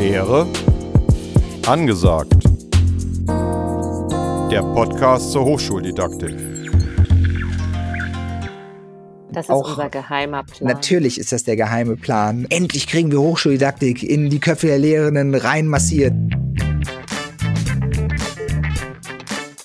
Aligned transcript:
Lehre 0.00 0.46
angesagt. 1.66 2.32
Der 4.50 4.62
Podcast 4.62 5.30
zur 5.30 5.44
Hochschuldidaktik. 5.44 6.34
Das 9.30 9.44
ist 9.44 9.50
Auch- 9.50 9.68
unser 9.68 9.90
geheimer 9.90 10.44
Plan. 10.44 10.72
Natürlich 10.72 11.20
ist 11.20 11.32
das 11.32 11.44
der 11.44 11.56
geheime 11.56 11.98
Plan. 11.98 12.46
Endlich 12.48 12.86
kriegen 12.86 13.12
wir 13.12 13.20
Hochschuldidaktik 13.20 14.02
in 14.02 14.30
die 14.30 14.40
Köpfe 14.40 14.68
der 14.68 14.78
Lehrenden 14.78 15.34
reinmassiert. 15.34 16.14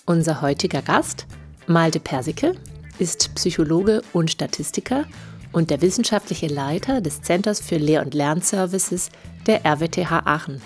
Unser 0.05 0.41
heutiger 0.41 0.81
Gast, 0.81 1.27
Malte 1.65 2.01
Persicke, 2.01 2.55
ist 2.99 3.33
Psychologe 3.35 4.01
und 4.11 4.29
Statistiker 4.31 5.05
und 5.53 5.69
der 5.69 5.81
wissenschaftliche 5.81 6.47
Leiter 6.47 6.99
des 6.99 7.21
Centers 7.21 7.61
für 7.61 7.77
Lehr- 7.77 8.01
und 8.03 8.13
Lernservices 8.13 9.09
der 9.47 9.65
RWTH 9.65 10.25
Aachen. 10.25 10.61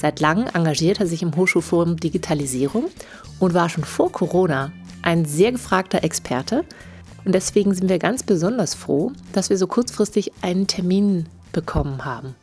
Seit 0.00 0.20
langem 0.20 0.48
engagiert 0.52 1.00
er 1.00 1.06
sich 1.06 1.22
im 1.22 1.34
Hochschulforum 1.36 1.96
Digitalisierung 1.96 2.90
und 3.40 3.54
war 3.54 3.68
schon 3.68 3.84
vor 3.84 4.12
Corona 4.12 4.72
ein 5.02 5.24
sehr 5.24 5.52
gefragter 5.52 6.02
Experte. 6.02 6.64
Und 7.24 7.34
deswegen 7.34 7.74
sind 7.74 7.88
wir 7.88 7.98
ganz 7.98 8.22
besonders 8.22 8.74
froh, 8.74 9.12
dass 9.32 9.50
wir 9.50 9.56
so 9.56 9.66
kurzfristig 9.66 10.32
einen 10.42 10.66
Termin 10.66 11.26
bekommen 11.52 12.04
haben. 12.04 12.34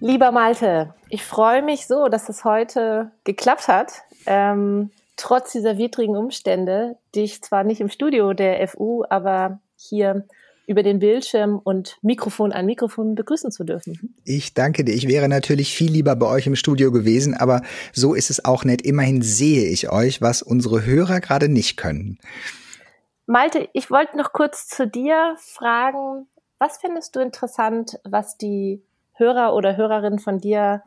Lieber 0.00 0.30
Malte, 0.30 0.94
ich 1.08 1.24
freue 1.24 1.62
mich 1.62 1.86
so, 1.86 2.08
dass 2.08 2.28
es 2.28 2.44
heute 2.44 3.10
geklappt 3.24 3.68
hat. 3.68 3.92
Ähm, 4.26 4.90
trotz 5.16 5.52
dieser 5.52 5.76
widrigen 5.76 6.16
Umstände, 6.16 6.96
dich 7.14 7.42
zwar 7.42 7.64
nicht 7.64 7.80
im 7.80 7.88
Studio 7.88 8.32
der 8.32 8.66
FU, 8.68 9.04
aber 9.10 9.58
hier 9.76 10.24
über 10.68 10.82
den 10.82 10.98
Bildschirm 10.98 11.58
und 11.58 11.98
Mikrofon 12.02 12.52
an 12.52 12.66
Mikrofon 12.66 13.14
begrüßen 13.14 13.50
zu 13.50 13.64
dürfen. 13.64 14.14
Ich 14.24 14.54
danke 14.54 14.84
dir. 14.84 14.94
Ich 14.94 15.08
wäre 15.08 15.28
natürlich 15.28 15.74
viel 15.74 15.90
lieber 15.90 16.14
bei 16.14 16.26
euch 16.26 16.46
im 16.46 16.56
Studio 16.56 16.92
gewesen, 16.92 17.34
aber 17.34 17.62
so 17.92 18.14
ist 18.14 18.28
es 18.30 18.44
auch 18.44 18.64
nett. 18.64 18.82
Immerhin 18.82 19.22
sehe 19.22 19.68
ich 19.68 19.90
euch, 19.90 20.20
was 20.20 20.42
unsere 20.42 20.84
Hörer 20.84 21.20
gerade 21.20 21.48
nicht 21.48 21.76
können. 21.76 22.18
Malte, 23.26 23.68
ich 23.72 23.90
wollte 23.90 24.16
noch 24.16 24.32
kurz 24.32 24.68
zu 24.68 24.86
dir 24.86 25.36
fragen, 25.38 26.26
was 26.58 26.78
findest 26.78 27.16
du 27.16 27.20
interessant, 27.20 27.98
was 28.04 28.36
die 28.36 28.82
Hörer 29.14 29.54
oder 29.54 29.76
Hörerinnen 29.76 30.18
von 30.18 30.38
dir 30.38 30.82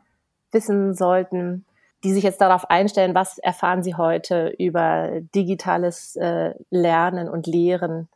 wissen 0.52 0.94
sollten, 0.94 1.64
die 2.04 2.12
sich 2.12 2.24
jetzt 2.24 2.40
darauf 2.40 2.70
einstellen, 2.70 3.14
was 3.14 3.38
erfahren 3.38 3.82
sie 3.82 3.94
heute 3.94 4.54
über 4.58 5.20
digitales 5.34 6.16
äh, 6.16 6.54
Lernen 6.70 7.28
und 7.28 7.46
Lehren 7.46 8.08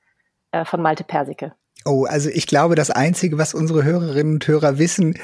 äh, 0.50 0.64
von 0.64 0.82
Malte 0.82 1.04
Persicke? 1.04 1.54
Oh, 1.86 2.04
also 2.04 2.28
ich 2.30 2.48
glaube, 2.48 2.74
das 2.74 2.90
Einzige, 2.90 3.38
was 3.38 3.54
unsere 3.54 3.84
Hörerinnen 3.84 4.34
und 4.34 4.48
Hörer 4.48 4.76
wissen 4.76 5.14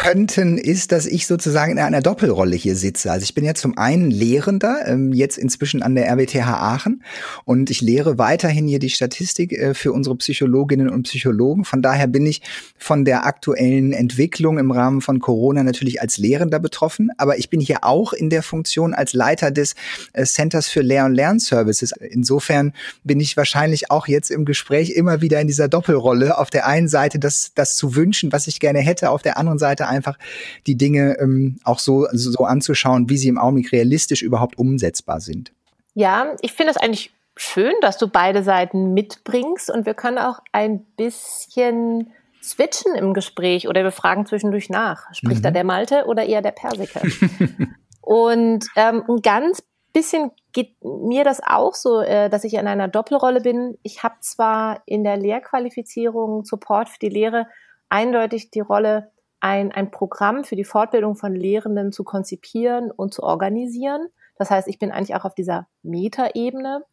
könnten, 0.00 0.56
ist, 0.56 0.92
dass 0.92 1.04
ich 1.04 1.26
sozusagen 1.26 1.72
in 1.72 1.78
einer 1.78 2.00
Doppelrolle 2.00 2.56
hier 2.56 2.74
sitze. 2.74 3.12
Also 3.12 3.24
ich 3.24 3.34
bin 3.34 3.44
ja 3.44 3.52
zum 3.52 3.76
einen 3.76 4.10
Lehrender, 4.10 4.80
ähm, 4.86 5.12
jetzt 5.12 5.36
inzwischen 5.36 5.82
an 5.82 5.94
der 5.94 6.08
RWTH 6.10 6.46
Aachen 6.46 7.04
und 7.44 7.68
ich 7.68 7.82
lehre 7.82 8.16
weiterhin 8.16 8.66
hier 8.66 8.78
die 8.78 8.88
Statistik 8.88 9.52
äh, 9.52 9.74
für 9.74 9.92
unsere 9.92 10.16
Psychologinnen 10.16 10.88
und 10.88 11.02
Psychologen. 11.02 11.66
Von 11.66 11.82
daher 11.82 12.06
bin 12.06 12.24
ich 12.24 12.40
von 12.78 13.04
der 13.04 13.26
aktuellen 13.26 13.92
Entwicklung 13.92 14.58
im 14.58 14.70
Rahmen 14.70 15.02
von 15.02 15.20
Corona 15.20 15.64
natürlich 15.64 16.00
als 16.00 16.16
Lehrender 16.16 16.60
betroffen, 16.60 17.10
aber 17.18 17.38
ich 17.38 17.50
bin 17.50 17.60
hier 17.60 17.84
auch 17.84 18.14
in 18.14 18.30
der 18.30 18.42
Funktion 18.42 18.94
als 18.94 19.12
Leiter 19.12 19.50
des 19.50 19.74
äh, 20.14 20.24
Centers 20.24 20.68
für 20.68 20.80
Lehr- 20.80 21.04
und 21.04 21.14
Lernservices. 21.14 21.92
Insofern 21.92 22.72
bin 23.04 23.20
ich 23.20 23.36
wahrscheinlich 23.36 23.90
auch 23.90 24.08
jetzt 24.08 24.30
im 24.30 24.46
Gespräch 24.46 24.92
immer 24.92 25.20
wieder 25.20 25.42
in 25.42 25.46
dieser 25.46 25.68
Doppelrolle. 25.68 26.38
Auf 26.38 26.48
der 26.48 26.66
einen 26.66 26.88
Seite 26.88 27.18
das, 27.18 27.52
das 27.54 27.76
zu 27.76 27.94
wünschen, 27.94 28.32
was 28.32 28.46
ich 28.46 28.60
gerne 28.60 28.78
hätte, 28.78 29.10
auf 29.10 29.20
der 29.20 29.36
anderen 29.36 29.58
Seite 29.58 29.89
einfach 29.90 30.18
die 30.66 30.76
Dinge 30.76 31.18
ähm, 31.20 31.58
auch 31.64 31.78
so, 31.78 32.06
so 32.12 32.44
anzuschauen, 32.44 33.10
wie 33.10 33.18
sie 33.18 33.28
im 33.28 33.38
Augenblick 33.38 33.72
realistisch 33.72 34.22
überhaupt 34.22 34.58
umsetzbar 34.58 35.20
sind. 35.20 35.52
Ja, 35.94 36.34
ich 36.40 36.52
finde 36.52 36.70
es 36.70 36.76
eigentlich 36.76 37.12
schön, 37.36 37.74
dass 37.80 37.98
du 37.98 38.08
beide 38.08 38.42
Seiten 38.42 38.94
mitbringst 38.94 39.70
und 39.70 39.86
wir 39.86 39.94
können 39.94 40.18
auch 40.18 40.40
ein 40.52 40.84
bisschen 40.96 42.12
switchen 42.42 42.94
im 42.94 43.12
Gespräch 43.12 43.68
oder 43.68 43.82
wir 43.82 43.92
fragen 43.92 44.26
zwischendurch 44.26 44.70
nach. 44.70 45.12
Spricht 45.12 45.40
Mhm. 45.40 45.44
da 45.44 45.50
der 45.50 45.64
Malte 45.64 46.04
oder 46.06 46.24
eher 46.24 46.42
der 46.42 46.52
Persike? 46.52 47.00
und 48.00 48.66
ähm, 48.76 49.02
ein 49.08 49.22
ganz 49.22 49.62
bisschen 49.92 50.30
geht 50.52 50.76
mir 50.82 51.24
das 51.24 51.40
auch 51.44 51.74
so, 51.74 52.00
äh, 52.00 52.28
dass 52.28 52.44
ich 52.44 52.54
in 52.54 52.66
einer 52.66 52.88
Doppelrolle 52.88 53.40
bin. 53.40 53.76
Ich 53.82 54.02
habe 54.02 54.16
zwar 54.20 54.82
in 54.86 55.04
der 55.04 55.16
Lehrqualifizierung 55.16 56.44
Support 56.44 56.88
für 56.88 56.98
die 56.98 57.08
Lehre 57.08 57.46
eindeutig 57.88 58.50
die 58.50 58.60
Rolle, 58.60 59.10
ein, 59.40 59.72
ein 59.72 59.90
Programm 59.90 60.44
für 60.44 60.56
die 60.56 60.64
Fortbildung 60.64 61.16
von 61.16 61.34
Lehrenden 61.34 61.92
zu 61.92 62.04
konzipieren 62.04 62.90
und 62.90 63.14
zu 63.14 63.22
organisieren. 63.22 64.08
Das 64.36 64.50
heißt, 64.50 64.68
ich 64.68 64.78
bin 64.78 64.92
eigentlich 64.92 65.14
auch 65.16 65.24
auf 65.24 65.34
dieser 65.34 65.66
Metaebene. 65.82 66.84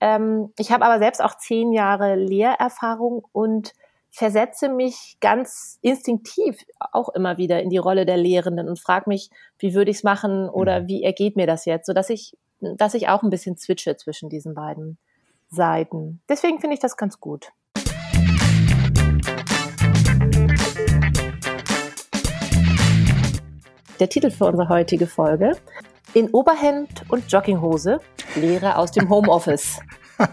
Ähm, 0.00 0.52
ich 0.58 0.72
habe 0.72 0.84
aber 0.84 0.98
selbst 0.98 1.22
auch 1.22 1.36
zehn 1.36 1.72
Jahre 1.72 2.16
Lehrerfahrung 2.16 3.24
und 3.32 3.72
versetze 4.10 4.68
mich 4.68 5.16
ganz 5.20 5.78
instinktiv 5.80 6.58
auch 6.92 7.08
immer 7.10 7.38
wieder 7.38 7.62
in 7.62 7.70
die 7.70 7.78
Rolle 7.78 8.04
der 8.04 8.18
Lehrenden 8.18 8.68
und 8.68 8.78
frage 8.78 9.08
mich, 9.08 9.30
wie 9.58 9.74
würde 9.74 9.90
ich 9.90 9.98
es 9.98 10.02
machen 10.02 10.50
oder 10.50 10.86
wie 10.86 11.02
ergeht 11.02 11.36
mir 11.36 11.46
das 11.46 11.64
jetzt, 11.64 11.86
sodass 11.86 12.10
ich, 12.10 12.36
dass 12.60 12.92
ich 12.92 13.08
auch 13.08 13.22
ein 13.22 13.30
bisschen 13.30 13.56
switche 13.56 13.96
zwischen 13.96 14.28
diesen 14.28 14.54
beiden 14.54 14.98
Seiten. 15.48 16.20
Deswegen 16.28 16.60
finde 16.60 16.74
ich 16.74 16.80
das 16.80 16.96
ganz 16.96 17.20
gut. 17.20 17.52
Der 24.02 24.08
Titel 24.08 24.32
für 24.32 24.46
unsere 24.46 24.68
heutige 24.68 25.06
Folge. 25.06 25.56
In 26.12 26.28
Oberhemd 26.30 27.04
und 27.08 27.30
Jogginghose, 27.30 28.00
Lehre 28.34 28.76
aus 28.76 28.90
dem 28.90 29.08
Homeoffice. 29.08 29.78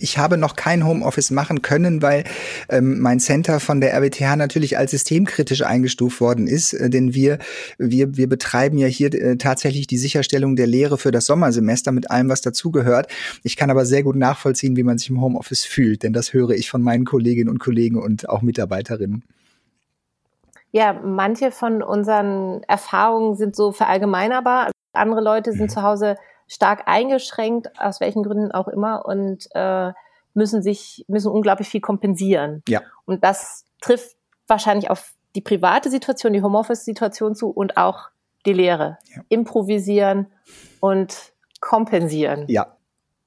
Ich 0.00 0.16
habe 0.16 0.38
noch 0.38 0.54
kein 0.54 0.86
Homeoffice 0.86 1.32
machen 1.32 1.60
können, 1.60 2.02
weil 2.02 2.22
ähm, 2.68 3.00
mein 3.00 3.18
Center 3.18 3.58
von 3.58 3.80
der 3.80 3.94
RWTH 3.94 4.36
natürlich 4.36 4.78
als 4.78 4.92
systemkritisch 4.92 5.62
eingestuft 5.62 6.20
worden 6.20 6.46
ist, 6.46 6.72
äh, 6.72 6.88
denn 6.88 7.14
wir, 7.14 7.40
wir, 7.78 8.16
wir 8.16 8.28
betreiben 8.28 8.78
ja 8.78 8.86
hier 8.86 9.12
äh, 9.12 9.36
tatsächlich 9.38 9.88
die 9.88 9.98
Sicherstellung 9.98 10.54
der 10.54 10.68
Lehre 10.68 10.98
für 10.98 11.10
das 11.10 11.26
Sommersemester 11.26 11.90
mit 11.90 12.12
allem, 12.12 12.28
was 12.28 12.42
dazugehört. 12.42 13.10
Ich 13.42 13.56
kann 13.56 13.70
aber 13.70 13.84
sehr 13.86 14.04
gut 14.04 14.14
nachvollziehen, 14.14 14.76
wie 14.76 14.84
man 14.84 14.98
sich 14.98 15.10
im 15.10 15.20
Homeoffice 15.20 15.64
fühlt, 15.64 16.04
denn 16.04 16.12
das 16.12 16.32
höre 16.32 16.50
ich 16.50 16.70
von 16.70 16.80
meinen 16.80 17.04
Kolleginnen 17.04 17.48
und 17.48 17.58
Kollegen 17.58 17.96
und 17.96 18.28
auch 18.28 18.42
Mitarbeiterinnen. 18.42 19.24
Ja, 20.70 20.92
manche 20.92 21.50
von 21.50 21.82
unseren 21.82 22.62
Erfahrungen 22.64 23.36
sind 23.36 23.56
so 23.56 23.72
verallgemeinerbar. 23.72 24.70
Andere 24.92 25.20
Leute 25.20 25.52
sind 25.52 25.70
zu 25.70 25.82
Hause 25.82 26.16
stark 26.46 26.82
eingeschränkt, 26.86 27.68
aus 27.78 28.00
welchen 28.00 28.22
Gründen 28.22 28.52
auch 28.52 28.68
immer, 28.68 29.04
und 29.06 29.48
äh, 29.54 29.92
müssen 30.34 30.62
sich, 30.62 31.04
müssen 31.08 31.30
unglaublich 31.30 31.68
viel 31.68 31.80
kompensieren. 31.80 32.62
Ja. 32.68 32.80
Und 33.04 33.24
das 33.24 33.64
trifft 33.80 34.16
wahrscheinlich 34.46 34.90
auf 34.90 35.12
die 35.34 35.40
private 35.40 35.90
Situation, 35.90 36.32
die 36.32 36.42
Homeoffice-Situation 36.42 37.34
zu 37.34 37.50
und 37.50 37.76
auch 37.76 38.08
die 38.46 38.52
Lehre. 38.52 38.98
Ja. 39.14 39.22
Improvisieren 39.28 40.26
und 40.80 41.32
kompensieren. 41.60 42.44
Ja, 42.48 42.77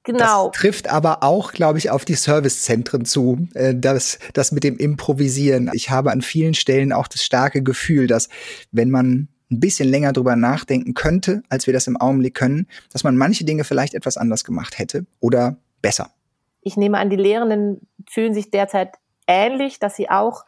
Genau. 0.04 0.48
Das 0.48 0.60
trifft 0.60 0.88
aber 0.88 1.22
auch, 1.22 1.52
glaube 1.52 1.78
ich, 1.78 1.90
auf 1.90 2.04
die 2.04 2.14
Servicezentren 2.14 3.04
zu, 3.04 3.46
äh, 3.54 3.74
das, 3.74 4.18
das 4.32 4.50
mit 4.50 4.64
dem 4.64 4.76
Improvisieren. 4.76 5.70
Ich 5.74 5.90
habe 5.90 6.10
an 6.10 6.22
vielen 6.22 6.54
Stellen 6.54 6.92
auch 6.92 7.06
das 7.06 7.22
starke 7.22 7.62
Gefühl, 7.62 8.08
dass 8.08 8.28
wenn 8.72 8.90
man 8.90 9.28
ein 9.50 9.60
bisschen 9.60 9.88
länger 9.88 10.12
drüber 10.12 10.34
nachdenken 10.34 10.94
könnte, 10.94 11.42
als 11.48 11.66
wir 11.66 11.74
das 11.74 11.86
im 11.86 11.96
Augenblick 11.96 12.34
können, 12.34 12.66
dass 12.92 13.04
man 13.04 13.16
manche 13.16 13.44
Dinge 13.44 13.64
vielleicht 13.64 13.94
etwas 13.94 14.16
anders 14.16 14.44
gemacht 14.44 14.78
hätte 14.78 15.06
oder 15.20 15.56
besser. 15.82 16.10
ich 16.62 16.76
nehme 16.76 16.98
an, 16.98 17.10
die 17.10 17.16
Lehrenden 17.16 17.86
fühlen 18.08 18.34
sich 18.34 18.50
derzeit 18.50 18.94
ähnlich, 19.26 19.78
dass 19.78 19.96
sie 19.96 20.08
auch 20.08 20.44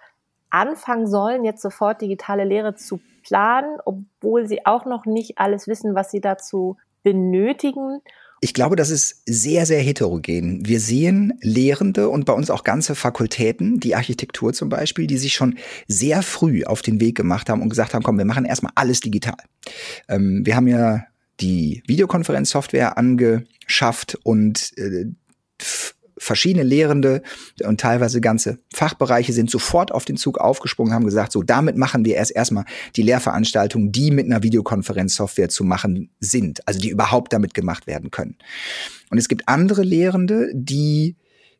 anfangen 0.49 1.09
sollen, 1.09 1.45
jetzt 1.45 1.61
sofort 1.61 2.01
digitale 2.01 2.45
Lehre 2.45 2.77
zu 2.77 3.01
planen, 3.25 3.79
obwohl 3.85 4.47
sie 4.47 4.65
auch 4.65 4.85
noch 4.85 5.07
nicht 5.07 5.39
alles 5.39 5.67
wissen, 5.67 5.95
was 5.97 6.11
sie 6.13 6.21
dazu 6.21 6.77
benötigen. 7.03 8.01
Ich 8.45 8.53
glaube, 8.53 8.77
das 8.77 8.91
ist 8.91 9.23
sehr, 9.25 9.65
sehr 9.65 9.81
heterogen. 9.81 10.67
Wir 10.67 10.79
sehen 10.79 11.33
Lehrende 11.41 12.11
und 12.11 12.27
bei 12.27 12.35
uns 12.35 12.51
auch 12.51 12.63
ganze 12.63 12.95
Fakultäten, 12.95 13.81
die 13.81 13.95
Architektur 13.95 14.53
zum 14.53 14.69
Beispiel, 14.69 15.07
die 15.07 15.17
sich 15.17 15.33
schon 15.33 15.57
sehr 15.89 16.21
früh 16.21 16.63
auf 16.63 16.83
den 16.83 17.01
Weg 17.01 17.17
gemacht 17.17 17.49
haben 17.49 17.63
und 17.63 17.71
gesagt 17.71 17.95
haben, 17.95 18.03
komm, 18.03 18.19
wir 18.19 18.27
machen 18.27 18.45
erstmal 18.45 18.73
alles 18.75 19.01
digital. 19.01 19.39
Ähm, 20.11 20.45
wir 20.45 20.57
haben 20.57 20.69
ja 20.69 21.05
die 21.41 21.83
Videokonferenzsoftware 21.87 22.99
angeschafft 22.99 24.19
und 24.25 24.77
äh, 24.77 25.07
verschiedene 26.17 26.63
Lehrende 26.65 27.23
und 27.65 27.81
teilweise 27.81 28.21
ganze 28.21 28.59
Fachbereiche 28.73 29.33
sind 29.33 29.51
sofort 29.51 29.93
auf 29.93 30.05
den 30.05 30.17
Zug 30.17 30.39
aufgesprungen, 30.39 30.93
haben 30.93 31.05
gesagt, 31.05 31.33
so 31.33 31.43
damit 31.43 31.77
machen 31.77 32.05
wir 32.05 32.17
erst 32.17 32.35
erstmal 32.35 32.65
die 32.97 33.03
Lehrveranstaltungen, 33.03 33.93
die 33.93 34.11
mit 34.11 34.27
einer 34.27 34.43
Videokonferenzsoftware 34.43 35.49
zu 35.49 35.65
machen 35.65 36.11
sind, 36.21 36.67
also 36.67 36.81
die 36.81 36.91
überhaupt 36.91 37.33
damit 37.33 37.55
gemacht 37.55 37.87
werden 37.87 38.11
können. 38.11 38.37
Und 39.11 39.19
es 39.19 39.29
gibt 39.29 39.49
andere 39.49 39.83
Lehrende, 39.83 40.51
die, 40.55 41.17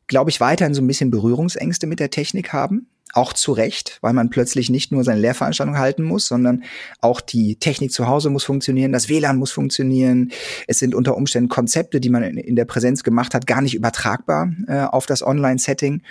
glaube 0.07 0.29
ich, 0.29 0.39
weiterhin 0.39 0.73
so 0.73 0.81
ein 0.81 0.87
bisschen 0.87 1.11
Berührungsängste 1.11 1.87
mit 1.87 1.99
der 1.99 2.09
Technik 2.09 2.53
haben, 2.53 2.87
auch 3.15 3.33
zu 3.33 3.53
Recht, 3.53 3.97
weil 4.01 4.13
man 4.13 4.29
plötzlich 4.29 4.69
nicht 4.69 4.91
nur 4.91 5.03
seine 5.03 5.21
Lehrveranstaltung 5.21 5.77
halten 5.77 6.03
muss, 6.03 6.27
sondern 6.27 6.63
auch 6.99 7.21
die 7.21 7.55
Technik 7.55 7.91
zu 7.91 8.07
Hause 8.07 8.29
muss 8.29 8.43
funktionieren, 8.43 8.91
das 8.91 9.09
WLAN 9.09 9.37
muss 9.37 9.51
funktionieren. 9.51 10.31
Es 10.67 10.79
sind 10.79 10.93
unter 10.93 11.15
Umständen 11.15 11.49
Konzepte, 11.49 11.99
die 11.99 12.09
man 12.09 12.23
in, 12.23 12.55
der 12.55 12.65
Präsenz 12.65 13.03
gemacht 13.03 13.33
hat, 13.33 13.47
gar 13.47 13.61
nicht 13.61 13.73
übertragbar 13.73 14.51
äh, 14.67 14.81
auf 14.81 15.05
das 15.05 15.23
Online-Setting. 15.23 16.01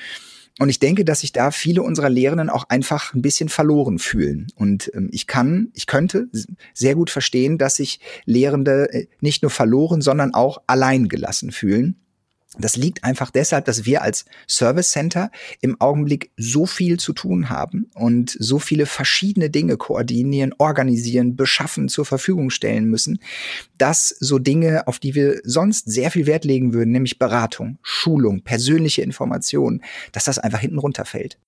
Und 0.61 0.69
ich 0.69 0.79
denke, 0.79 1.05
dass 1.05 1.21
sich 1.21 1.33
da 1.33 1.51
viele 1.51 1.83
unserer 1.83 2.09
Lehrenden 2.09 2.49
auch 2.49 2.65
einfach 2.69 3.13
ein 3.13 3.23
bisschen 3.23 3.49
verloren 3.49 3.99
fühlen. 3.99 4.47
Und 4.55 4.91
ähm, 4.95 5.09
ich 5.13 5.27
kann, 5.27 5.69
ich 5.75 5.87
könnte 5.87 6.29
sehr 6.73 6.95
gut 6.95 7.11
verstehen, 7.11 7.59
dass 7.59 7.77
sich 7.77 8.01
Lehrende 8.25 8.93
äh, 8.93 9.07
nicht 9.21 9.43
nur 9.43 9.51
verloren, 9.51 10.01
sondern 10.01 10.33
auch 10.33 10.63
allein 10.67 11.09
gelassen 11.09 11.51
fühlen. 11.51 12.04
Das 12.59 12.77
liegt 12.77 13.03
einfach 13.03 13.31
deshalb, 13.31 13.65
dass 13.65 13.85
wir 13.85 14.03
als 14.03 14.25
Service 14.49 14.91
Center 14.91 15.31
im 15.61 15.81
Augenblick 15.81 16.31
so 16.37 16.67
viel 16.67 16.99
zu 16.99 17.13
tun 17.13 17.51
haben 17.51 17.91
und 17.95 18.37
so 18.39 18.59
viele 18.59 18.87
verschiedene 18.87 19.51
Dinge 19.51 19.77
koordinieren, 19.77 20.55
organisieren, 20.59 21.37
beschaffen, 21.37 21.89
zur 21.89 22.05
Verfügung 22.05 22.51
stellen 22.51 22.87
müssen, 22.87 23.19
dass 23.77 24.09
so 24.09 24.39
Dinge, 24.39 24.87
auf 24.87 24.99
die 24.99 25.15
wir 25.15 25.41
sonst 25.45 25.91
sehr 25.91 26.11
viel 26.11 26.27
Wert 26.27 26.45
legen 26.45 26.73
würden, 26.73 26.93
nämlich 26.93 27.19
Beratung, 27.19 27.79
Schulung, 27.83 28.43
persönliche 28.43 29.03
Informationen, 29.03 29.83
dass 30.13 30.25
das 30.25 30.39
einfach 30.39 30.61
hinten 30.61 30.79
runterfällt. 30.79 31.39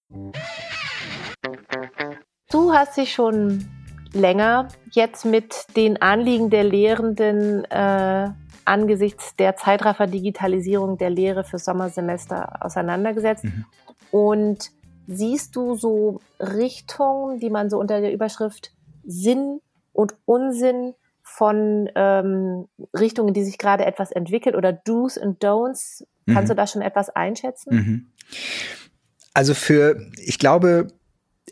Du 2.51 2.73
hast 2.73 2.97
dich 2.97 3.13
schon 3.13 3.69
länger 4.13 4.69
jetzt 4.91 5.25
mit 5.25 5.55
den 5.77 6.01
Anliegen 6.01 6.51
der 6.51 6.65
Lehrenden 6.65 7.65
äh 7.67 8.31
angesichts 8.67 9.37
der 9.37 9.57
Zeitraffer-Digitalisierung 9.57 10.99
der 10.99 11.11
Lehre 11.11 11.45
für 11.45 11.59
Sommersemester 11.59 12.65
auseinandergesetzt. 12.65 13.45
Mhm. 13.45 13.65
Und 14.11 14.71
siehst 15.07 15.57
du 15.57 15.75
so 15.75 16.21
Richtungen, 16.41 17.39
die 17.39 17.51
man 17.51 17.71
so 17.71 17.79
unter 17.79 18.01
der 18.01 18.13
Überschrift 18.13 18.73
Sinn 19.05 19.61
und 19.93 20.15
Unsinn 20.25 20.95
von 21.23 21.89
ähm, 21.95 22.69
Richtungen, 22.97 23.35
die 23.35 23.45
sich 23.45 23.59
gerade 23.59 23.85
etwas 23.85 24.13
entwickelt 24.13 24.55
oder 24.55 24.73
Do's 24.73 25.19
und 25.19 25.45
Don'ts, 25.45 26.05
kannst 26.27 26.45
mhm. 26.45 26.49
du 26.49 26.55
da 26.55 26.67
schon 26.67 26.83
etwas 26.83 27.11
einschätzen? 27.11 27.75
Mhm. 27.75 28.07
Also 29.35 29.55
für, 29.55 30.01
ich 30.17 30.39
glaube, 30.39 30.89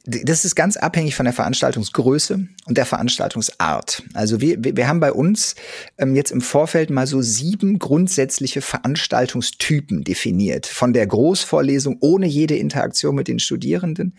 das 0.07 0.45
ist 0.45 0.55
ganz 0.55 0.77
abhängig 0.77 1.15
von 1.15 1.25
der 1.25 1.33
Veranstaltungsgröße 1.33 2.47
und 2.67 2.77
der 2.77 2.85
Veranstaltungsart. 2.85 4.03
Also 4.13 4.39
wir, 4.39 4.59
wir 4.61 4.87
haben 4.87 5.01
bei 5.01 5.13
uns 5.13 5.55
ähm, 5.97 6.15
jetzt 6.15 6.31
im 6.31 6.43
Vorfeld 6.43 6.91
mal 6.91 7.07
so 7.07 7.23
sieben 7.23 7.79
grundsätzliche 7.79 8.61
Veranstaltungstypen 8.61 10.05
definiert. 10.05 10.67
Von 10.67 10.93
der 10.93 11.07
Großvorlesung 11.07 11.97
ohne 12.01 12.27
jede 12.27 12.55
Interaktion 12.57 13.15
mit 13.15 13.29
den 13.29 13.39
Studierenden 13.39 14.15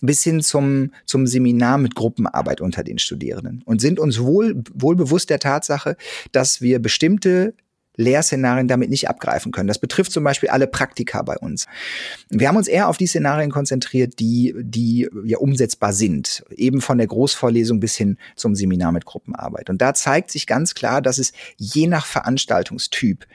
bis 0.00 0.24
hin 0.24 0.40
zum, 0.40 0.92
zum 1.06 1.28
Seminar 1.28 1.78
mit 1.78 1.94
Gruppenarbeit 1.94 2.60
unter 2.60 2.82
den 2.82 2.98
Studierenden. 2.98 3.62
Und 3.64 3.80
sind 3.80 4.00
uns 4.00 4.18
wohl, 4.18 4.60
wohl 4.74 4.96
bewusst 4.96 5.30
der 5.30 5.38
Tatsache, 5.38 5.96
dass 6.32 6.60
wir 6.60 6.80
bestimmte 6.80 7.54
Lehrszenarien 7.98 8.68
damit 8.68 8.88
nicht 8.88 9.10
abgreifen 9.10 9.52
können. 9.52 9.68
Das 9.68 9.78
betrifft 9.78 10.12
zum 10.12 10.24
Beispiel 10.24 10.48
alle 10.48 10.66
Praktika 10.66 11.20
bei 11.22 11.36
uns. 11.36 11.66
Wir 12.30 12.48
haben 12.48 12.56
uns 12.56 12.68
eher 12.68 12.88
auf 12.88 12.96
die 12.96 13.06
Szenarien 13.06 13.50
konzentriert, 13.50 14.18
die, 14.18 14.54
die 14.58 15.08
ja 15.24 15.38
umsetzbar 15.38 15.92
sind. 15.92 16.44
Eben 16.50 16.80
von 16.80 16.96
der 16.96 17.08
Großvorlesung 17.08 17.80
bis 17.80 17.96
hin 17.96 18.16
zum 18.36 18.54
Seminar 18.54 18.92
mit 18.92 19.04
Gruppenarbeit. 19.04 19.68
Und 19.68 19.82
da 19.82 19.92
zeigt 19.92 20.30
sich 20.30 20.46
ganz 20.46 20.74
klar, 20.74 21.02
dass 21.02 21.18
es 21.18 21.32
je 21.56 21.88
nach 21.88 22.06
Veranstaltungstyp 22.06 23.26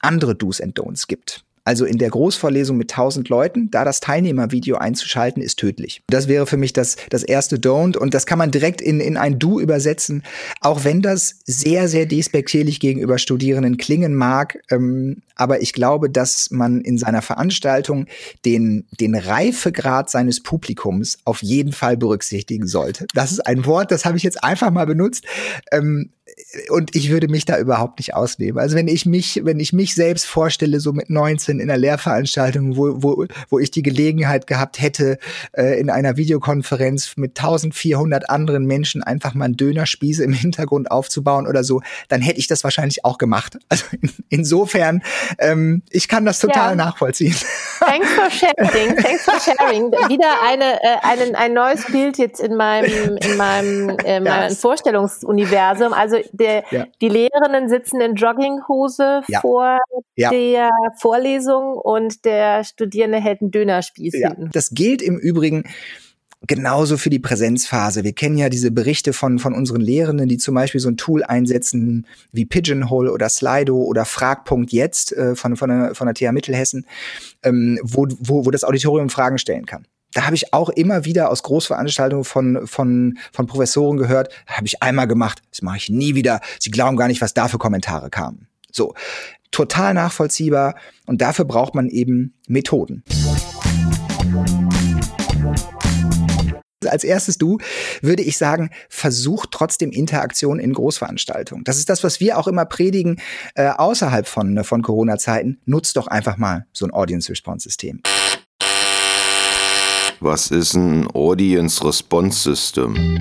andere 0.00 0.34
Do's 0.34 0.60
and 0.60 0.78
Don'ts 0.78 1.06
gibt. 1.06 1.44
Also 1.68 1.84
in 1.84 1.98
der 1.98 2.08
Großvorlesung 2.08 2.78
mit 2.78 2.90
1000 2.92 3.28
Leuten, 3.28 3.70
da 3.70 3.84
das 3.84 4.00
Teilnehmervideo 4.00 4.78
einzuschalten, 4.78 5.42
ist 5.42 5.58
tödlich. 5.58 6.00
Das 6.06 6.26
wäre 6.26 6.46
für 6.46 6.56
mich 6.56 6.72
das, 6.72 6.96
das 7.10 7.22
erste 7.22 7.56
Don't 7.56 7.98
und 7.98 8.14
das 8.14 8.24
kann 8.24 8.38
man 8.38 8.50
direkt 8.50 8.80
in, 8.80 9.00
in 9.00 9.18
ein 9.18 9.38
Do 9.38 9.60
übersetzen, 9.60 10.22
auch 10.62 10.84
wenn 10.84 11.02
das 11.02 11.40
sehr, 11.44 11.86
sehr 11.88 12.06
despektierlich 12.06 12.80
gegenüber 12.80 13.18
Studierenden 13.18 13.76
klingen 13.76 14.14
mag. 14.14 14.58
Ähm, 14.70 15.20
aber 15.34 15.60
ich 15.60 15.74
glaube, 15.74 16.08
dass 16.08 16.50
man 16.50 16.80
in 16.80 16.96
seiner 16.96 17.20
Veranstaltung 17.20 18.06
den, 18.46 18.86
den 18.98 19.14
Reifegrad 19.14 20.08
seines 20.08 20.42
Publikums 20.42 21.18
auf 21.26 21.42
jeden 21.42 21.72
Fall 21.72 21.98
berücksichtigen 21.98 22.66
sollte. 22.66 23.04
Das 23.12 23.30
ist 23.30 23.40
ein 23.40 23.66
Wort, 23.66 23.90
das 23.90 24.06
habe 24.06 24.16
ich 24.16 24.22
jetzt 24.22 24.42
einfach 24.42 24.70
mal 24.70 24.86
benutzt. 24.86 25.26
Ähm, 25.70 26.12
und 26.70 26.94
ich 26.94 27.10
würde 27.10 27.28
mich 27.28 27.44
da 27.44 27.58
überhaupt 27.58 27.98
nicht 27.98 28.14
ausnehmen. 28.14 28.58
Also 28.58 28.76
wenn 28.76 28.88
ich 28.88 29.06
mich, 29.06 29.40
wenn 29.44 29.60
ich 29.60 29.72
mich 29.72 29.94
selbst 29.94 30.26
vorstelle, 30.26 30.80
so 30.80 30.92
mit 30.92 31.10
19 31.10 31.60
in 31.60 31.70
einer 31.70 31.78
Lehrveranstaltung, 31.78 32.76
wo, 32.76 33.02
wo, 33.02 33.26
wo 33.48 33.58
ich 33.58 33.70
die 33.70 33.82
Gelegenheit 33.82 34.46
gehabt 34.46 34.80
hätte, 34.80 35.18
äh, 35.52 35.78
in 35.78 35.90
einer 35.90 36.16
Videokonferenz 36.16 37.16
mit 37.16 37.38
1400 37.38 38.30
anderen 38.30 38.66
Menschen 38.66 39.02
einfach 39.02 39.34
mal 39.34 39.46
einen 39.46 39.56
Dönerspieße 39.56 40.24
im 40.24 40.32
Hintergrund 40.32 40.90
aufzubauen 40.90 41.46
oder 41.46 41.64
so, 41.64 41.82
dann 42.08 42.20
hätte 42.20 42.38
ich 42.38 42.46
das 42.46 42.64
wahrscheinlich 42.64 43.04
auch 43.04 43.18
gemacht. 43.18 43.58
Also 43.70 43.84
in, 44.00 44.10
insofern, 44.30 45.02
ähm, 45.38 45.82
ich 45.90 46.08
kann 46.08 46.24
das 46.24 46.38
total 46.40 46.70
ja. 46.70 46.74
nachvollziehen. 46.74 47.34
Thanks 47.80 48.08
for 48.10 48.30
sharing. 48.30 48.96
Thanks 48.96 49.24
for 49.24 49.38
sharing. 49.38 49.92
Wieder 50.08 50.42
eine, 50.42 50.82
äh, 50.82 50.96
einen, 51.02 51.34
ein 51.34 51.52
neues 51.52 51.84
Bild 51.84 52.16
jetzt 52.18 52.40
in 52.40 52.56
meinem, 52.56 53.18
in 53.18 53.36
meinem, 53.36 53.90
äh, 54.04 54.20
meinem 54.20 54.56
Vorstellungsuniversum. 54.56 55.92
Also 55.92 56.17
der, 56.32 56.64
ja. 56.70 56.86
die 57.00 57.08
Lehrerinnen 57.08 57.68
sitzen 57.68 58.00
in 58.00 58.14
Jogginghose 58.14 59.22
ja. 59.28 59.40
vor 59.40 59.78
ja. 60.16 60.30
der 60.30 60.70
Vorlesung 60.98 61.76
und 61.76 62.24
der 62.24 62.64
Studierende 62.64 63.18
hält 63.18 63.40
einen 63.40 63.50
Dönerspieß 63.50 64.14
ja. 64.18 64.34
hin. 64.34 64.50
Das 64.52 64.70
gilt 64.70 65.02
im 65.02 65.18
Übrigen 65.18 65.64
genauso 66.46 66.96
für 66.96 67.10
die 67.10 67.18
Präsenzphase. 67.18 68.04
Wir 68.04 68.12
kennen 68.12 68.38
ja 68.38 68.48
diese 68.48 68.70
Berichte 68.70 69.12
von, 69.12 69.38
von 69.38 69.54
unseren 69.54 69.80
Lehrenden, 69.80 70.28
die 70.28 70.38
zum 70.38 70.54
Beispiel 70.54 70.80
so 70.80 70.88
ein 70.88 70.96
Tool 70.96 71.24
einsetzen 71.24 72.06
wie 72.32 72.44
Pigeonhole 72.44 73.12
oder 73.12 73.28
Slido 73.28 73.82
oder 73.82 74.04
Fragpunkt 74.04 74.72
jetzt 74.72 75.12
äh, 75.12 75.34
von, 75.34 75.56
von, 75.56 75.68
der, 75.68 75.94
von 75.94 76.06
der 76.06 76.14
TH 76.14 76.32
Mittelhessen, 76.32 76.86
ähm, 77.42 77.78
wo, 77.82 78.06
wo, 78.20 78.46
wo 78.46 78.50
das 78.50 78.64
Auditorium 78.64 79.10
Fragen 79.10 79.38
stellen 79.38 79.66
kann 79.66 79.86
da 80.12 80.24
habe 80.24 80.34
ich 80.34 80.52
auch 80.54 80.68
immer 80.70 81.04
wieder 81.04 81.30
aus 81.30 81.42
Großveranstaltungen 81.42 82.24
von, 82.24 82.66
von, 82.66 83.18
von 83.32 83.46
Professoren 83.46 83.98
gehört, 83.98 84.32
habe 84.46 84.66
ich 84.66 84.82
einmal 84.82 85.06
gemacht, 85.06 85.42
das 85.50 85.62
mache 85.62 85.76
ich 85.76 85.90
nie 85.90 86.14
wieder. 86.14 86.40
Sie 86.58 86.70
glauben 86.70 86.96
gar 86.96 87.08
nicht, 87.08 87.20
was 87.20 87.34
da 87.34 87.48
für 87.48 87.58
Kommentare 87.58 88.10
kamen. 88.10 88.48
So, 88.72 88.94
total 89.50 89.94
nachvollziehbar 89.94 90.76
und 91.06 91.20
dafür 91.20 91.44
braucht 91.44 91.74
man 91.74 91.88
eben 91.88 92.34
Methoden. 92.46 93.04
Als 96.86 97.04
erstes 97.04 97.36
du 97.38 97.58
würde 98.02 98.22
ich 98.22 98.38
sagen, 98.38 98.70
versuch 98.88 99.46
trotzdem 99.50 99.90
Interaktion 99.90 100.60
in 100.60 100.72
Großveranstaltungen. 100.72 101.64
Das 101.64 101.76
ist 101.76 101.90
das, 101.90 102.04
was 102.04 102.20
wir 102.20 102.38
auch 102.38 102.46
immer 102.46 102.64
predigen 102.64 103.20
äh, 103.56 103.68
außerhalb 103.68 104.26
von, 104.26 104.62
von 104.64 104.82
Corona-Zeiten. 104.82 105.60
Nutzt 105.66 105.96
doch 105.96 106.06
einfach 106.06 106.38
mal 106.38 106.66
so 106.72 106.86
ein 106.86 106.92
Audience-Response-System. 106.92 108.00
Was 110.20 110.50
ist 110.50 110.74
ein 110.74 111.06
Audience 111.14 111.84
Response 111.84 112.40
System? 112.40 113.20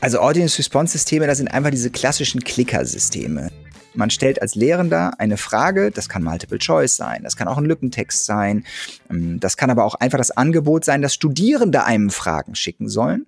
Also 0.00 0.20
Audience 0.20 0.56
Response 0.56 0.92
Systeme, 0.92 1.26
das 1.26 1.38
sind 1.38 1.48
einfach 1.48 1.70
diese 1.70 1.90
klassischen 1.90 2.44
Clicker-Systeme. 2.44 3.50
Man 3.94 4.10
stellt 4.10 4.40
als 4.40 4.54
Lehrender 4.54 5.18
eine 5.18 5.36
Frage, 5.36 5.90
das 5.90 6.08
kann 6.08 6.22
Multiple 6.22 6.58
Choice 6.58 6.94
sein, 6.94 7.24
das 7.24 7.36
kann 7.36 7.48
auch 7.48 7.58
ein 7.58 7.64
Lückentext 7.64 8.24
sein, 8.24 8.64
ähm, 9.10 9.40
das 9.40 9.56
kann 9.56 9.70
aber 9.70 9.84
auch 9.84 9.96
einfach 9.96 10.18
das 10.18 10.30
Angebot 10.30 10.84
sein, 10.84 11.02
dass 11.02 11.14
Studierende 11.14 11.82
einem 11.82 12.10
Fragen 12.10 12.54
schicken 12.54 12.88
sollen. 12.88 13.26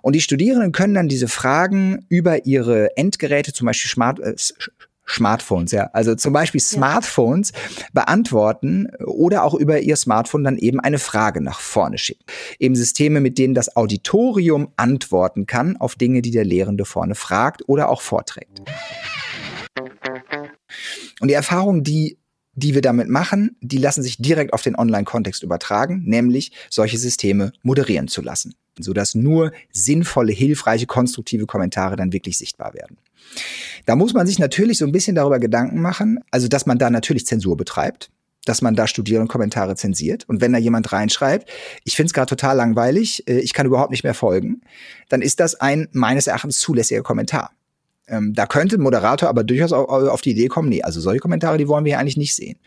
Und 0.00 0.14
die 0.14 0.22
Studierenden 0.22 0.72
können 0.72 0.94
dann 0.94 1.08
diese 1.08 1.28
Fragen 1.28 2.06
über 2.08 2.46
ihre 2.46 2.96
Endgeräte, 2.96 3.52
zum 3.52 3.66
Beispiel 3.66 3.90
Smart, 3.90 4.18
äh, 4.20 4.34
Smartphones, 5.12 5.72
ja. 5.72 5.90
Also 5.92 6.14
zum 6.14 6.32
Beispiel 6.32 6.60
Smartphones 6.60 7.52
ja. 7.52 7.86
beantworten 7.92 8.88
oder 9.04 9.44
auch 9.44 9.54
über 9.54 9.80
ihr 9.80 9.96
Smartphone 9.96 10.44
dann 10.44 10.58
eben 10.58 10.80
eine 10.80 10.98
Frage 10.98 11.40
nach 11.40 11.60
vorne 11.60 11.98
schicken. 11.98 12.24
Eben 12.58 12.74
Systeme, 12.74 13.20
mit 13.20 13.38
denen 13.38 13.54
das 13.54 13.76
Auditorium 13.76 14.72
antworten 14.76 15.46
kann 15.46 15.76
auf 15.76 15.94
Dinge, 15.94 16.22
die 16.22 16.30
der 16.30 16.44
Lehrende 16.44 16.84
vorne 16.84 17.14
fragt 17.14 17.68
oder 17.68 17.88
auch 17.88 18.00
vorträgt. 18.00 18.62
Und 21.20 21.28
die 21.28 21.34
Erfahrung, 21.34 21.82
die 21.82 22.18
die 22.54 22.74
wir 22.74 22.82
damit 22.82 23.08
machen, 23.08 23.56
die 23.60 23.78
lassen 23.78 24.02
sich 24.02 24.18
direkt 24.18 24.52
auf 24.52 24.62
den 24.62 24.76
Online-Kontext 24.76 25.42
übertragen, 25.42 26.02
nämlich 26.04 26.52
solche 26.68 26.98
Systeme 26.98 27.52
moderieren 27.62 28.08
zu 28.08 28.20
lassen, 28.20 28.54
sodass 28.78 29.14
nur 29.14 29.52
sinnvolle, 29.72 30.32
hilfreiche, 30.32 30.86
konstruktive 30.86 31.46
Kommentare 31.46 31.96
dann 31.96 32.12
wirklich 32.12 32.38
sichtbar 32.38 32.74
werden. 32.74 32.96
Da 33.86 33.96
muss 33.96 34.14
man 34.14 34.26
sich 34.26 34.38
natürlich 34.38 34.78
so 34.78 34.84
ein 34.84 34.92
bisschen 34.92 35.14
darüber 35.14 35.38
Gedanken 35.38 35.80
machen, 35.80 36.18
also 36.30 36.48
dass 36.48 36.66
man 36.66 36.78
da 36.78 36.90
natürlich 36.90 37.26
Zensur 37.26 37.56
betreibt, 37.56 38.10
dass 38.44 38.62
man 38.62 38.74
da 38.74 38.86
Studierendenkommentare 38.86 39.76
zensiert. 39.76 40.28
Und 40.28 40.40
wenn 40.40 40.52
da 40.52 40.58
jemand 40.58 40.92
reinschreibt, 40.92 41.48
ich 41.84 41.96
finde 41.96 42.06
es 42.08 42.12
gerade 42.12 42.28
total 42.28 42.56
langweilig, 42.56 43.26
äh, 43.28 43.38
ich 43.38 43.52
kann 43.52 43.66
überhaupt 43.66 43.90
nicht 43.90 44.04
mehr 44.04 44.14
folgen, 44.14 44.62
dann 45.08 45.22
ist 45.22 45.40
das 45.40 45.54
ein 45.54 45.88
meines 45.92 46.26
Erachtens 46.26 46.58
zulässiger 46.58 47.02
Kommentar. 47.02 47.52
Ähm, 48.12 48.34
da 48.34 48.44
könnte 48.44 48.76
ein 48.76 48.82
Moderator 48.82 49.30
aber 49.30 49.42
durchaus 49.42 49.72
auf, 49.72 49.88
auf, 49.88 50.20
die 50.20 50.32
Idee 50.32 50.48
kommen, 50.48 50.68
nee, 50.68 50.82
also 50.82 51.00
solche 51.00 51.20
Kommentare, 51.20 51.56
die 51.56 51.66
wollen 51.66 51.86
wir 51.86 51.92
ja 51.92 51.98
eigentlich 51.98 52.18
nicht 52.18 52.36
sehen. 52.36 52.58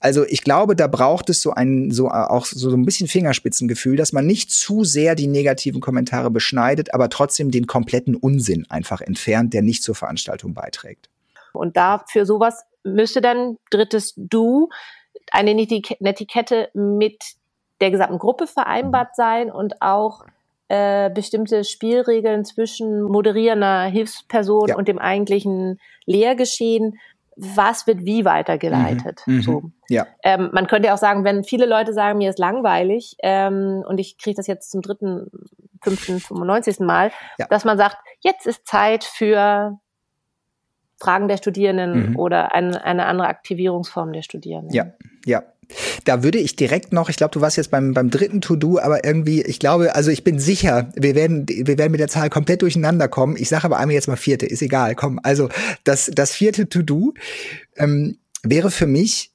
Also 0.00 0.24
ich 0.24 0.42
glaube, 0.42 0.74
da 0.74 0.86
braucht 0.86 1.28
es 1.28 1.42
so 1.42 1.52
ein, 1.52 1.90
so 1.90 2.08
auch 2.08 2.46
so, 2.46 2.70
so 2.70 2.76
ein 2.76 2.86
bisschen 2.86 3.06
Fingerspitzengefühl, 3.06 3.96
dass 3.96 4.14
man 4.14 4.26
nicht 4.26 4.50
zu 4.50 4.84
sehr 4.84 5.14
die 5.14 5.26
negativen 5.26 5.82
Kommentare 5.82 6.30
beschneidet, 6.30 6.94
aber 6.94 7.10
trotzdem 7.10 7.50
den 7.50 7.66
kompletten 7.66 8.16
Unsinn 8.16 8.64
einfach 8.70 9.02
entfernt, 9.02 9.52
der 9.52 9.60
nicht 9.60 9.82
zur 9.82 9.94
Veranstaltung 9.94 10.54
beiträgt. 10.54 11.10
Und 11.52 11.76
da 11.76 12.02
für 12.08 12.24
sowas 12.24 12.64
müsste 12.82 13.20
dann 13.20 13.58
drittes 13.70 14.14
Du 14.16 14.70
eine 15.30 15.54
Netiquette 15.54 16.70
mit 16.72 17.22
der 17.82 17.90
gesamten 17.90 18.18
Gruppe 18.18 18.46
vereinbart 18.46 19.14
sein 19.14 19.50
und 19.50 19.82
auch 19.82 20.24
äh, 20.68 21.10
bestimmte 21.10 21.64
Spielregeln 21.64 22.44
zwischen 22.44 23.02
moderierender 23.02 23.84
Hilfsperson 23.84 24.68
ja. 24.68 24.76
und 24.76 24.88
dem 24.88 24.98
eigentlichen 24.98 25.78
Lehrgeschehen. 26.06 26.98
Was 27.36 27.86
wird 27.86 28.04
wie 28.04 28.24
weitergeleitet? 28.24 29.22
Mhm. 29.26 29.42
So. 29.42 29.62
Ja. 29.88 30.06
Ähm, 30.22 30.50
man 30.52 30.66
könnte 30.66 30.92
auch 30.94 30.98
sagen, 30.98 31.22
wenn 31.22 31.44
viele 31.44 31.66
Leute 31.66 31.92
sagen, 31.92 32.18
mir 32.18 32.30
ist 32.30 32.38
langweilig 32.38 33.16
ähm, 33.22 33.84
und 33.86 33.98
ich 33.98 34.16
kriege 34.16 34.36
das 34.36 34.46
jetzt 34.46 34.70
zum 34.70 34.80
dritten, 34.80 35.30
fünften, 35.82 36.18
95. 36.18 36.80
Mal, 36.80 37.12
ja. 37.38 37.46
dass 37.48 37.64
man 37.64 37.76
sagt, 37.76 37.98
jetzt 38.20 38.46
ist 38.46 38.66
Zeit 38.66 39.04
für 39.04 39.78
Fragen 40.98 41.28
der 41.28 41.36
Studierenden 41.36 42.10
mhm. 42.10 42.18
oder 42.18 42.54
ein, 42.54 42.74
eine 42.74 43.06
andere 43.06 43.28
Aktivierungsform 43.28 44.12
der 44.12 44.22
Studierenden. 44.22 44.74
Ja, 44.74 44.86
ja. 45.26 45.42
Da 46.04 46.22
würde 46.22 46.38
ich 46.38 46.56
direkt 46.56 46.92
noch, 46.92 47.08
ich 47.08 47.16
glaube, 47.16 47.32
du 47.32 47.40
warst 47.40 47.56
jetzt 47.56 47.70
beim, 47.70 47.92
beim 47.94 48.10
dritten 48.10 48.40
To-Do, 48.40 48.78
aber 48.78 49.04
irgendwie, 49.04 49.42
ich 49.42 49.58
glaube, 49.58 49.94
also 49.94 50.10
ich 50.10 50.24
bin 50.24 50.38
sicher, 50.38 50.92
wir 50.94 51.14
werden, 51.14 51.46
wir 51.48 51.78
werden 51.78 51.90
mit 51.90 52.00
der 52.00 52.08
Zahl 52.08 52.30
komplett 52.30 52.62
durcheinander 52.62 53.08
kommen. 53.08 53.36
Ich 53.36 53.48
sage 53.48 53.64
aber 53.64 53.78
einmal 53.78 53.94
jetzt 53.94 54.08
mal 54.08 54.16
vierte, 54.16 54.46
ist 54.46 54.62
egal, 54.62 54.94
komm. 54.94 55.18
Also 55.22 55.48
das, 55.84 56.10
das 56.14 56.32
vierte 56.32 56.68
To-Do 56.68 57.14
ähm, 57.76 58.18
wäre 58.42 58.70
für 58.70 58.86
mich 58.86 59.32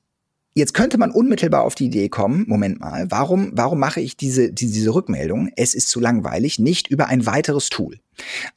Jetzt 0.54 0.74
könnte 0.74 0.98
man 0.98 1.12
unmittelbar 1.12 1.64
auf 1.64 1.76
die 1.76 1.86
Idee 1.86 2.10
kommen, 2.10 2.44
Moment 2.46 2.82
mal, 2.82 3.10
warum, 3.10 3.52
warum 3.54 3.80
mache 3.80 4.02
ich 4.02 4.18
diese, 4.18 4.52
diese, 4.52 4.74
diese 4.74 4.94
Rückmeldung? 4.94 5.50
Es 5.56 5.74
ist 5.74 5.88
zu 5.88 6.02
langweilig, 6.02 6.60
nicht 6.60 6.88
über 6.88 7.08
ein 7.08 7.26
weiteres 7.26 7.70
Tool. 7.70 8.00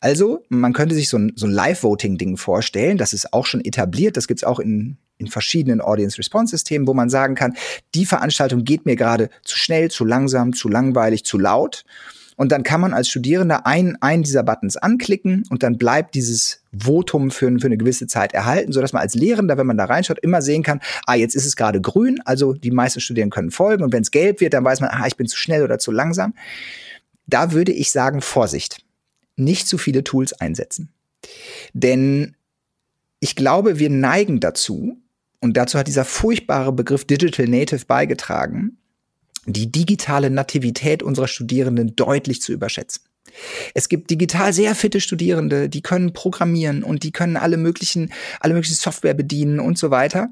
Also, 0.00 0.43
man 0.49 0.73
könnte 0.73 0.97
sich 0.97 1.09
so 1.09 1.19
ein, 1.19 1.33
so 1.37 1.47
ein 1.47 1.52
Live-Voting-Ding 1.52 2.37
vorstellen, 2.37 2.99
das 2.99 3.12
ist 3.12 3.33
auch 3.33 3.47
schon 3.47 3.64
etabliert, 3.64 4.16
das 4.16 4.26
gibt's 4.26 4.43
auch 4.43 4.59
in, 4.59 4.97
in 5.18 5.28
verschiedenen 5.28 5.80
Audience-Response-Systemen, 5.80 6.87
wo 6.87 6.94
man 6.94 7.09
sagen 7.09 7.35
kann, 7.35 7.54
die 7.94 8.06
Veranstaltung 8.06 8.64
geht 8.64 8.87
mir 8.87 8.97
gerade 8.97 9.30
zu 9.42 9.56
schnell, 9.56 9.90
zu 9.90 10.04
langsam, 10.04 10.52
zu 10.52 10.68
langweilig, 10.68 11.25
zu 11.25 11.38
laut. 11.38 11.85
Und 12.37 12.50
dann 12.50 12.64
kann 12.64 12.80
man 12.80 12.92
als 12.92 13.09
Studierender 13.09 13.64
einen, 13.64 14.00
einen 14.02 14.25
dieser 14.25 14.42
Buttons 14.42 14.76
anklicken 14.76 15.44
und 15.50 15.62
dann 15.62 15.78
bleibt 15.78 16.16
dieses 16.16 16.62
Votum 16.76 17.30
für, 17.30 17.47
für 17.61 17.66
eine 17.66 17.76
gewisse 17.76 18.09
Zeit 18.09 18.33
erhalten, 18.33 18.73
sodass 18.73 18.92
man 18.92 19.02
als 19.02 19.14
Lehrender, 19.14 19.56
wenn 19.56 19.68
man 19.68 19.78
da 19.78 19.85
reinschaut, 19.85 20.18
immer 20.18 20.42
sehen 20.42 20.64
kann, 20.64 20.80
ah, 21.06 21.14
jetzt 21.14 21.37
ist 21.37 21.47
es 21.47 21.54
gerade 21.54 21.80
grün, 21.80 22.21
also 22.25 22.52
die 22.52 22.73
meisten 22.73 23.00
Studierenden 23.00 23.30
können 23.35 23.50
folgen 23.52 23.85
und 23.85 23.92
wenn 23.92 24.02
es 24.02 24.11
gelb 24.11 24.40
wird, 24.40 24.52
dann 24.52 24.64
weiß 24.64 24.80
man, 24.80 24.90
ah, 24.90 25.06
ich 25.06 25.16
bin 25.16 25.28
zu 25.28 25.37
schnell 25.37 25.62
oder 25.62 25.78
zu 25.78 25.92
langsam. 25.92 26.35
Da 27.26 27.52
würde 27.52 27.73
ich 27.73 27.92
sagen, 27.92 28.21
Vorsicht. 28.21 28.85
Nicht 29.37 29.68
zu 29.68 29.78
viele 29.78 30.04
Tools 30.04 30.33
einsetzen. 30.33 30.90
Denn 31.73 32.37
ich 33.21 33.37
glaube, 33.37 33.78
wir 33.78 33.90
neigen 33.90 34.40
dazu, 34.40 34.99
und 35.45 35.59
dazu 35.59 35.79
hat 35.79 35.89
dieser 35.89 36.07
furchtbare 36.07 36.73
Begriff 36.73 37.05
Digital 37.05 37.47
Native 37.47 37.85
beigetragen, 37.85 38.79
die 39.45 39.71
digitale 39.71 40.31
Nativität 40.31 41.03
unserer 41.03 41.29
Studierenden 41.29 41.95
deutlich 41.97 42.41
zu 42.41 42.51
überschätzen. 42.51 43.03
Es 43.75 43.91
gibt 43.91 44.11
digital 44.11 44.55
sehr 44.55 44.75
fitte 44.75 45.03
Studierende, 45.03 45.69
die 45.69 45.83
können 45.83 46.15
programmieren 46.15 46.83
und 46.83 47.03
die 47.03 47.13
können 47.13 47.37
alle 47.37 47.59
möglichen, 47.59 48.11
alle 48.41 48.55
möglichen 48.55 48.77
Software 48.77 49.13
bedienen 49.13 49.61
und 49.61 49.77
so 49.77 49.91
weiter. 49.91 50.31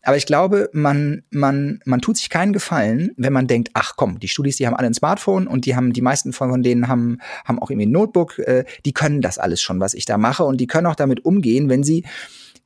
Aber 0.00 0.16
ich 0.16 0.24
glaube, 0.24 0.70
man, 0.72 1.24
man, 1.30 1.80
man 1.84 2.00
tut 2.00 2.16
sich 2.16 2.30
keinen 2.30 2.54
Gefallen, 2.54 3.10
wenn 3.18 3.34
man 3.34 3.46
denkt, 3.46 3.68
ach 3.74 3.96
komm, 3.96 4.18
die 4.18 4.28
Studis, 4.28 4.56
die 4.56 4.66
haben 4.66 4.76
alle 4.76 4.86
ein 4.86 4.94
Smartphone 4.94 5.46
und 5.46 5.66
die 5.66 5.76
haben, 5.76 5.92
die 5.92 6.00
meisten 6.00 6.32
von 6.32 6.62
denen 6.62 6.88
haben, 6.88 7.18
haben 7.44 7.58
auch 7.58 7.70
irgendwie 7.70 7.86
ein 7.86 7.92
Notebook, 7.92 8.38
äh, 8.38 8.64
die 8.86 8.94
können 8.94 9.20
das 9.20 9.36
alles 9.36 9.60
schon, 9.60 9.78
was 9.80 9.92
ich 9.92 10.06
da 10.06 10.16
mache 10.16 10.44
und 10.44 10.58
die 10.58 10.66
können 10.66 10.86
auch 10.86 10.96
damit 10.96 11.22
umgehen, 11.26 11.68
wenn 11.68 11.84
sie 11.84 12.04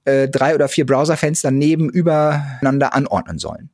äh, 0.08 0.28
drei 0.28 0.54
oder 0.54 0.68
vier 0.68 0.86
Browserfenster 0.86 1.50
neben 1.50 1.90
übereinander 1.90 2.94
anordnen 2.94 3.38
sollen. 3.38 3.70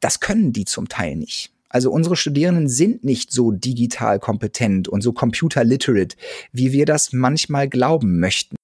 Das 0.00 0.20
können 0.20 0.52
die 0.52 0.64
zum 0.64 0.88
Teil 0.88 1.16
nicht. 1.16 1.52
Also 1.68 1.90
unsere 1.90 2.16
Studierenden 2.16 2.68
sind 2.68 3.04
nicht 3.04 3.30
so 3.30 3.50
digital 3.50 4.18
kompetent 4.18 4.88
und 4.88 5.02
so 5.02 5.12
computer 5.12 5.64
literate, 5.64 6.16
wie 6.52 6.72
wir 6.72 6.86
das 6.86 7.12
manchmal 7.12 7.68
glauben 7.68 8.18
möchten. 8.20 8.56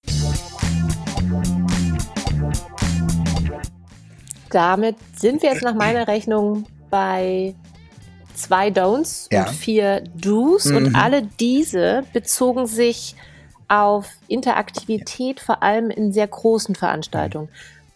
Damit 4.51 4.97
sind 5.17 5.43
wir 5.43 5.51
jetzt 5.51 5.63
nach 5.63 5.75
meiner 5.75 6.09
Rechnung 6.09 6.65
bei 6.89 7.55
zwei 8.35 8.69
Don'ts 8.69 9.27
ja. 9.31 9.47
und 9.47 9.55
vier 9.55 10.05
Do's 10.15 10.67
mhm. 10.67 10.77
und 10.77 10.95
alle 10.95 11.29
diese 11.41 12.05
bezogen 12.13 12.67
sich 12.67 13.17
auf 13.69 14.11
Interaktivität, 14.29 15.41
vor 15.41 15.63
allem 15.63 15.91
in 15.91 16.13
sehr 16.13 16.27
großen 16.27 16.75
Veranstaltungen. 16.75 17.49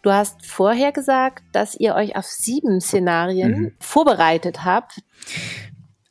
Du 0.02 0.12
hast 0.12 0.46
vorher 0.46 0.92
gesagt, 0.92 1.42
dass 1.52 1.74
ihr 1.74 1.94
euch 1.94 2.16
auf 2.16 2.26
sieben 2.26 2.80
Szenarien 2.80 3.50
mhm. 3.50 3.72
vorbereitet 3.80 4.64
habt. 4.64 5.00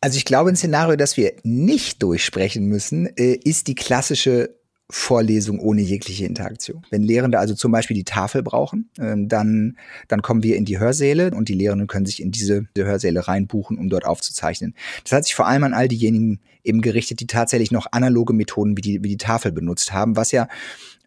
Also 0.02 0.18
ich 0.18 0.26
glaube, 0.26 0.50
ein 0.50 0.56
Szenario, 0.56 0.96
das 0.96 1.18
wir 1.18 1.34
nicht 1.44 2.04
durchsprechen 2.04 2.66
müssen, 2.66 3.08
äh, 3.18 3.34
ist 3.34 3.68
die 3.68 3.76
klassische 3.76 4.57
Vorlesung 4.90 5.60
ohne 5.60 5.82
jegliche 5.82 6.26
Interaktion. 6.26 6.86
Wenn 6.90 7.04
Lehrende 7.04 7.40
also 7.40 7.54
zum 7.54 7.74
Beispiel 7.74 7.96
die 7.96 8.06
Tafel 8.06 8.42
brauchen, 8.42 8.90
ähm, 8.98 9.28
dann, 9.28 9.78
dann 10.08 10.22
kommen 10.22 10.44
wir 10.44 10.56
in 10.56 10.64
die 10.64 10.80
Hörsäle 10.80 11.32
und 11.32 11.50
die 11.50 11.54
Lehrenden 11.54 11.88
können 11.88 12.06
sich 12.06 12.22
in 12.22 12.32
diese 12.32 12.68
Hörsäle 12.78 13.28
reinbuchen, 13.28 13.78
um 13.78 13.90
dort 13.90 14.06
aufzuzeichnen. 14.06 14.76
Das 15.04 15.12
hat 15.12 15.26
sich 15.26 15.36
vor 15.36 15.46
allem 15.46 15.66
an 15.66 15.74
all 15.74 15.90
diejenigen 15.90 16.40
eben 16.64 16.82
gerichtet, 16.82 17.20
die 17.20 17.28
tatsächlich 17.28 17.72
noch 17.72 17.88
analoge 17.92 18.34
Methoden 18.34 18.78
wie 18.78 18.82
die, 18.82 19.04
wie 19.04 19.10
die 19.10 19.18
Tafel 19.18 19.52
benutzt 19.52 19.92
haben, 19.92 20.16
was 20.16 20.32
ja 20.32 20.48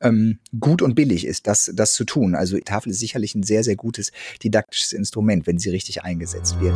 ähm, 0.02 0.38
gut 0.58 0.82
und 0.82 0.94
billig 0.94 1.26
ist, 1.26 1.46
das, 1.46 1.70
das 1.74 1.94
zu 1.94 2.04
tun. 2.04 2.34
Also 2.34 2.56
die 2.56 2.62
Tafel 2.62 2.90
ist 2.90 2.98
sicherlich 2.98 3.34
ein 3.34 3.42
sehr, 3.42 3.64
sehr 3.64 3.76
gutes 3.76 4.12
didaktisches 4.42 4.92
Instrument, 4.92 5.46
wenn 5.46 5.58
sie 5.58 5.70
richtig 5.70 6.02
eingesetzt 6.02 6.60
wird. 6.60 6.74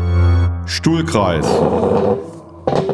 Stuhlkreis. 0.66 1.46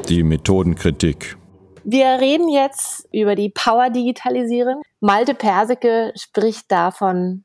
Die 0.09 0.23
Methodenkritik. 0.23 1.37
Wir 1.85 2.07
reden 2.21 2.49
jetzt 2.49 3.09
über 3.13 3.35
die 3.35 3.49
Power-Digitalisierung. 3.51 4.83
Malte 5.01 5.35
Persicke 5.35 6.13
spricht 6.17 6.71
davon, 6.71 7.45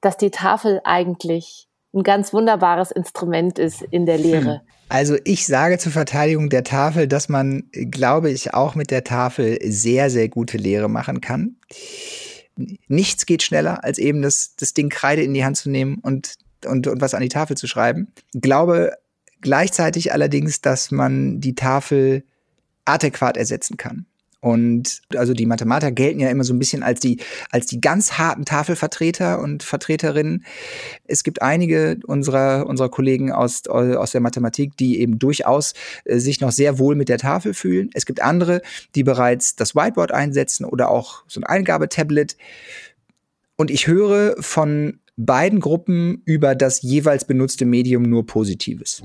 dass 0.00 0.16
die 0.16 0.30
Tafel 0.30 0.80
eigentlich 0.84 1.68
ein 1.92 2.02
ganz 2.02 2.32
wunderbares 2.32 2.90
Instrument 2.90 3.58
ist 3.58 3.82
in 3.82 4.06
der 4.06 4.18
Lehre. 4.18 4.52
Hm. 4.54 4.60
Also 4.88 5.16
ich 5.24 5.46
sage 5.46 5.78
zur 5.78 5.92
Verteidigung 5.92 6.50
der 6.50 6.64
Tafel, 6.64 7.06
dass 7.06 7.28
man, 7.28 7.64
glaube 7.72 8.30
ich, 8.30 8.54
auch 8.54 8.74
mit 8.74 8.90
der 8.90 9.04
Tafel 9.04 9.58
sehr, 9.62 10.10
sehr 10.10 10.28
gute 10.28 10.56
Lehre 10.56 10.88
machen 10.88 11.20
kann. 11.20 11.56
Nichts 12.88 13.24
geht 13.24 13.42
schneller, 13.42 13.84
als 13.84 13.98
eben 13.98 14.20
das, 14.20 14.56
das 14.56 14.74
Ding 14.74 14.88
Kreide 14.88 15.22
in 15.22 15.32
die 15.32 15.44
Hand 15.44 15.56
zu 15.56 15.70
nehmen 15.70 15.98
und, 16.02 16.34
und, 16.66 16.86
und 16.86 17.00
was 17.00 17.14
an 17.14 17.22
die 17.22 17.28
Tafel 17.28 17.56
zu 17.56 17.66
schreiben. 17.66 18.12
Glaube 18.34 18.92
gleichzeitig 19.40 20.12
allerdings, 20.12 20.60
dass 20.60 20.90
man 20.90 21.40
die 21.40 21.54
Tafel 21.54 22.24
adäquat 22.92 23.36
ersetzen 23.36 23.76
kann. 23.76 24.06
Und 24.40 25.02
also 25.14 25.34
die 25.34 25.44
Mathematiker 25.44 25.92
gelten 25.92 26.20
ja 26.20 26.30
immer 26.30 26.44
so 26.44 26.54
ein 26.54 26.58
bisschen 26.58 26.82
als 26.82 27.00
die, 27.00 27.20
als 27.50 27.66
die 27.66 27.80
ganz 27.80 28.12
harten 28.12 28.46
Tafelvertreter 28.46 29.38
und 29.38 29.62
Vertreterinnen. 29.62 30.46
Es 31.06 31.24
gibt 31.24 31.42
einige 31.42 31.98
unserer, 32.06 32.66
unserer 32.66 32.88
Kollegen 32.88 33.32
aus, 33.32 33.66
aus 33.66 34.12
der 34.12 34.22
Mathematik, 34.22 34.78
die 34.78 35.00
eben 35.00 35.18
durchaus 35.18 35.74
äh, 36.06 36.18
sich 36.18 36.40
noch 36.40 36.52
sehr 36.52 36.78
wohl 36.78 36.96
mit 36.96 37.10
der 37.10 37.18
Tafel 37.18 37.52
fühlen. 37.52 37.90
Es 37.92 38.06
gibt 38.06 38.22
andere, 38.22 38.62
die 38.94 39.04
bereits 39.04 39.56
das 39.56 39.74
Whiteboard 39.74 40.12
einsetzen 40.12 40.64
oder 40.64 40.88
auch 40.90 41.22
so 41.28 41.38
ein 41.40 41.44
Eingabetablet. 41.44 42.38
Und 43.56 43.70
ich 43.70 43.86
höre 43.86 44.36
von 44.40 45.00
beiden 45.18 45.60
Gruppen 45.60 46.22
über 46.24 46.54
das 46.54 46.80
jeweils 46.80 47.26
benutzte 47.26 47.66
Medium 47.66 48.04
nur 48.04 48.24
Positives. 48.24 49.02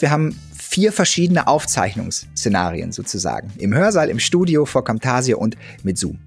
Wir 0.00 0.10
haben 0.10 0.36
vier 0.72 0.90
verschiedene 0.90 1.48
Aufzeichnungsszenarien 1.48 2.92
sozusagen. 2.92 3.52
Im 3.58 3.74
Hörsaal, 3.74 4.08
im 4.08 4.18
Studio, 4.18 4.64
vor 4.64 4.84
Camtasia 4.84 5.36
und 5.36 5.58
mit 5.82 5.98
Zoom. 5.98 6.18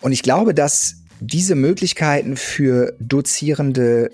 Und 0.00 0.10
ich 0.10 0.24
glaube, 0.24 0.52
dass 0.52 0.96
diese 1.20 1.54
Möglichkeiten 1.54 2.36
für 2.36 2.96
Dozierende 2.98 4.10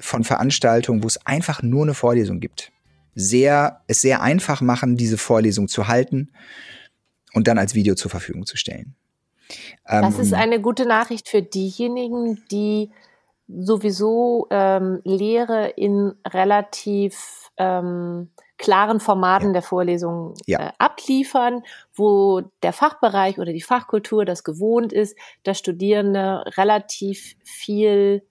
von 0.00 0.24
Veranstaltungen, 0.24 1.02
wo 1.02 1.06
es 1.06 1.24
einfach 1.24 1.62
nur 1.62 1.84
eine 1.84 1.94
Vorlesung 1.94 2.40
gibt, 2.40 2.72
sehr, 3.14 3.80
es 3.86 4.02
sehr 4.02 4.20
einfach 4.20 4.60
machen, 4.60 4.98
diese 4.98 5.16
Vorlesung 5.16 5.68
zu 5.68 5.88
halten 5.88 6.28
und 7.32 7.48
dann 7.48 7.56
als 7.56 7.74
Video 7.74 7.94
zur 7.94 8.10
Verfügung 8.10 8.44
zu 8.44 8.58
stellen. 8.58 8.96
Das 9.86 10.16
ähm, 10.16 10.20
ist 10.20 10.34
eine 10.34 10.60
gute 10.60 10.84
Nachricht 10.84 11.28
für 11.28 11.40
diejenigen, 11.40 12.42
die 12.50 12.90
sowieso 13.58 14.46
ähm, 14.50 15.00
Lehre 15.04 15.68
in 15.68 16.14
relativ 16.26 17.50
ähm, 17.56 18.30
klaren 18.58 19.00
Formaten 19.00 19.48
ja. 19.48 19.52
der 19.54 19.62
Vorlesung 19.62 20.34
ja. 20.46 20.68
äh, 20.68 20.72
abliefern, 20.78 21.62
wo 21.94 22.42
der 22.62 22.72
Fachbereich 22.72 23.38
oder 23.38 23.52
die 23.52 23.62
Fachkultur 23.62 24.24
das 24.24 24.44
gewohnt 24.44 24.92
ist, 24.92 25.16
dass 25.42 25.58
Studierende 25.58 26.44
relativ 26.56 27.36
viel 27.42 28.22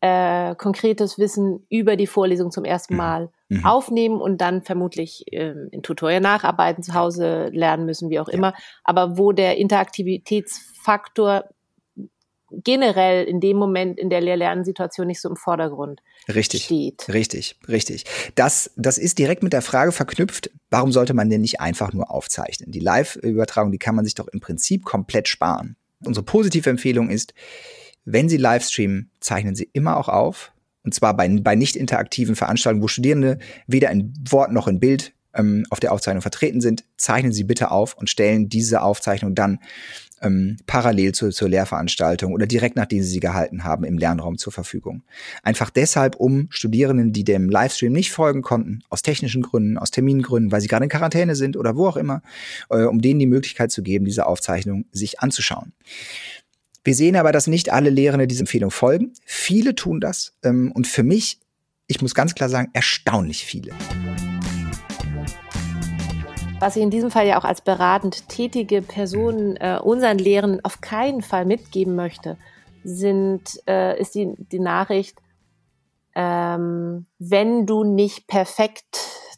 äh, 0.00 0.54
konkretes 0.56 1.18
Wissen 1.18 1.64
über 1.70 1.96
die 1.96 2.06
Vorlesung 2.06 2.50
zum 2.50 2.64
ersten 2.64 2.94
mhm. 2.94 2.98
Mal 2.98 3.30
mhm. 3.48 3.64
aufnehmen 3.64 4.20
und 4.20 4.40
dann 4.40 4.62
vermutlich 4.62 5.24
ähm, 5.32 5.68
in 5.70 5.82
Tutorial 5.82 6.20
nacharbeiten, 6.20 6.82
zu 6.82 6.94
Hause 6.94 7.48
lernen 7.52 7.86
müssen, 7.86 8.10
wie 8.10 8.20
auch 8.20 8.28
ja. 8.28 8.34
immer. 8.34 8.54
Aber 8.84 9.16
wo 9.16 9.32
der 9.32 9.56
Interaktivitätsfaktor 9.56 11.44
generell 12.50 13.24
in 13.24 13.40
dem 13.40 13.56
Moment 13.56 13.98
in 13.98 14.10
der 14.10 14.20
Lehr-Lernen-Situation 14.20 15.06
nicht 15.06 15.20
so 15.20 15.28
im 15.28 15.36
Vordergrund 15.36 16.00
richtig, 16.28 16.64
steht. 16.64 17.08
Richtig, 17.08 17.56
richtig. 17.68 18.04
Das, 18.34 18.70
das 18.76 18.98
ist 18.98 19.18
direkt 19.18 19.42
mit 19.42 19.52
der 19.52 19.62
Frage 19.62 19.92
verknüpft, 19.92 20.50
warum 20.70 20.92
sollte 20.92 21.14
man 21.14 21.30
denn 21.30 21.40
nicht 21.40 21.60
einfach 21.60 21.92
nur 21.92 22.10
aufzeichnen? 22.10 22.70
Die 22.70 22.80
Live-Übertragung, 22.80 23.72
die 23.72 23.78
kann 23.78 23.94
man 23.94 24.04
sich 24.04 24.14
doch 24.14 24.28
im 24.28 24.40
Prinzip 24.40 24.84
komplett 24.84 25.28
sparen. 25.28 25.76
Unsere 26.04 26.24
positive 26.24 26.70
Empfehlung 26.70 27.10
ist, 27.10 27.34
wenn 28.04 28.28
Sie 28.28 28.36
live 28.36 28.64
streamen, 28.64 29.10
zeichnen 29.20 29.56
Sie 29.56 29.68
immer 29.72 29.96
auch 29.96 30.08
auf. 30.08 30.52
Und 30.84 30.94
zwar 30.94 31.16
bei, 31.16 31.28
bei 31.28 31.56
nicht 31.56 31.74
interaktiven 31.74 32.36
Veranstaltungen, 32.36 32.82
wo 32.82 32.88
Studierende 32.88 33.38
weder 33.66 33.90
in 33.90 34.14
Wort 34.30 34.52
noch 34.52 34.68
in 34.68 34.78
Bild 34.78 35.12
ähm, 35.34 35.66
auf 35.70 35.80
der 35.80 35.92
Aufzeichnung 35.92 36.22
vertreten 36.22 36.60
sind, 36.60 36.84
zeichnen 36.96 37.32
Sie 37.32 37.44
bitte 37.44 37.70
auf 37.70 37.94
und 37.94 38.08
stellen 38.08 38.48
diese 38.48 38.82
Aufzeichnung 38.82 39.34
dann 39.34 39.58
ähm, 40.22 40.56
parallel 40.66 41.12
zu, 41.12 41.30
zur 41.30 41.48
Lehrveranstaltung 41.48 42.32
oder 42.32 42.46
direkt 42.46 42.76
nachdem 42.76 43.02
Sie 43.02 43.08
sie 43.08 43.20
gehalten 43.20 43.64
haben 43.64 43.84
im 43.84 43.98
Lernraum 43.98 44.38
zur 44.38 44.52
Verfügung. 44.52 45.02
Einfach 45.42 45.70
deshalb, 45.70 46.16
um 46.16 46.46
Studierenden, 46.50 47.12
die 47.12 47.24
dem 47.24 47.48
Livestream 47.48 47.92
nicht 47.92 48.12
folgen 48.12 48.42
konnten, 48.42 48.80
aus 48.88 49.02
technischen 49.02 49.42
Gründen, 49.42 49.78
aus 49.78 49.90
Termingründen, 49.90 50.52
weil 50.52 50.60
sie 50.60 50.68
gerade 50.68 50.84
in 50.84 50.90
Quarantäne 50.90 51.36
sind 51.36 51.56
oder 51.56 51.76
wo 51.76 51.86
auch 51.86 51.96
immer, 51.96 52.22
äh, 52.70 52.82
um 52.82 53.00
denen 53.00 53.20
die 53.20 53.26
Möglichkeit 53.26 53.70
zu 53.70 53.82
geben, 53.82 54.04
diese 54.04 54.26
Aufzeichnung 54.26 54.86
sich 54.92 55.20
anzuschauen. 55.20 55.72
Wir 56.84 56.94
sehen 56.94 57.16
aber, 57.16 57.32
dass 57.32 57.48
nicht 57.48 57.72
alle 57.72 57.90
Lehrende 57.90 58.28
dieser 58.28 58.42
Empfehlung 58.42 58.70
folgen. 58.70 59.12
Viele 59.24 59.74
tun 59.74 60.00
das 60.00 60.34
ähm, 60.44 60.70
und 60.72 60.86
für 60.86 61.02
mich, 61.02 61.40
ich 61.88 62.00
muss 62.00 62.14
ganz 62.14 62.34
klar 62.34 62.48
sagen, 62.48 62.70
erstaunlich 62.74 63.44
viele. 63.44 63.72
Was 66.58 66.74
ich 66.74 66.82
in 66.82 66.90
diesem 66.90 67.10
Fall 67.10 67.26
ja 67.26 67.38
auch 67.38 67.44
als 67.44 67.60
beratend 67.60 68.30
tätige 68.30 68.80
Person 68.80 69.56
äh, 69.56 69.78
unseren 69.82 70.16
Lehrenden 70.16 70.64
auf 70.64 70.80
keinen 70.80 71.20
Fall 71.20 71.44
mitgeben 71.44 71.94
möchte, 71.94 72.38
sind, 72.82 73.60
äh, 73.68 74.00
ist 74.00 74.14
die, 74.14 74.32
die 74.38 74.58
Nachricht, 74.58 75.18
ähm, 76.14 77.04
wenn 77.18 77.66
du 77.66 77.84
nicht 77.84 78.26
perfekt 78.26 78.86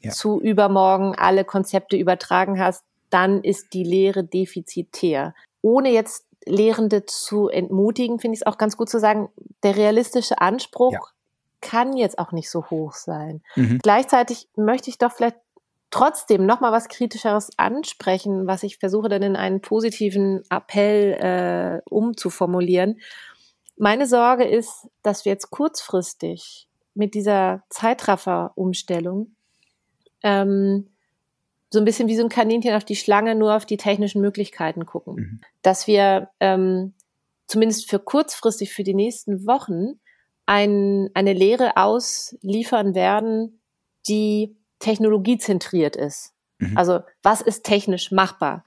ja. 0.01 0.13
zu 0.13 0.41
übermorgen 0.41 1.17
alle 1.17 1.45
Konzepte 1.45 1.97
übertragen 1.97 2.61
hast, 2.61 2.85
dann 3.11 3.43
ist 3.43 3.73
die 3.73 3.85
Lehre 3.85 4.23
defizitär. 4.23 5.35
Ohne 5.61 5.91
jetzt 5.91 6.25
Lehrende 6.47 7.05
zu 7.05 7.49
entmutigen, 7.49 8.21
finde 8.21 8.37
ich 8.37 8.43
es 8.43 8.47
auch 8.47 8.59
ganz 8.59 8.77
gut 8.77 8.89
zu 8.89 9.01
sagen, 9.01 9.29
der 9.65 9.77
realistische 9.77 10.41
Anspruch 10.41 10.93
ja. 10.93 11.01
kann 11.61 11.97
jetzt 11.97 12.19
auch 12.21 12.31
nicht 12.31 12.49
so 12.49 12.67
hoch 12.71 12.93
sein. 12.93 13.43
Mhm. 13.57 13.81
Gleichzeitig 13.83 14.49
möchte 14.55 14.89
ich 14.89 14.99
doch 14.99 15.11
vielleicht 15.11 15.37
trotzdem 15.91 16.47
noch 16.47 16.61
mal 16.61 16.73
was 16.73 16.89
Kritischeres 16.89 17.51
ansprechen, 17.57 18.47
was 18.47 18.63
ich 18.63 18.79
versuche 18.79 19.09
dann 19.09 19.23
in 19.23 19.37
einen 19.37 19.61
positiven 19.61 20.43
Appell 20.51 21.13
äh, 21.15 21.91
umzuformulieren. 21.91 23.01
Meine 23.77 24.07
Sorge 24.07 24.45
ist, 24.45 24.89
dass 25.03 25.25
wir 25.25 25.33
jetzt 25.33 25.51
kurzfristig 25.51 26.69
mit 26.95 27.15
dieser 27.15 27.63
Zeitraffer-Umstellung 27.71 29.35
ähm, 30.23 30.89
so 31.71 31.79
ein 31.79 31.85
bisschen 31.85 32.09
wie 32.09 32.17
so 32.17 32.25
ein 32.25 32.29
Kaninchen 32.29 32.75
auf 32.75 32.85
die 32.85 32.97
Schlange 32.97 33.35
nur 33.35 33.55
auf 33.55 33.67
die 33.67 33.77
technischen 33.77 34.21
Möglichkeiten 34.21 34.85
gucken. 34.85 35.15
Mhm. 35.15 35.41
Dass 35.63 35.87
wir 35.87 36.31
ähm, 36.41 36.95
zumindest 37.47 37.89
für 37.89 37.99
kurzfristig, 37.99 38.73
für 38.73 38.85
die 38.85 38.95
nächsten 38.95 39.47
Wochen 39.47 40.01
ein, 40.47 41.11
eine 41.15 41.35
Lehre 41.35 41.77
ausliefern 41.77 42.95
werden, 42.95 43.61
die 44.09 44.57
technologiezentriert 44.79 45.97
ist. 45.97 46.33
Mhm. 46.59 46.77
Also 46.77 47.01
was 47.23 47.41
ist 47.41 47.65
technisch 47.65 48.11
machbar? 48.11 48.65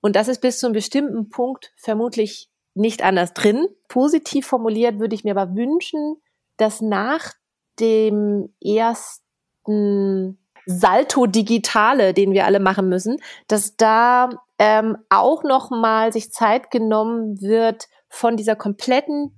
Und 0.00 0.16
das 0.16 0.28
ist 0.28 0.40
bis 0.40 0.58
zu 0.58 0.66
einem 0.66 0.74
bestimmten 0.74 1.28
Punkt 1.28 1.72
vermutlich 1.76 2.50
nicht 2.74 3.02
anders 3.02 3.32
drin. 3.32 3.66
Positiv 3.88 4.46
formuliert 4.46 4.98
würde 4.98 5.14
ich 5.14 5.24
mir 5.24 5.36
aber 5.36 5.54
wünschen, 5.56 6.16
dass 6.56 6.80
nach 6.80 7.32
dem 7.80 8.52
ersten 8.62 10.38
Salto 10.66 11.26
Digitale, 11.26 12.12
den 12.12 12.32
wir 12.32 12.44
alle 12.44 12.60
machen 12.60 12.88
müssen, 12.88 13.18
dass 13.48 13.76
da 13.76 14.30
ähm, 14.58 14.98
auch 15.08 15.44
noch 15.44 15.70
mal 15.70 16.12
sich 16.12 16.32
Zeit 16.32 16.70
genommen 16.70 17.40
wird, 17.40 17.88
von 18.08 18.36
dieser 18.36 18.56
kompletten 18.56 19.32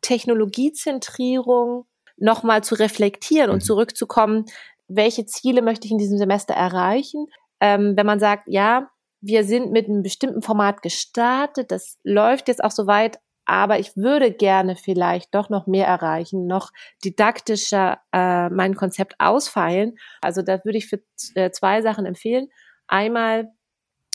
Technologiezentrierung 0.00 1.86
noch 2.16 2.42
mal 2.42 2.64
zu 2.64 2.74
reflektieren 2.74 3.50
und 3.50 3.62
mhm. 3.62 3.66
zurückzukommen 3.66 4.46
welche 4.88 5.26
Ziele 5.26 5.62
möchte 5.62 5.86
ich 5.86 5.92
in 5.92 5.98
diesem 5.98 6.18
Semester 6.18 6.54
erreichen. 6.54 7.26
Ähm, 7.60 7.94
wenn 7.96 8.06
man 8.06 8.20
sagt, 8.20 8.44
ja, 8.46 8.88
wir 9.20 9.44
sind 9.44 9.72
mit 9.72 9.86
einem 9.88 10.02
bestimmten 10.02 10.42
Format 10.42 10.82
gestartet, 10.82 11.70
das 11.70 11.98
läuft 12.04 12.48
jetzt 12.48 12.62
auch 12.62 12.70
soweit, 12.70 13.18
aber 13.44 13.78
ich 13.78 13.96
würde 13.96 14.32
gerne 14.32 14.76
vielleicht 14.76 15.34
doch 15.34 15.48
noch 15.48 15.66
mehr 15.66 15.86
erreichen, 15.86 16.46
noch 16.46 16.70
didaktischer 17.04 17.98
äh, 18.12 18.50
mein 18.50 18.74
Konzept 18.74 19.14
ausfeilen. 19.18 19.96
Also 20.20 20.42
da 20.42 20.64
würde 20.64 20.78
ich 20.78 20.88
für 20.88 21.00
äh, 21.34 21.50
zwei 21.50 21.80
Sachen 21.82 22.06
empfehlen. 22.06 22.48
Einmal 22.88 23.50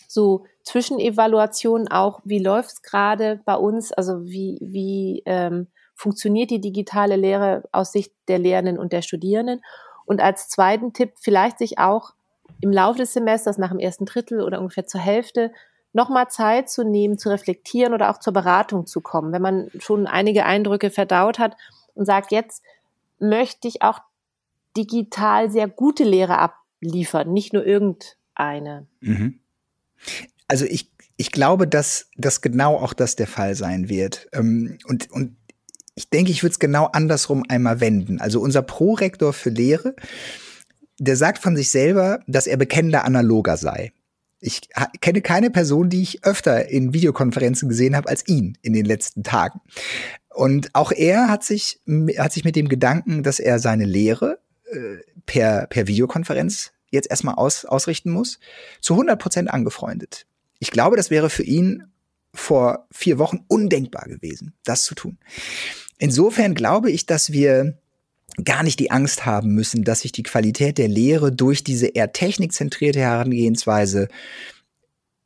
so 0.07 0.45
Zwischenevaluationen 0.63 1.87
auch, 1.87 2.19
wie 2.25 2.39
läuft 2.39 2.71
es 2.71 2.81
gerade 2.81 3.41
bei 3.45 3.55
uns, 3.55 3.91
also 3.93 4.23
wie, 4.23 4.59
wie 4.61 5.23
ähm, 5.25 5.71
funktioniert 5.95 6.51
die 6.51 6.61
digitale 6.61 7.15
Lehre 7.15 7.63
aus 7.71 7.91
Sicht 7.91 8.13
der 8.27 8.39
Lehrenden 8.39 8.77
und 8.77 8.91
der 8.91 9.01
Studierenden 9.01 9.61
und 10.11 10.19
als 10.19 10.49
zweiten 10.49 10.91
Tipp 10.91 11.13
vielleicht 11.15 11.57
sich 11.57 11.79
auch 11.79 12.11
im 12.59 12.69
Laufe 12.69 12.97
des 12.97 13.13
Semesters 13.13 13.57
nach 13.57 13.69
dem 13.69 13.79
ersten 13.79 14.03
Drittel 14.03 14.41
oder 14.41 14.59
ungefähr 14.59 14.85
zur 14.85 14.99
Hälfte 14.99 15.53
nochmal 15.93 16.29
Zeit 16.29 16.69
zu 16.69 16.83
nehmen, 16.83 17.17
zu 17.17 17.29
reflektieren 17.29 17.93
oder 17.93 18.11
auch 18.11 18.19
zur 18.19 18.33
Beratung 18.33 18.85
zu 18.85 18.99
kommen, 18.99 19.31
wenn 19.31 19.41
man 19.41 19.71
schon 19.79 20.07
einige 20.07 20.43
Eindrücke 20.43 20.89
verdaut 20.89 21.39
hat 21.39 21.55
und 21.93 22.05
sagt, 22.05 22.33
jetzt 22.33 22.61
möchte 23.19 23.69
ich 23.69 23.83
auch 23.83 23.99
digital 24.75 25.49
sehr 25.49 25.69
gute 25.69 26.03
Lehre 26.03 26.39
abliefern, 26.39 27.31
nicht 27.31 27.53
nur 27.53 27.65
irgendeine. 27.65 28.87
Mhm. 28.99 29.39
Also 30.49 30.65
ich, 30.65 30.91
ich 31.15 31.31
glaube, 31.31 31.69
dass, 31.69 32.09
dass 32.17 32.41
genau 32.41 32.75
auch 32.75 32.91
das 32.91 33.15
der 33.15 33.27
Fall 33.27 33.55
sein 33.55 33.87
wird. 33.87 34.27
Ähm, 34.33 34.77
und, 34.89 35.09
und 35.09 35.37
ich 35.95 36.09
denke, 36.09 36.31
ich 36.31 36.43
würde 36.43 36.53
es 36.53 36.59
genau 36.59 36.85
andersrum 36.85 37.43
einmal 37.47 37.79
wenden. 37.79 38.21
Also 38.21 38.39
unser 38.39 38.61
Prorektor 38.61 39.33
für 39.33 39.49
Lehre, 39.49 39.95
der 40.99 41.15
sagt 41.15 41.39
von 41.39 41.55
sich 41.55 41.69
selber, 41.69 42.21
dass 42.27 42.47
er 42.47 42.57
bekennender 42.57 43.05
Analoger 43.05 43.57
sei. 43.57 43.91
Ich 44.39 44.61
kenne 45.01 45.21
keine 45.21 45.51
Person, 45.51 45.89
die 45.89 46.01
ich 46.01 46.23
öfter 46.23 46.69
in 46.69 46.93
Videokonferenzen 46.93 47.69
gesehen 47.69 47.95
habe 47.95 48.09
als 48.09 48.27
ihn 48.27 48.57
in 48.61 48.73
den 48.73 48.85
letzten 48.85 49.23
Tagen. 49.23 49.61
Und 50.33 50.73
auch 50.73 50.91
er 50.91 51.27
hat 51.27 51.43
sich, 51.43 51.81
hat 52.17 52.31
sich 52.31 52.43
mit 52.43 52.55
dem 52.55 52.69
Gedanken, 52.69 53.21
dass 53.21 53.39
er 53.39 53.59
seine 53.59 53.85
Lehre 53.85 54.39
äh, 54.71 54.97
per, 55.25 55.67
per 55.67 55.87
Videokonferenz 55.87 56.71
jetzt 56.89 57.09
erstmal 57.09 57.35
aus, 57.35 57.65
ausrichten 57.65 58.11
muss, 58.11 58.39
zu 58.79 58.93
100 58.93 59.19
Prozent 59.19 59.51
angefreundet. 59.51 60.25
Ich 60.59 60.71
glaube, 60.71 60.97
das 60.97 61.09
wäre 61.09 61.29
für 61.29 61.43
ihn 61.43 61.90
vor 62.33 62.87
vier 62.91 63.19
Wochen 63.19 63.43
undenkbar 63.47 64.07
gewesen, 64.07 64.53
das 64.63 64.83
zu 64.83 64.95
tun. 64.95 65.17
Insofern 65.97 66.55
glaube 66.55 66.91
ich, 66.91 67.05
dass 67.05 67.31
wir 67.31 67.77
gar 68.43 68.63
nicht 68.63 68.79
die 68.79 68.91
Angst 68.91 69.25
haben 69.25 69.53
müssen, 69.53 69.83
dass 69.83 70.01
sich 70.01 70.11
die 70.11 70.23
Qualität 70.23 70.77
der 70.77 70.87
Lehre 70.87 71.31
durch 71.31 71.63
diese 71.63 71.87
eher 71.87 72.13
technikzentrierte 72.13 72.99
Herangehensweise 72.99 74.07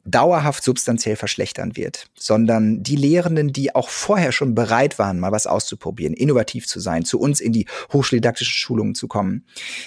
dauerhaft 0.06 0.63
substanziell 0.63 1.15
verschlechtern 1.15 1.76
wird, 1.76 2.08
sondern 2.15 2.84
die 2.84 2.96
Lehrenden, 2.96 3.52
die 3.52 3.74
auch 3.74 3.89
vorher 3.89 4.32
schon 4.32 4.54
bereit 4.54 5.00
waren, 5.00 5.20
mal 5.20 5.32
was 5.32 5.48
auszuprobieren, 5.48 6.13
innovativ 6.13 6.68
zu 6.68 6.80
sein, 6.80 7.06
zu 7.06 7.20
uns 7.20 7.39
in 7.39 7.52
die 7.52 7.65
hochschuldidaktischen 7.91 8.54
Schulungen 8.54 8.94
zu 8.94 9.08
kommen, 9.08 9.46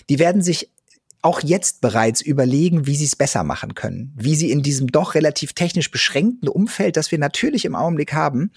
die 0.08 0.18
werden 0.18 0.42
sich 0.42 0.70
auch 1.22 1.40
jetzt 1.42 1.80
bereits 1.80 2.20
überlegen, 2.20 2.86
wie 2.86 2.96
sie 2.96 3.04
es 3.04 3.16
besser 3.16 3.44
machen 3.44 3.74
können, 3.74 4.12
wie 4.16 4.34
sie 4.34 4.50
in 4.50 4.62
diesem 4.62 4.86
doch 4.88 5.14
relativ 5.14 5.52
technisch 5.52 5.90
beschränkten 5.90 6.48
Umfeld, 6.48 6.96
das 6.96 7.10
wir 7.10 7.18
natürlich 7.18 7.64
im 7.64 7.74
Augenblick 7.74 8.12
haben, 8.12 8.52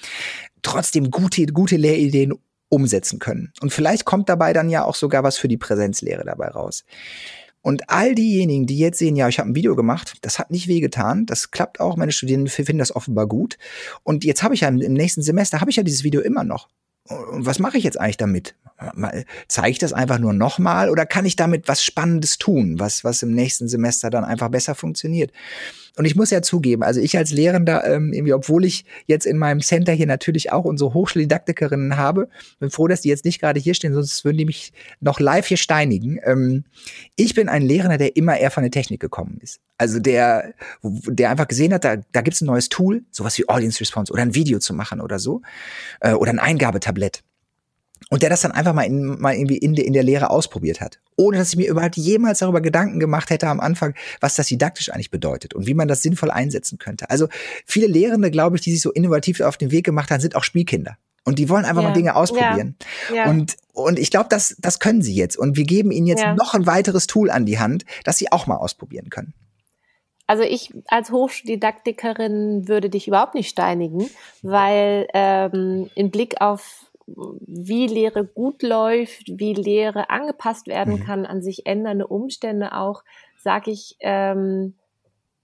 trotzdem 0.62 1.10
gute, 1.12 1.46
gute 1.48 1.78
Lehrideen 1.78 2.34
umsetzen 2.70 3.20
können. 3.20 3.52
Und 3.62 3.74
vielleicht 3.74 4.06
kommt 4.06 4.30
dabei 4.30 4.54
dann 4.54 4.70
ja 4.70 4.86
auch 4.86 4.96
sogar 4.96 5.24
was 5.24 5.38
für 5.38 5.48
die 5.48 5.58
Präsenzlehre 5.58 6.24
dabei 6.24 6.48
raus. 6.50 6.84
Und 7.62 7.90
all 7.90 8.16
diejenigen, 8.16 8.66
die 8.66 8.78
jetzt 8.78 8.98
sehen, 8.98 9.16
ja, 9.16 9.28
ich 9.28 9.38
habe 9.38 9.50
ein 9.50 9.56
Video 9.56 9.76
gemacht, 9.76 10.18
das 10.22 10.40
hat 10.40 10.50
nicht 10.50 10.68
wehgetan, 10.68 11.28
das 11.28 11.52
klappt 11.52 11.80
auch, 11.80 11.96
meine 11.96 12.12
Studierenden 12.12 12.50
finden 12.50 12.80
das 12.80 12.96
offenbar 12.96 13.28
gut. 13.28 13.58
Und 14.04 14.24
jetzt 14.24 14.42
habe 14.42 14.56
ich 14.56 14.62
ja 14.62 14.68
im 14.68 14.94
nächsten 14.94 15.22
Semester, 15.22 15.62
habe 15.62 15.70
ich 15.70 15.78
ja 15.78 15.84
dieses 15.84 16.04
Video 16.04 16.22
immer 16.22 16.44
noch. 16.44 16.70
Und 17.08 17.46
was 17.46 17.60
mache 17.60 17.78
ich 17.78 17.84
jetzt 17.84 18.00
eigentlich 18.00 18.18
damit? 18.18 18.56
Zeige 19.48 19.70
ich 19.70 19.80
das 19.80 19.94
einfach 19.94 20.20
nur 20.20 20.34
nochmal 20.34 20.90
oder 20.90 21.06
kann 21.06 21.26
ich 21.26 21.36
damit 21.36 21.68
was 21.68 21.84
Spannendes 21.84 22.38
tun, 22.38 22.80
was, 22.80 23.04
was 23.04 23.22
im 23.24 23.34
nächsten 23.34 23.68
Semester 23.68 24.10
dann 24.10 24.24
einfach 24.24 24.50
besser 24.50 24.76
funktioniert? 24.76 25.32
Und 25.98 26.06
ich 26.06 26.16
muss 26.16 26.30
ja 26.30 26.42
zugeben, 26.42 26.84
also 26.84 27.02
ich 27.02 27.18
als 27.18 27.32
Lehrender, 27.32 27.86
ähm, 27.86 28.14
irgendwie, 28.14 28.34
obwohl 28.34 28.64
ich 28.64 28.86
jetzt 29.08 29.26
in 29.26 29.38
meinem 29.38 29.60
Center 29.60 29.92
hier 29.92 30.08
natürlich 30.08 30.52
auch 30.52 30.64
unsere 30.64 30.94
Hochschuldidaktikerinnen 30.94 31.98
habe, 31.98 32.30
bin 32.60 32.70
froh, 32.70 32.88
dass 32.88 33.02
die 33.02 33.10
jetzt 33.10 33.26
nicht 33.26 33.42
gerade 33.42 33.60
hier 33.60 33.74
stehen, 33.74 33.94
sonst 33.94 34.24
würden 34.24 34.38
die 34.38 34.46
mich 34.46 34.72
noch 35.02 35.20
live 35.20 35.48
hier 35.48 35.58
steinigen. 35.58 36.20
Ähm, 36.24 36.64
ich 37.18 37.34
bin 37.36 37.50
ein 37.50 37.62
Lehrender, 37.62 37.98
der 37.98 38.16
immer 38.16 38.38
eher 38.38 38.52
von 38.52 38.64
der 38.64 38.72
Technik 38.72 39.02
gekommen 39.02 39.38
ist. 39.42 39.60
Also 39.78 40.00
der, 40.00 40.54
der 40.82 41.30
einfach 41.30 41.48
gesehen 41.48 41.74
hat, 41.74 41.84
da, 41.84 41.98
da 41.98 42.22
gibt 42.22 42.36
es 42.36 42.42
ein 42.42 42.46
neues 42.46 42.70
Tool, 42.70 43.04
sowas 43.12 43.38
wie 43.38 43.50
Audience 43.50 43.82
Response 43.82 44.14
oder 44.14 44.22
ein 44.22 44.34
Video 44.34 44.60
zu 44.60 44.74
machen 44.74 45.02
oder 45.02 45.20
so, 45.20 45.42
äh, 46.00 46.14
oder 46.14 46.32
ein 46.32 46.40
Eingabetablett 46.40 47.22
und 48.12 48.22
der 48.22 48.30
das 48.30 48.42
dann 48.42 48.52
einfach 48.52 48.74
mal, 48.74 48.84
in, 48.84 49.20
mal 49.20 49.34
irgendwie 49.34 49.58
in, 49.58 49.74
de, 49.74 49.86
in 49.86 49.94
der 49.94 50.04
Lehre 50.04 50.30
ausprobiert 50.30 50.82
hat. 50.82 51.00
Ohne 51.16 51.38
dass 51.38 51.50
ich 51.50 51.56
mir 51.56 51.70
überhaupt 51.70 51.96
jemals 51.96 52.40
darüber 52.40 52.60
Gedanken 52.60 53.00
gemacht 53.00 53.30
hätte 53.30 53.48
am 53.48 53.62
Anfang, 53.62 53.96
was 54.20 54.36
das 54.36 54.48
didaktisch 54.48 54.92
eigentlich 54.92 55.12
bedeutet 55.12 55.54
und 55.54 55.66
wie 55.66 55.74
man 55.74 55.88
das 55.88 56.04
sinnvoll 56.04 56.30
einsetzen 56.30 56.78
könnte. 56.78 57.10
Also 57.10 57.30
viele 57.66 57.88
Lehrende, 57.88 58.30
glaube 58.30 58.58
ich, 58.58 58.62
die 58.62 58.72
sich 58.74 58.82
so 58.82 58.92
innovativ 58.92 59.40
auf 59.40 59.56
den 59.56 59.72
Weg 59.72 59.86
gemacht 59.86 60.12
haben, 60.12 60.20
sind 60.20 60.36
auch 60.36 60.44
Spielkinder. 60.44 60.98
Und 61.24 61.40
die 61.40 61.48
wollen 61.48 61.64
einfach 61.64 61.84
ja. 61.84 61.88
mal 61.88 61.94
Dinge 61.94 62.16
ausprobieren. 62.16 62.76
Ja. 63.10 63.16
Ja. 63.16 63.30
Und, 63.30 63.56
und 63.72 63.98
ich 63.98 64.12
glaube, 64.12 64.28
das, 64.30 64.58
das 64.60 64.80
können 64.80 65.02
sie 65.02 65.16
jetzt. 65.16 65.38
Und 65.38 65.56
wir 65.56 65.64
geben 65.64 65.92
ihnen 65.92 66.08
jetzt 66.08 66.26
noch 66.38 66.54
ein 66.54 66.66
weiteres 66.66 67.08
Tool 67.08 67.30
an 67.30 67.46
die 67.46 67.60
Hand, 67.60 67.86
das 68.04 68.18
sie 68.18 68.30
auch 68.32 68.46
mal 68.46 68.58
ausprobieren 68.58 69.10
können. 69.10 69.34
Also 70.28 70.44
ich 70.44 70.74
als 70.88 71.12
Hochschuldidaktikerin 71.12 72.68
würde 72.68 72.90
dich 72.90 73.08
überhaupt 73.08 73.36
nicht 73.36 73.50
steinigen, 73.50 74.10
weil 74.42 75.08
ähm, 75.14 75.90
im 75.96 76.12
Blick 76.12 76.42
auf 76.42 76.91
wie 77.16 77.88
Lehre 77.88 78.26
gut 78.26 78.64
läuft, 78.64 79.24
wie 79.28 79.54
Lehre 79.54 80.10
angepasst 80.10 80.68
werden 80.68 80.96
mhm. 80.96 81.04
kann 81.04 81.26
an 81.26 81.42
sich 81.42 81.66
ändernde 81.66 82.08
Umstände 82.08 82.76
auch, 82.76 83.04
sage 83.38 83.72
ich, 83.72 83.96
ähm, 84.00 84.76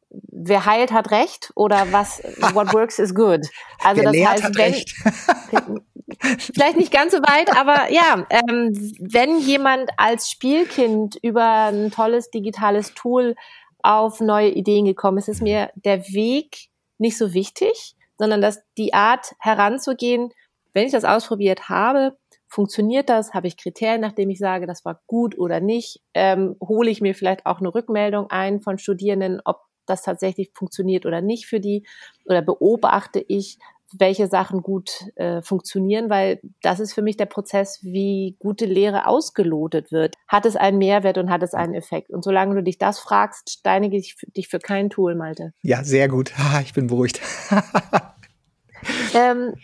wer 0.09 0.65
heilt, 0.65 0.91
hat 0.91 1.11
recht 1.11 1.51
oder 1.55 1.91
was, 1.91 2.21
what 2.53 2.73
works 2.73 2.99
is 2.99 3.13
good. 3.13 3.47
Also 3.83 4.01
wer 4.01 4.03
das 4.03 4.13
lehrt, 4.13 4.43
heißt, 4.43 4.57
wenn, 4.57 5.81
vielleicht 6.39 6.77
nicht 6.77 6.91
ganz 6.91 7.11
so 7.11 7.19
weit, 7.19 7.55
aber 7.55 7.91
ja, 7.91 8.25
ähm, 8.29 8.73
wenn 8.99 9.39
jemand 9.39 9.89
als 9.97 10.29
Spielkind 10.29 11.17
über 11.21 11.65
ein 11.65 11.91
tolles 11.91 12.29
digitales 12.29 12.93
Tool 12.93 13.35
auf 13.81 14.19
neue 14.19 14.49
Ideen 14.49 14.85
gekommen 14.85 15.17
ist, 15.17 15.29
ist 15.29 15.41
mir 15.41 15.69
der 15.75 16.03
Weg 16.07 16.69
nicht 16.97 17.17
so 17.17 17.33
wichtig, 17.33 17.95
sondern 18.17 18.41
dass 18.41 18.61
die 18.77 18.93
Art 18.93 19.35
heranzugehen, 19.39 20.33
wenn 20.77 20.85
ich 20.85 20.91
das 20.91 21.05
ausprobiert 21.05 21.69
habe, 21.69 22.15
funktioniert 22.47 23.09
das? 23.09 23.33
Habe 23.33 23.47
ich 23.47 23.57
Kriterien, 23.57 23.99
nachdem 23.99 24.29
ich 24.29 24.37
sage, 24.37 24.67
das 24.67 24.85
war 24.85 25.01
gut 25.07 25.35
oder 25.35 25.59
nicht? 25.59 26.01
Ähm, 26.13 26.55
hole 26.61 26.91
ich 26.91 27.01
mir 27.01 27.15
vielleicht 27.15 27.47
auch 27.47 27.59
eine 27.59 27.73
Rückmeldung 27.73 28.29
ein 28.29 28.61
von 28.61 28.77
Studierenden, 28.77 29.41
ob 29.43 29.61
das 29.87 30.03
tatsächlich 30.03 30.51
funktioniert 30.53 31.07
oder 31.07 31.19
nicht 31.19 31.47
für 31.47 31.59
die? 31.59 31.87
Oder 32.25 32.43
beobachte 32.43 33.25
ich, 33.27 33.57
welche 33.97 34.27
Sachen 34.27 34.61
gut 34.61 34.91
äh, 35.15 35.41
funktionieren, 35.41 36.11
weil 36.11 36.41
das 36.61 36.79
ist 36.79 36.93
für 36.93 37.01
mich 37.01 37.17
der 37.17 37.25
Prozess, 37.25 37.79
wie 37.81 38.35
gute 38.37 38.65
Lehre 38.65 39.07
ausgelotet 39.07 39.91
wird. 39.91 40.13
Hat 40.27 40.45
es 40.45 40.55
einen 40.55 40.77
Mehrwert 40.77 41.17
und 41.17 41.31
hat 41.31 41.41
es 41.41 41.55
einen 41.55 41.73
Effekt? 41.73 42.11
Und 42.11 42.23
solange 42.23 42.53
du 42.53 42.61
dich 42.61 42.77
das 42.77 42.99
fragst, 42.99 43.49
steinige 43.49 43.97
ich 43.97 44.15
dich 44.35 44.47
für 44.47 44.59
kein 44.59 44.91
Tool, 44.91 45.15
Malte. 45.15 45.53
Ja, 45.63 45.83
sehr 45.83 46.07
gut. 46.07 46.33
ich 46.61 46.73
bin 46.73 46.85
beruhigt. 46.85 47.19
ähm, 49.15 49.55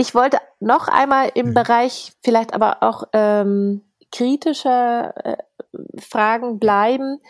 ich 0.00 0.14
wollte 0.14 0.38
noch 0.60 0.88
einmal 0.88 1.30
im 1.34 1.50
mhm. 1.50 1.54
Bereich 1.54 2.12
vielleicht 2.22 2.54
aber 2.54 2.82
auch 2.82 3.04
ähm, 3.12 3.82
kritischer 4.10 5.14
äh, 5.24 5.36
Fragen 5.98 6.58
bleiben, 6.58 7.20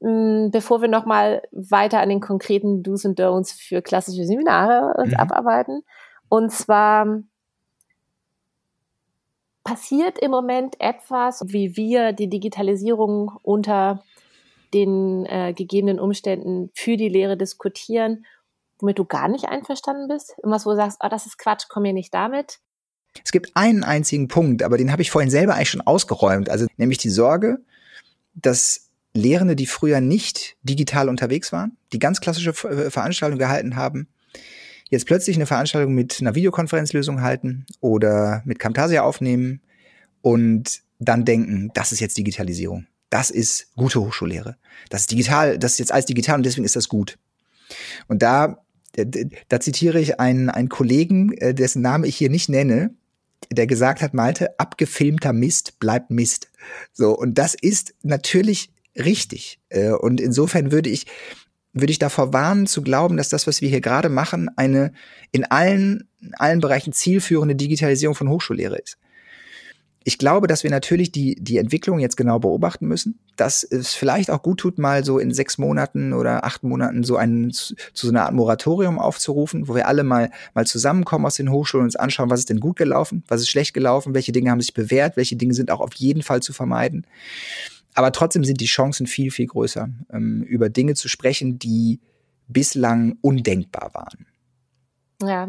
mh, 0.00 0.10
hm, 0.10 0.50
bevor 0.52 0.80
wir 0.80 0.86
noch 0.86 1.06
mal 1.06 1.42
weiter 1.50 1.98
an 1.98 2.10
den 2.10 2.20
konkreten 2.20 2.84
Do's 2.84 3.04
und 3.04 3.18
Don'ts 3.18 3.52
für 3.52 3.82
klassische 3.82 4.26
Seminare 4.26 4.94
uns 4.96 5.10
mhm. 5.10 5.16
abarbeiten. 5.16 5.82
Und 6.28 6.52
zwar 6.52 7.18
passiert 9.64 10.20
im 10.20 10.30
Moment 10.30 10.80
etwas, 10.80 11.42
wie 11.48 11.76
wir 11.76 12.12
die 12.12 12.28
Digitalisierung 12.28 13.32
unter 13.42 14.04
den 14.72 15.26
äh, 15.26 15.52
gegebenen 15.52 15.98
Umständen 15.98 16.70
für 16.74 16.96
die 16.96 17.08
Lehre 17.08 17.36
diskutieren 17.36 18.24
womit 18.78 18.98
du 18.98 19.04
gar 19.04 19.28
nicht 19.28 19.46
einverstanden 19.46 20.08
bist? 20.08 20.34
Irgendwas, 20.38 20.66
wo 20.66 20.70
du 20.70 20.76
sagst, 20.76 20.98
oh, 21.02 21.08
das 21.08 21.26
ist 21.26 21.38
Quatsch, 21.38 21.66
komm 21.68 21.84
hier 21.84 21.94
nicht 21.94 22.12
damit? 22.12 22.60
Es 23.24 23.32
gibt 23.32 23.52
einen 23.54 23.84
einzigen 23.84 24.28
Punkt, 24.28 24.62
aber 24.62 24.76
den 24.76 24.90
habe 24.90 25.02
ich 25.02 25.10
vorhin 25.10 25.30
selber 25.30 25.54
eigentlich 25.54 25.70
schon 25.70 25.80
ausgeräumt. 25.80 26.50
Also 26.50 26.66
nämlich 26.76 26.98
die 26.98 27.10
Sorge, 27.10 27.58
dass 28.34 28.90
Lehrende, 29.12 29.54
die 29.54 29.66
früher 29.66 30.00
nicht 30.00 30.56
digital 30.62 31.08
unterwegs 31.08 31.52
waren, 31.52 31.76
die 31.92 32.00
ganz 32.00 32.20
klassische 32.20 32.50
äh, 32.50 32.90
Veranstaltungen 32.90 33.38
gehalten 33.38 33.76
haben, 33.76 34.08
jetzt 34.90 35.06
plötzlich 35.06 35.36
eine 35.36 35.46
Veranstaltung 35.46 35.94
mit 35.94 36.18
einer 36.20 36.34
Videokonferenzlösung 36.34 37.22
halten 37.22 37.66
oder 37.80 38.42
mit 38.44 38.58
Camtasia 38.58 39.02
aufnehmen 39.02 39.60
und 40.20 40.82
dann 40.98 41.24
denken, 41.24 41.70
das 41.74 41.92
ist 41.92 42.00
jetzt 42.00 42.18
Digitalisierung. 42.18 42.86
Das 43.10 43.30
ist 43.30 43.72
gute 43.76 44.00
Hochschullehre. 44.00 44.56
Das 44.90 45.02
ist 45.02 45.12
digital, 45.12 45.58
das 45.58 45.72
ist 45.72 45.78
jetzt 45.78 45.92
alles 45.92 46.06
digital 46.06 46.36
und 46.36 46.46
deswegen 46.46 46.64
ist 46.64 46.74
das 46.74 46.88
gut. 46.88 47.16
Und 48.08 48.22
da 48.22 48.63
da 49.48 49.60
zitiere 49.60 50.00
ich 50.00 50.20
einen, 50.20 50.50
einen 50.50 50.68
Kollegen, 50.68 51.32
äh, 51.32 51.54
dessen 51.54 51.82
Namen 51.82 52.04
ich 52.04 52.16
hier 52.16 52.30
nicht 52.30 52.48
nenne, 52.48 52.94
der 53.52 53.66
gesagt 53.66 54.02
hat, 54.02 54.14
Malte, 54.14 54.58
abgefilmter 54.58 55.32
Mist 55.32 55.78
bleibt 55.78 56.10
Mist. 56.10 56.50
So, 56.92 57.16
und 57.16 57.38
das 57.38 57.54
ist 57.54 57.94
natürlich 58.02 58.70
richtig. 58.96 59.60
Äh, 59.68 59.90
und 59.90 60.20
insofern 60.20 60.72
würde 60.72 60.90
ich, 60.90 61.06
würde 61.72 61.90
ich 61.90 61.98
davor 61.98 62.32
warnen, 62.32 62.66
zu 62.66 62.82
glauben, 62.82 63.16
dass 63.16 63.28
das, 63.28 63.46
was 63.46 63.60
wir 63.60 63.68
hier 63.68 63.80
gerade 63.80 64.08
machen, 64.08 64.48
eine 64.56 64.92
in 65.32 65.44
allen, 65.44 66.08
in 66.20 66.34
allen 66.34 66.60
Bereichen 66.60 66.92
zielführende 66.92 67.56
Digitalisierung 67.56 68.14
von 68.14 68.28
Hochschullehre 68.28 68.76
ist. 68.76 68.98
Ich 70.06 70.18
glaube, 70.18 70.46
dass 70.46 70.62
wir 70.62 70.70
natürlich 70.70 71.12
die, 71.12 71.34
die 71.36 71.56
Entwicklung 71.56 71.98
jetzt 71.98 72.16
genau 72.18 72.38
beobachten 72.38 72.86
müssen, 72.86 73.18
dass 73.36 73.62
es 73.62 73.94
vielleicht 73.94 74.30
auch 74.30 74.42
gut 74.42 74.60
tut, 74.60 74.78
mal 74.78 75.02
so 75.02 75.18
in 75.18 75.32
sechs 75.32 75.56
Monaten 75.56 76.12
oder 76.12 76.44
acht 76.44 76.62
Monaten 76.62 77.04
so 77.04 77.16
einen, 77.16 77.50
zu, 77.52 77.74
so 77.94 78.08
einer 78.08 78.24
Art 78.26 78.34
Moratorium 78.34 78.98
aufzurufen, 78.98 79.66
wo 79.66 79.74
wir 79.74 79.88
alle 79.88 80.04
mal, 80.04 80.30
mal 80.52 80.66
zusammenkommen 80.66 81.24
aus 81.24 81.36
den 81.36 81.50
Hochschulen 81.50 81.84
und 81.84 81.86
uns 81.86 81.96
anschauen, 81.96 82.28
was 82.28 82.40
ist 82.40 82.50
denn 82.50 82.60
gut 82.60 82.76
gelaufen, 82.76 83.24
was 83.28 83.40
ist 83.40 83.48
schlecht 83.48 83.72
gelaufen, 83.72 84.14
welche 84.14 84.32
Dinge 84.32 84.50
haben 84.50 84.60
sich 84.60 84.74
bewährt, 84.74 85.16
welche 85.16 85.36
Dinge 85.36 85.54
sind 85.54 85.70
auch 85.70 85.80
auf 85.80 85.94
jeden 85.94 86.22
Fall 86.22 86.42
zu 86.42 86.52
vermeiden. 86.52 87.06
Aber 87.94 88.12
trotzdem 88.12 88.44
sind 88.44 88.60
die 88.60 88.66
Chancen 88.66 89.06
viel, 89.06 89.30
viel 89.30 89.46
größer, 89.46 89.88
ähm, 90.12 90.42
über 90.42 90.68
Dinge 90.68 90.94
zu 90.94 91.08
sprechen, 91.08 91.58
die 91.58 92.00
bislang 92.46 93.16
undenkbar 93.22 93.94
waren. 93.94 94.26
Ja, 95.22 95.48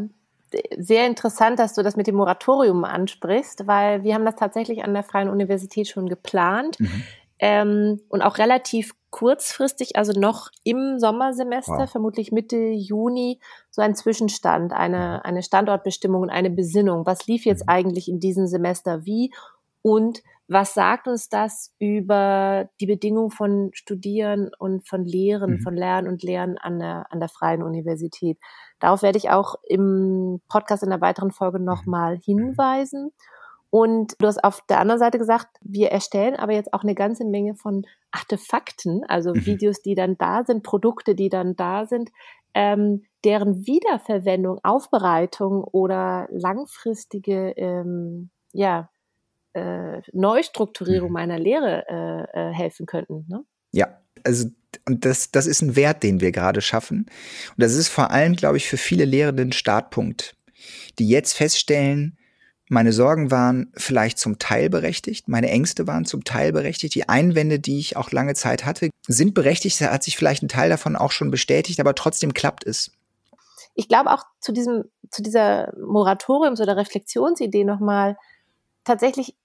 sehr 0.78 1.06
interessant, 1.08 1.60
dass 1.60 1.74
du 1.74 1.84
das 1.84 1.96
mit 1.96 2.08
dem 2.08 2.16
Moratorium 2.16 2.84
ansprichst, 2.84 3.68
weil 3.68 4.04
wir 4.04 4.14
haben 4.14 4.26
das 4.26 4.36
tatsächlich 4.36 4.84
an 4.84 4.94
der 4.94 5.04
Freien 5.04 5.30
Universität 5.30 5.88
schon 5.88 6.08
geplant 6.08 6.80
mhm. 6.80 7.04
ähm, 7.40 8.02
und 8.10 8.22
auch 8.22 8.38
relativ 8.38 8.94
kurzfristig, 9.10 9.96
also 9.96 10.20
noch 10.20 10.50
im 10.64 11.00
Sommersemester, 11.00 11.80
wow. 11.80 11.90
vermutlich 11.90 12.32
Mitte 12.32 12.58
Juni, 12.58 13.40
so 13.72 13.82
ein 13.82 13.96
Zwischenstand, 13.96 14.74
eine, 14.74 15.24
eine 15.24 15.42
Standortbestimmung 15.42 16.22
und 16.22 16.30
eine 16.30 16.50
Besinnung. 16.50 17.06
Was 17.06 17.26
lief 17.28 17.46
jetzt 17.46 17.64
mhm. 17.64 17.70
eigentlich 17.70 18.10
in 18.10 18.20
diesem 18.20 18.48
Semester 18.48 19.06
wie 19.06 19.34
und 19.82 20.22
was 20.48 20.76
sagt 20.76 21.08
uns 21.08 21.28
das 21.28 21.74
über 21.80 22.70
die 22.80 22.86
Bedingungen 22.86 23.32
von 23.32 23.72
Studieren 23.74 24.52
und 24.60 24.88
von 24.88 25.04
Lehren, 25.04 25.54
mhm. 25.54 25.60
von 25.62 25.76
Lernen 25.76 26.08
und 26.08 26.22
Lehren 26.22 26.58
an 26.58 26.80
der, 26.80 27.08
an 27.10 27.20
der 27.20 27.30
Freien 27.30 27.64
Universität? 27.64 28.38
Darauf 28.80 29.02
werde 29.02 29.18
ich 29.18 29.32
auch 29.32 29.56
im 29.64 30.42
Podcast 30.48 30.84
in 30.84 30.92
der 30.92 31.02
weiteren 31.02 31.32
Folge 31.32 31.60
nochmal 31.60 32.18
mhm. 32.18 32.22
hinweisen. 32.22 33.12
Und 33.72 34.16
du 34.20 34.28
hast 34.28 34.44
auf 34.44 34.62
der 34.70 34.80
anderen 34.80 35.00
Seite 35.00 35.18
gesagt, 35.18 35.48
wir 35.62 35.90
erstellen 35.92 36.36
aber 36.36 36.54
jetzt 36.54 36.74
auch 36.74 36.84
eine 36.84 36.96
ganze 36.96 37.26
Menge 37.26 37.56
von 37.56 37.86
Artefakten, 38.12 39.04
also 39.08 39.32
mhm. 39.32 39.46
Videos, 39.46 39.82
die 39.82 39.96
dann 39.96 40.18
da 40.18 40.44
sind, 40.46 40.64
Produkte, 40.64 41.16
die 41.16 41.30
dann 41.30 41.56
da 41.56 41.86
sind, 41.86 42.12
ähm, 42.54 43.04
deren 43.26 43.66
Wiederverwendung, 43.66 44.60
Aufbereitung 44.64 45.64
oder 45.64 46.28
langfristige 46.30 47.50
ähm, 47.58 48.30
ja, 48.54 48.90
äh, 49.56 50.02
Neustrukturierung 50.14 51.10
mhm. 51.10 51.14
meiner 51.14 51.40
Lehre 51.40 51.86
äh, 51.88 52.50
äh, 52.50 52.54
helfen 52.54 52.86
könnten. 52.86 53.26
Ne? 53.28 53.44
Ja, 53.72 54.00
also 54.24 54.50
und 54.88 55.06
das, 55.06 55.32
das 55.32 55.48
ist 55.48 55.62
ein 55.62 55.76
Wert, 55.76 56.04
den 56.04 56.20
wir 56.20 56.32
gerade 56.32 56.62
schaffen. 56.62 57.06
Und 57.08 57.64
das 57.64 57.74
ist 57.74 57.88
vor 57.88 58.12
allem, 58.12 58.36
glaube 58.36 58.58
ich, 58.58 58.68
für 58.68 58.78
viele 58.78 59.06
Lehrende 59.06 59.44
ein 59.44 59.54
Startpunkt, 59.54 60.36
die 61.00 61.08
jetzt 61.08 61.34
feststellen, 61.34 62.18
meine 62.68 62.94
Sorgen 62.94 63.30
waren 63.30 63.72
vielleicht 63.78 64.18
zum 64.18 64.40
Teil 64.40 64.70
berechtigt, 64.70 65.28
meine 65.28 65.50
Ängste 65.50 65.86
waren 65.86 66.06
zum 66.06 66.24
Teil 66.24 66.52
berechtigt, 66.52 66.96
die 66.96 67.08
Einwände, 67.08 67.60
die 67.60 67.80
ich 67.80 67.96
auch 67.96 68.12
lange 68.12 68.34
Zeit 68.34 68.66
hatte, 68.66 68.90
sind 69.08 69.36
berechtigt, 69.36 69.80
da 69.80 69.92
hat 69.92 70.04
sich 70.04 70.18
vielleicht 70.18 70.42
ein 70.42 70.48
Teil 70.48 70.70
davon 70.70 70.96
auch 70.96 71.12
schon 71.12 71.30
bestätigt, 71.30 71.80
aber 71.80 71.94
trotzdem 71.94 72.34
klappt 72.34 72.66
es. 72.66 72.92
Ich 73.76 73.88
glaube 73.88 74.12
auch 74.12 74.24
zu 74.40 74.52
diesem, 74.52 74.86
zu 75.12 75.22
dieser 75.22 75.74
Moratoriums- 75.78 76.62
oder 76.62 76.76
Reflexionsidee 76.76 77.66
nochmal, 77.66 78.18
tatsächlich 78.84 79.36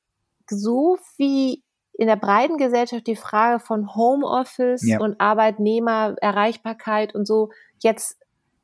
so 0.51 0.99
wie 1.17 1.63
in 1.93 2.07
der 2.07 2.17
breiten 2.17 2.57
Gesellschaft 2.57 3.07
die 3.07 3.17
Frage 3.17 3.61
von 3.61 3.95
Homeoffice 3.95 4.87
ja. 4.87 5.01
und 5.01 5.21
Arbeitnehmererreichbarkeit 5.21 7.15
und 7.15 7.27
so 7.27 7.51
jetzt 7.81 8.19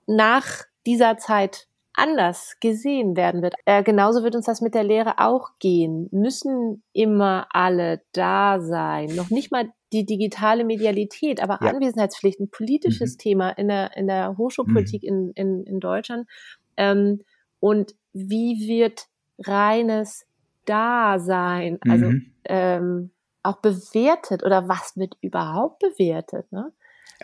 nach 0.07 0.65
dieser 0.87 1.19
Zeit 1.19 1.69
anders 1.97 2.57
gesehen 2.61 3.17
werden 3.17 3.43
wird. 3.43 3.55
Äh, 3.65 3.83
genauso 3.83 4.23
wird 4.23 4.37
uns 4.37 4.47
das 4.47 4.61
mit 4.61 4.75
der 4.75 4.85
Lehre 4.85 5.19
auch 5.19 5.51
gehen. 5.59 6.09
Müssen 6.13 6.83
immer 6.93 7.47
alle 7.51 8.03
da 8.13 8.61
sein. 8.61 9.15
Noch 9.17 9.31
nicht 9.31 9.51
mal 9.51 9.71
die 9.93 10.05
digitale 10.05 10.65
Medialität, 10.65 11.43
aber 11.43 11.59
ja. 11.63 11.71
Anwesenheitspflicht, 11.71 12.39
ein 12.39 12.51
politisches 12.51 13.15
mhm. 13.15 13.19
Thema 13.19 13.51
in 13.51 13.69
der, 13.69 13.97
in 13.97 14.07
der 14.07 14.37
Hochschulpolitik 14.37 15.03
mhm. 15.03 15.09
in, 15.09 15.31
in, 15.35 15.65
in 15.65 15.81
Deutschland. 15.81 16.29
Ähm, 16.77 17.23
und 17.61 17.95
wie 18.13 18.69
wird 18.69 19.07
reines 19.39 20.27
Dasein, 20.67 21.79
also 21.89 22.07
mhm. 22.07 22.33
ähm, 22.45 23.11
auch 23.43 23.57
bewertet 23.57 24.43
oder 24.43 24.69
was 24.69 24.97
wird 24.97 25.17
überhaupt 25.21 25.79
bewertet? 25.79 26.51
Ne? 26.53 26.73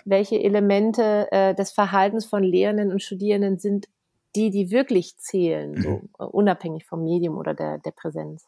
Welche 0.05 0.41
Elemente 0.41 1.29
äh, 1.31 1.55
des 1.55 1.73
Verhaltens 1.73 2.25
von 2.25 2.43
Lehrenden 2.43 2.93
und 2.93 3.03
Studierenden 3.03 3.59
sind 3.59 3.89
die, 4.35 4.51
die 4.51 4.71
wirklich 4.71 5.19
zählen, 5.19 5.73
mhm. 5.73 5.83
so 5.83 6.03
äh, 6.19 6.25
unabhängig 6.25 6.87
vom 6.87 7.05
Medium 7.05 7.37
oder 7.37 7.55
der, 7.55 7.79
der 7.79 7.91
Präsenz. 7.91 8.47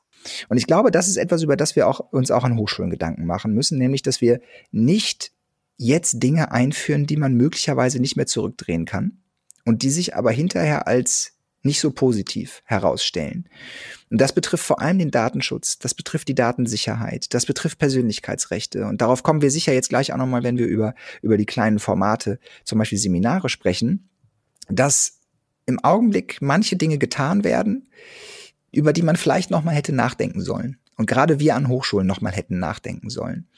Und 0.48 0.56
ich 0.56 0.66
glaube, 0.66 0.90
das 0.90 1.08
ist 1.08 1.16
etwas, 1.16 1.42
über 1.42 1.56
das 1.56 1.76
wir 1.76 1.88
auch, 1.88 2.00
uns 2.12 2.30
auch 2.30 2.44
an 2.44 2.58
Hochschulen 2.58 2.90
Gedanken 2.90 3.26
machen 3.26 3.52
müssen, 3.52 3.78
nämlich, 3.78 4.02
dass 4.02 4.20
wir 4.20 4.40
nicht 4.70 5.32
jetzt 5.76 6.22
Dinge 6.22 6.52
einführen, 6.52 7.06
die 7.06 7.16
man 7.16 7.34
möglicherweise 7.34 8.00
nicht 8.00 8.16
mehr 8.16 8.26
zurückdrehen 8.26 8.84
kann 8.86 9.22
und 9.64 9.82
die 9.82 9.90
sich 9.90 10.16
aber 10.16 10.30
hinterher 10.30 10.86
als 10.86 11.33
nicht 11.64 11.80
so 11.80 11.90
positiv 11.90 12.62
herausstellen. 12.64 13.48
Und 14.10 14.20
das 14.20 14.32
betrifft 14.32 14.64
vor 14.64 14.80
allem 14.80 14.98
den 14.98 15.10
Datenschutz, 15.10 15.78
das 15.78 15.94
betrifft 15.94 16.28
die 16.28 16.34
Datensicherheit, 16.34 17.32
das 17.34 17.46
betrifft 17.46 17.78
Persönlichkeitsrechte. 17.78 18.86
Und 18.86 19.00
darauf 19.00 19.22
kommen 19.22 19.42
wir 19.42 19.50
sicher 19.50 19.72
jetzt 19.72 19.88
gleich 19.88 20.12
auch 20.12 20.18
nochmal, 20.18 20.42
wenn 20.42 20.58
wir 20.58 20.66
über, 20.66 20.94
über 21.22 21.36
die 21.36 21.46
kleinen 21.46 21.78
Formate, 21.78 22.38
zum 22.64 22.78
Beispiel 22.78 22.98
Seminare 22.98 23.48
sprechen, 23.48 24.08
dass 24.68 25.20
im 25.66 25.82
Augenblick 25.82 26.38
manche 26.40 26.76
Dinge 26.76 26.98
getan 26.98 27.44
werden, 27.44 27.88
über 28.70 28.92
die 28.92 29.02
man 29.02 29.16
vielleicht 29.16 29.50
noch 29.50 29.64
mal 29.64 29.74
hätte 29.74 29.94
nachdenken 29.94 30.40
sollen. 30.40 30.78
Und 30.96 31.06
gerade 31.06 31.40
wir 31.40 31.56
an 31.56 31.68
Hochschulen 31.68 32.06
noch 32.06 32.20
mal 32.20 32.32
hätten 32.32 32.58
nachdenken 32.58 33.10
sollen. 33.10 33.48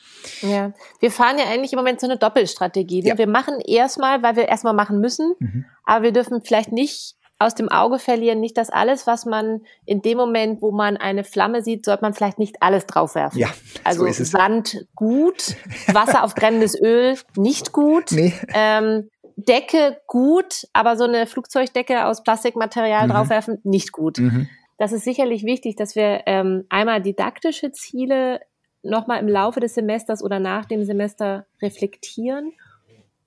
Ja, 0.40 0.72
wir 1.00 1.10
fahren 1.10 1.38
ja 1.38 1.44
eigentlich 1.46 1.72
im 1.72 1.78
Moment 1.78 2.00
so 2.00 2.06
eine 2.06 2.16
Doppelstrategie. 2.16 3.02
Ne? 3.02 3.08
Ja. 3.10 3.18
Wir 3.18 3.26
machen 3.26 3.60
erstmal, 3.60 4.22
weil 4.22 4.36
wir 4.36 4.48
erstmal 4.48 4.72
machen 4.72 5.00
müssen, 5.00 5.34
mhm. 5.38 5.66
aber 5.84 6.04
wir 6.04 6.12
dürfen 6.12 6.40
vielleicht 6.42 6.72
nicht 6.72 7.15
aus 7.38 7.54
dem 7.54 7.68
Auge 7.68 7.98
verlieren, 7.98 8.40
nicht 8.40 8.56
das 8.56 8.70
alles, 8.70 9.06
was 9.06 9.26
man 9.26 9.60
in 9.84 10.00
dem 10.00 10.16
Moment, 10.16 10.62
wo 10.62 10.70
man 10.70 10.96
eine 10.96 11.22
Flamme 11.22 11.62
sieht, 11.62 11.84
sollte 11.84 12.02
man 12.02 12.14
vielleicht 12.14 12.38
nicht 12.38 12.62
alles 12.62 12.86
draufwerfen. 12.86 13.38
Ja, 13.38 13.48
also 13.84 14.10
so 14.10 14.24
Sand 14.24 14.86
gut, 14.94 15.56
Wasser 15.88 16.24
auf 16.24 16.34
brennendes 16.34 16.80
Öl 16.80 17.16
nicht 17.36 17.72
gut. 17.72 18.10
Nee. 18.12 18.32
Ähm, 18.54 19.10
Decke 19.36 19.98
gut, 20.06 20.66
aber 20.72 20.96
so 20.96 21.04
eine 21.04 21.26
Flugzeugdecke 21.26 22.06
aus 22.06 22.22
Plastikmaterial 22.22 23.06
mhm. 23.06 23.12
draufwerfen 23.12 23.58
nicht 23.64 23.92
gut. 23.92 24.18
Mhm. 24.18 24.48
Das 24.78 24.92
ist 24.92 25.04
sicherlich 25.04 25.44
wichtig, 25.44 25.76
dass 25.76 25.94
wir 25.94 26.22
ähm, 26.26 26.64
einmal 26.70 27.02
didaktische 27.02 27.70
Ziele 27.72 28.40
nochmal 28.82 29.20
im 29.20 29.28
Laufe 29.28 29.60
des 29.60 29.74
Semesters 29.74 30.22
oder 30.22 30.38
nach 30.38 30.64
dem 30.64 30.84
Semester 30.84 31.46
reflektieren 31.60 32.52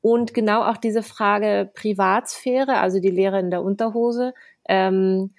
und 0.01 0.33
genau 0.33 0.63
auch 0.63 0.77
diese 0.77 1.03
Frage 1.03 1.69
Privatsphäre, 1.73 2.77
also 2.77 2.99
die 2.99 3.09
Lehre 3.09 3.39
in 3.39 3.51
der 3.51 3.63
Unterhose, 3.63 4.33
ähm, 4.67 5.33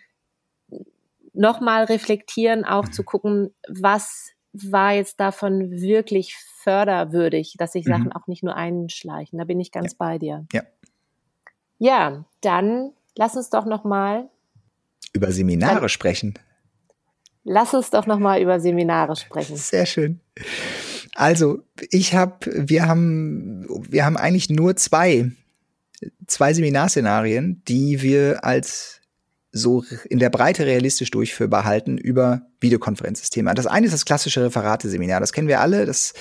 nochmal 1.33 1.85
reflektieren, 1.85 2.65
auch 2.65 2.89
zu 2.89 3.05
gucken, 3.05 3.55
was 3.69 4.33
war 4.53 4.93
jetzt 4.93 5.21
davon 5.21 5.71
wirklich 5.71 6.37
förderwürdig, 6.37 7.55
dass 7.59 7.73
sich 7.73 7.87
mhm. 7.87 7.91
Sachen 7.91 8.13
auch 8.13 8.27
nicht 8.27 8.43
nur 8.43 8.57
einschleichen. 8.57 9.39
Da 9.39 9.45
bin 9.45 9.61
ich 9.61 9.71
ganz 9.73 9.93
ja. 9.93 9.97
bei 9.99 10.19
dir. 10.19 10.47
Ja. 10.53 10.63
Ja, 11.79 12.25
dann 12.43 12.93
lass 13.17 13.37
uns 13.37 13.49
doch 13.49 13.65
noch 13.65 13.85
mal 13.85 14.29
über 15.13 15.33
Seminare 15.33 15.81
dann, 15.81 15.89
sprechen. 15.89 16.35
Lass 17.45 17.73
uns 17.73 17.91
doch 17.91 18.07
noch 18.07 18.19
mal 18.19 18.41
über 18.41 18.61
Seminare 18.61 19.17
sprechen. 19.17 19.57
Sehr 19.57 19.87
schön. 19.87 20.21
Also, 21.21 21.63
ich 21.91 22.15
habe, 22.15 22.51
wir 22.67 22.89
haben, 22.89 23.67
wir 23.91 24.07
haben 24.07 24.17
eigentlich 24.17 24.49
nur 24.49 24.75
zwei, 24.77 25.31
zwei 26.27 26.55
Seminarszenarien, 26.55 27.63
die 27.69 28.01
wir 28.01 28.43
als 28.43 29.03
so 29.53 29.85
in 30.09 30.19
der 30.19 30.31
Breite 30.31 30.65
realistisch 30.65 31.11
durchführbar 31.11 31.65
halten 31.67 31.99
über 31.99 32.47
Videokonferenzsysteme. 32.61 33.53
Das 33.53 33.67
eine 33.67 33.85
ist 33.85 33.93
das 33.93 34.07
klassische 34.07 34.43
Referateseminar. 34.43 35.21
Das 35.21 35.35
kennen 35.35 35.49
wir 35.49 35.61
alle. 35.61 35.85
Das 35.85 36.15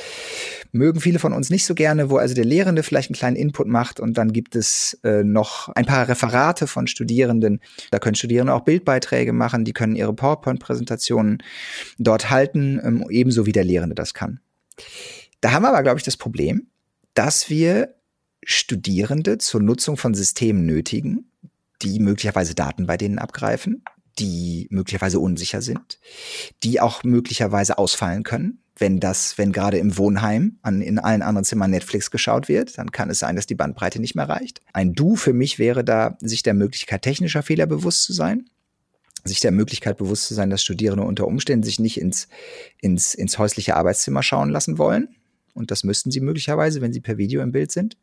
mögen 0.74 1.00
viele 1.00 1.20
von 1.20 1.32
uns 1.32 1.50
nicht 1.50 1.66
so 1.66 1.76
gerne, 1.76 2.10
wo 2.10 2.18
also 2.18 2.36
der 2.36 2.44
Lehrende 2.44 2.84
vielleicht 2.84 3.10
einen 3.10 3.16
kleinen 3.16 3.38
Input 3.38 3.68
macht 3.68 4.02
und 4.02 4.18
dann 4.18 4.34
gibt 4.34 4.58
es 4.58 5.00
äh, 5.06 5.24
noch 5.24 5.70
ein 5.70 5.86
paar 5.86 6.10
Referate 6.10 6.68
von 6.68 6.88
Studierenden. 6.88 7.62
Da 7.92 8.00
können 8.00 8.16
Studierende 8.16 8.54
auch 8.54 8.66
Bildbeiträge 8.66 9.32
machen, 9.32 9.64
die 9.64 9.72
können 9.72 9.96
ihre 9.96 10.14
PowerPoint-Präsentationen 10.14 11.42
dort 11.98 12.30
halten, 12.30 12.82
ähm, 12.84 13.06
ebenso 13.10 13.46
wie 13.46 13.54
der 13.54 13.64
Lehrende 13.64 13.96
das 13.96 14.14
kann. 14.14 14.42
Da 15.42 15.52
haben 15.52 15.64
wir 15.64 15.70
aber, 15.70 15.84
glaube 15.84 16.00
ich, 16.00 16.04
das 16.04 16.18
Problem, 16.18 16.68
dass 17.14 17.50
wir 17.50 17.96
Studierende 18.44 19.38
zur 19.38 19.62
Nutzung 19.62 19.98
von 19.98 20.14
Systemen 20.14 20.66
nötigen, 20.66 21.32
die 21.82 22.00
möglicherweise 22.00 22.56
Daten 22.56 22.88
bei 22.88 22.98
denen 22.98 23.20
abgreifen, 23.20 23.84
die 24.18 24.68
möglicherweise 24.70 25.20
unsicher 25.20 25.62
sind, 25.62 26.00
die 26.64 26.82
auch 26.82 27.04
möglicherweise 27.04 27.78
ausfallen 27.78 28.24
können. 28.24 28.64
Wenn 28.78 29.00
das, 29.02 29.38
wenn 29.38 29.52
gerade 29.52 29.78
im 29.78 29.98
Wohnheim 29.98 30.58
an, 30.62 30.82
in 30.82 31.00
allen 31.00 31.22
anderen 31.22 31.44
Zimmern 31.44 31.72
Netflix 31.72 32.12
geschaut 32.12 32.48
wird, 32.48 32.78
dann 32.78 32.92
kann 32.92 33.10
es 33.10 33.20
sein, 33.20 33.36
dass 33.36 33.46
die 33.46 33.56
Bandbreite 33.56 34.00
nicht 34.00 34.16
mehr 34.16 34.30
reicht. 34.30 34.62
Ein 34.72 34.94
Du 34.94 35.18
für 35.18 35.34
mich 35.34 35.60
wäre 35.60 35.84
da, 35.84 36.18
sich 36.22 36.44
der 36.44 36.54
Möglichkeit 36.54 37.02
technischer 37.02 37.44
Fehler 37.44 37.66
bewusst 37.66 38.04
zu 38.04 38.14
sein, 38.14 38.50
sich 39.24 39.40
der 39.40 39.52
Möglichkeit 39.52 39.98
bewusst 39.98 40.28
zu 40.28 40.34
sein, 40.34 40.50
dass 40.50 40.64
Studierende 40.64 41.04
unter 41.04 41.28
Umständen 41.28 41.64
sich 41.64 41.80
nicht 41.80 42.00
ins, 42.00 42.28
ins, 42.80 43.14
ins 43.14 43.38
häusliche 43.38 43.76
Arbeitszimmer 43.76 44.24
schauen 44.24 44.50
lassen 44.50 44.78
wollen. 44.78 45.16
Und 45.54 45.72
das 45.72 45.84
müssten 45.84 46.12
sie 46.12 46.22
möglicherweise, 46.22 46.82
wenn 46.82 46.94
sie 46.94 47.02
per 47.02 47.18
Video 47.18 47.42
im 47.42 47.52
Bild 47.52 47.72
sind 47.72 47.98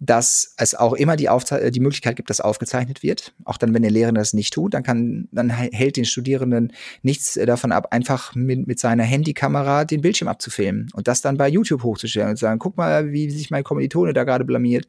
dass 0.00 0.54
es 0.56 0.74
auch 0.74 0.94
immer 0.94 1.14
die, 1.16 1.28
Aufze 1.28 1.70
die 1.70 1.80
Möglichkeit 1.80 2.16
gibt, 2.16 2.30
dass 2.30 2.40
aufgezeichnet 2.40 3.02
wird. 3.02 3.34
Auch 3.44 3.58
dann, 3.58 3.74
wenn 3.74 3.82
der 3.82 3.90
Lehrende 3.90 4.18
das 4.18 4.32
nicht 4.32 4.54
tut, 4.54 4.72
dann 4.72 4.82
kann, 4.82 5.28
dann 5.30 5.50
hält 5.50 5.98
den 5.98 6.06
Studierenden 6.06 6.72
nichts 7.02 7.36
äh, 7.36 7.44
davon 7.44 7.70
ab, 7.70 7.88
einfach 7.92 8.34
mit, 8.34 8.66
mit 8.66 8.80
seiner 8.80 9.04
Handykamera 9.04 9.84
den 9.84 10.00
Bildschirm 10.00 10.28
abzufilmen 10.28 10.88
und 10.94 11.06
das 11.06 11.20
dann 11.20 11.36
bei 11.36 11.48
YouTube 11.48 11.82
hochzustellen 11.82 12.30
und 12.30 12.36
zu 12.36 12.46
sagen, 12.46 12.58
guck 12.58 12.78
mal, 12.78 13.12
wie 13.12 13.30
sich 13.30 13.50
mein 13.50 13.62
Kommilitone 13.62 14.14
da 14.14 14.24
gerade 14.24 14.46
blamiert. 14.46 14.88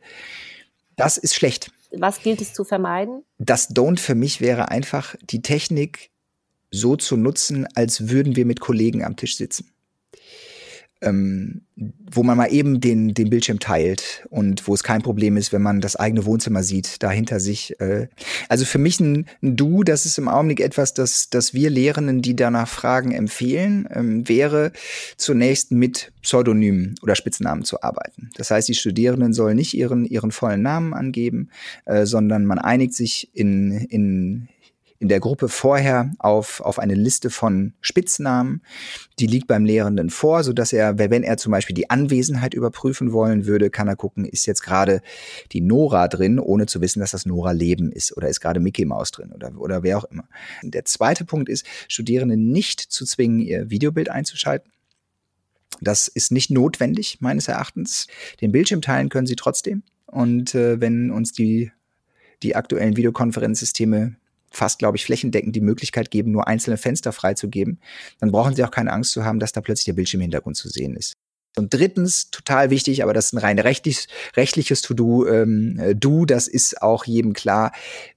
Das 0.96 1.18
ist 1.18 1.36
schlecht. 1.36 1.72
Was 1.92 2.22
gilt 2.22 2.42
es 2.42 2.54
zu 2.54 2.64
vermeiden? 2.64 3.24
Das 3.38 3.70
Don't 3.70 4.00
für 4.00 4.16
mich 4.16 4.42
wäre 4.42 4.70
einfach, 4.70 5.16
die 5.22 5.42
Technik 5.42 6.12
so 6.72 6.96
zu 6.96 7.18
nutzen, 7.18 7.68
als 7.76 8.10
würden 8.10 8.36
wir 8.36 8.46
mit 8.46 8.60
Kollegen 8.62 9.04
am 9.04 9.18
Tisch 9.18 9.36
sitzen 9.36 9.72
ähm, 11.02 11.62
wo 12.12 12.24
man 12.24 12.38
mal 12.38 12.52
eben 12.52 12.80
den, 12.80 13.14
den 13.14 13.30
Bildschirm 13.30 13.60
teilt 13.60 14.26
und 14.30 14.68
wo 14.68 14.74
es 14.74 14.84
kein 14.84 15.02
Problem 15.02 15.36
ist, 15.38 15.52
wenn 15.52 15.62
man 15.62 15.82
das 15.82 15.96
eigene 15.96 16.26
Wohnzimmer 16.26 16.62
sieht, 16.64 17.02
da 17.02 17.10
hinter 17.10 17.40
sich. 17.40 17.80
Äh. 17.80 18.08
Also 18.50 18.66
für 18.66 18.78
mich 18.78 19.00
ein, 19.00 19.26
ein 19.42 19.56
Du, 19.56 19.84
das 19.84 20.06
ist 20.06 20.18
im 20.18 20.28
Augenblick 20.28 20.60
etwas, 20.60 20.94
das, 20.94 21.30
das 21.30 21.54
wir 21.54 21.70
Lehrenden, 21.70 22.22
die 22.22 22.36
danach 22.36 22.68
fragen, 22.68 23.12
empfehlen, 23.12 23.88
ähm, 23.92 24.28
wäre 24.28 24.72
zunächst 25.18 25.72
mit 25.72 26.12
Pseudonymen 26.22 26.96
oder 27.02 27.16
Spitznamen 27.16 27.64
zu 27.64 27.82
arbeiten. 27.82 28.30
Das 28.36 28.52
heißt, 28.52 28.70
die 28.70 28.76
Studierenden 28.76 29.34
sollen 29.34 29.56
nicht 29.56 29.74
ihren, 29.74 30.06
ihren 30.06 30.32
vollen 30.32 30.62
Namen 30.62 30.94
angeben, 30.94 31.50
äh, 31.86 32.06
sondern 32.06 32.46
man 32.46 32.60
einigt 32.60 32.94
sich 32.94 33.30
in, 33.34 33.72
in, 33.72 34.50
in 35.02 35.08
der 35.08 35.20
Gruppe 35.20 35.50
vorher 35.50 36.12
auf, 36.20 36.62
auf 36.62 36.78
eine 36.78 36.94
Liste 36.94 37.32
von 37.32 37.74
Spitznamen. 37.82 38.62
Die 39.18 39.26
liegt 39.26 39.48
beim 39.48 39.66
Lehrenden 39.66 40.12
vor, 40.12 40.44
so 40.44 40.54
dass 40.54 40.74
er, 40.74 41.00
wenn 41.00 41.24
er 41.24 41.38
zum 41.38 41.52
Beispiel 41.52 41.74
die 41.74 41.90
Anwesenheit 41.90 42.54
überprüfen 42.54 43.12
wollen 43.12 43.48
würde, 43.48 43.72
kann 43.72 43.88
er 43.88 43.96
gucken, 43.96 44.26
ist 44.26 44.46
jetzt 44.46 44.62
gerade 44.62 45.02
die 45.54 45.62
Nora 45.62 46.08
drin, 46.08 46.38
ohne 46.38 46.68
zu 46.68 46.82
wissen, 46.82 47.00
dass 47.00 47.12
das 47.12 47.26
Nora 47.26 47.52
Leben 47.52 47.92
ist 47.92 48.16
oder 48.16 48.30
ist 48.30 48.42
gerade 48.42 48.60
Mickey 48.60 48.86
Maus 48.86 49.10
drin 49.10 49.32
oder, 49.32 49.52
oder 49.58 49.82
wer 49.82 49.98
auch 49.98 50.04
immer. 50.04 50.26
Der 50.62 50.86
zweite 50.86 51.26
Punkt 51.26 51.50
ist, 51.50 51.66
Studierende 51.88 52.38
nicht 52.38 52.80
zu 52.80 53.04
zwingen, 53.04 53.40
ihr 53.40 53.72
Videobild 53.72 54.10
einzuschalten. 54.10 54.72
Das 55.82 56.10
ist 56.10 56.32
nicht 56.32 56.52
notwendig, 56.52 57.18
meines 57.22 57.48
Erachtens. 57.48 58.06
Den 58.40 58.52
Bildschirm 58.52 58.84
teilen 58.84 59.10
können 59.10 59.26
Sie 59.26 59.36
trotzdem. 59.36 59.82
Und 60.06 60.54
äh, 60.54 60.80
wenn 60.80 61.10
uns 61.10 61.32
die, 61.32 61.72
die 62.44 62.56
aktuellen 62.56 62.98
Videokonferenzsysteme 62.98 64.21
fast, 64.52 64.80
glaube 64.80 64.98
ich, 64.98 65.06
flächendeckend 65.06 65.56
die 65.56 65.62
Möglichkeit 65.62 66.12
geben, 66.12 66.32
nur 66.32 66.48
einzelne 66.48 66.78
Fenster 66.78 67.12
freizugeben, 67.12 67.80
dann 68.20 68.32
brauchen 68.32 68.56
Sie 68.56 68.64
auch 68.64 68.72
keine 68.72 68.92
Angst 68.92 69.12
zu 69.12 69.24
haben, 69.24 69.40
dass 69.40 69.54
da 69.54 69.62
plötzlich 69.62 69.86
der 69.86 69.94
Bildschirmhintergrund 69.94 70.58
zu 70.58 70.70
sehen 70.70 70.96
ist. 70.96 71.16
Und 71.58 71.74
drittens, 71.74 72.30
total 72.32 72.70
wichtig, 72.70 73.04
aber 73.04 73.14
das 73.14 73.26
ist 73.26 73.34
ein 73.34 73.40
rein 73.40 73.60
rechtlich, 73.60 74.08
rechtliches 74.38 74.82
To-Do, 74.82 75.28
ähm, 75.28 75.80
äh, 75.80 75.96
Do, 75.96 76.26
das 76.26 76.48
ist 76.48 76.82
auch 76.82 77.06
jedem 77.06 77.34
klar, 77.34 77.74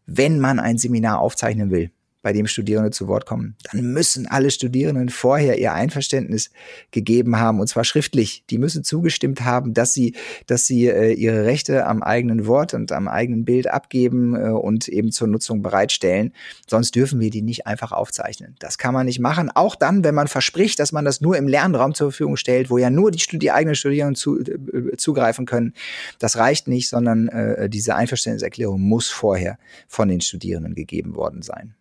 wenn 0.07 0.39
man 0.39 0.61
ein 0.61 0.79
Seminar 0.79 1.21
aufzeichnen 1.21 1.71
will, 1.71 1.91
bei 2.25 2.33
dem 2.33 2.47
Studierende 2.47 2.91
zu 2.91 3.07
Wort 3.07 3.27
kommen, 3.27 3.55
dann 3.71 3.93
müssen 3.93 4.27
alle 4.27 4.51
Studierenden 4.51 5.11
vorher 5.11 5.59
ihr 5.59 5.75
Einverständnis 5.75 6.51
gegeben 6.91 7.39
haben 7.39 7.61
und 7.61 7.67
zwar 7.67 7.85
schriftlich. 7.85 8.45
Die 8.49 8.57
müssen 8.57 8.83
zugestimmt 8.83 9.43
haben, 9.43 9.75
dass 9.75 9.93
sie, 9.93 10.15
dass 10.47 10.67
sie 10.67 10.89
äh, 10.89 11.13
ihre 11.13 11.45
Rechte 11.45 11.85
am 11.85 12.03
eigenen 12.03 12.47
Wort 12.47 12.73
und 12.73 12.93
am 12.93 13.09
eigenen 13.09 13.45
Bild 13.45 13.67
abgeben 13.67 14.35
äh, 14.35 14.49
und 14.49 14.89
eben 14.89 15.13
zur 15.13 15.29
Nutzung 15.29 15.61
bereitstellen. 15.61 16.33
Sonst 16.67 16.95
dürfen 16.95 17.21
wir 17.21 17.29
die 17.29 17.43
nicht 17.43 17.67
einfach 17.67 17.93
aufzeichnen. 17.93 18.57
Das 18.59 18.79
kann 18.79 18.95
man 18.95 19.05
nicht 19.05 19.21
machen. 19.21 19.51
Auch 19.55 19.77
dann, 19.77 20.03
wenn 20.03 20.15
man 20.15 20.27
verspricht, 20.27 20.79
dass 20.79 20.93
man 20.93 21.05
das 21.05 21.21
nur 21.21 21.37
im 21.37 21.47
Lernraum 21.47 21.95
zur 21.95 22.11
Verfügung 22.11 22.39
stellt, 22.39 22.71
wo 22.71 22.79
ja 22.79 22.89
nur 22.89 23.11
die, 23.11 23.39
die 23.39 23.53
eigenen 23.53 23.75
Studierenden 23.75 24.17
zu, 24.17 24.41
äh, 24.41 24.97
zugreifen 24.97 25.45
können. 25.45 25.75
Das 26.19 26.39
reicht 26.39 26.69
nicht, 26.69 26.89
sondern 26.89 27.29
äh, 27.29 27.69
diese 27.69 27.95
Einverständniserklärung 27.97 28.81
muss 28.81 29.11
vorher 29.11 29.59
von 29.89 30.09
den 30.09 30.23
Studierenden 30.23 30.75
gegeben 30.75 31.17
worden 31.17 31.43
sein. 31.43 31.75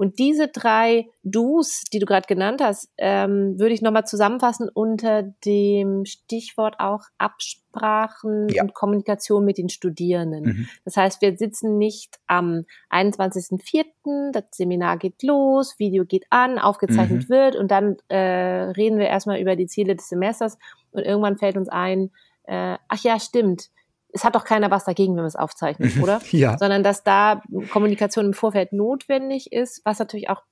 Und 0.00 0.18
diese 0.18 0.48
drei 0.48 1.10
Do's, 1.24 1.82
die 1.92 1.98
du 1.98 2.06
gerade 2.06 2.26
genannt 2.26 2.62
hast, 2.62 2.88
ähm, 2.96 3.58
würde 3.58 3.74
ich 3.74 3.82
nochmal 3.82 4.06
zusammenfassen 4.06 4.70
unter 4.72 5.24
dem 5.44 6.06
Stichwort 6.06 6.76
auch 6.78 7.02
Absprachen 7.18 8.48
ja. 8.48 8.62
und 8.62 8.72
Kommunikation 8.72 9.44
mit 9.44 9.58
den 9.58 9.68
Studierenden. 9.68 10.42
Mhm. 10.42 10.68
Das 10.86 10.96
heißt, 10.96 11.20
wir 11.20 11.36
sitzen 11.36 11.76
nicht 11.76 12.18
am 12.26 12.64
21.04., 12.88 14.32
das 14.32 14.44
Seminar 14.52 14.96
geht 14.96 15.22
los, 15.22 15.78
Video 15.78 16.06
geht 16.06 16.24
an, 16.30 16.58
aufgezeichnet 16.58 17.28
mhm. 17.28 17.34
wird 17.34 17.56
und 17.56 17.70
dann 17.70 17.98
äh, 18.08 18.16
reden 18.16 18.98
wir 18.98 19.06
erstmal 19.06 19.38
über 19.38 19.54
die 19.54 19.66
Ziele 19.66 19.96
des 19.96 20.08
Semesters 20.08 20.56
und 20.92 21.02
irgendwann 21.02 21.36
fällt 21.36 21.58
uns 21.58 21.68
ein, 21.68 22.10
äh, 22.44 22.78
ach 22.88 23.04
ja, 23.04 23.20
stimmt, 23.20 23.68
es 24.12 24.24
hat 24.24 24.34
doch 24.34 24.44
keiner 24.44 24.70
was 24.70 24.84
dagegen, 24.84 25.16
wenn 25.16 25.22
wir 25.22 25.28
es 25.28 25.36
aufzeichnen, 25.36 25.92
oder? 26.02 26.20
ja. 26.30 26.58
Sondern 26.58 26.82
dass 26.82 27.02
da 27.02 27.42
Kommunikation 27.72 28.26
im 28.26 28.34
Vorfeld 28.34 28.72
notwendig 28.72 29.52
ist, 29.52 29.82
was 29.84 29.98
natürlich 29.98 30.28
auch 30.28 30.42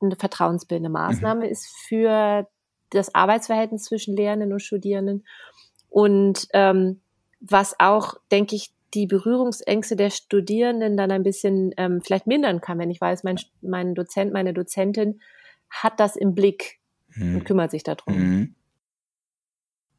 eine 0.00 0.16
vertrauensbildende 0.16 0.90
Maßnahme 0.90 1.46
mhm. 1.46 1.50
ist 1.50 1.66
für 1.88 2.48
das 2.90 3.14
Arbeitsverhältnis 3.14 3.84
zwischen 3.84 4.16
Lehrenden 4.16 4.52
und 4.52 4.62
Studierenden. 4.62 5.24
Und 5.88 6.46
ähm, 6.52 7.00
was 7.40 7.74
auch, 7.78 8.14
denke 8.30 8.56
ich, 8.56 8.72
die 8.94 9.06
Berührungsängste 9.06 9.96
der 9.96 10.10
Studierenden 10.10 10.96
dann 10.96 11.10
ein 11.10 11.22
bisschen 11.22 11.72
ähm, 11.76 12.00
vielleicht 12.02 12.26
mindern 12.26 12.60
kann, 12.60 12.78
wenn 12.78 12.90
ich 12.90 13.00
weiß, 13.00 13.22
mein, 13.22 13.38
mein 13.60 13.94
Dozent, 13.94 14.32
meine 14.32 14.54
Dozentin 14.54 15.20
hat 15.68 16.00
das 16.00 16.16
im 16.16 16.34
Blick 16.34 16.78
mhm. 17.14 17.36
und 17.36 17.44
kümmert 17.44 17.70
sich 17.70 17.82
darum. 17.82 18.16
Mhm 18.16 18.54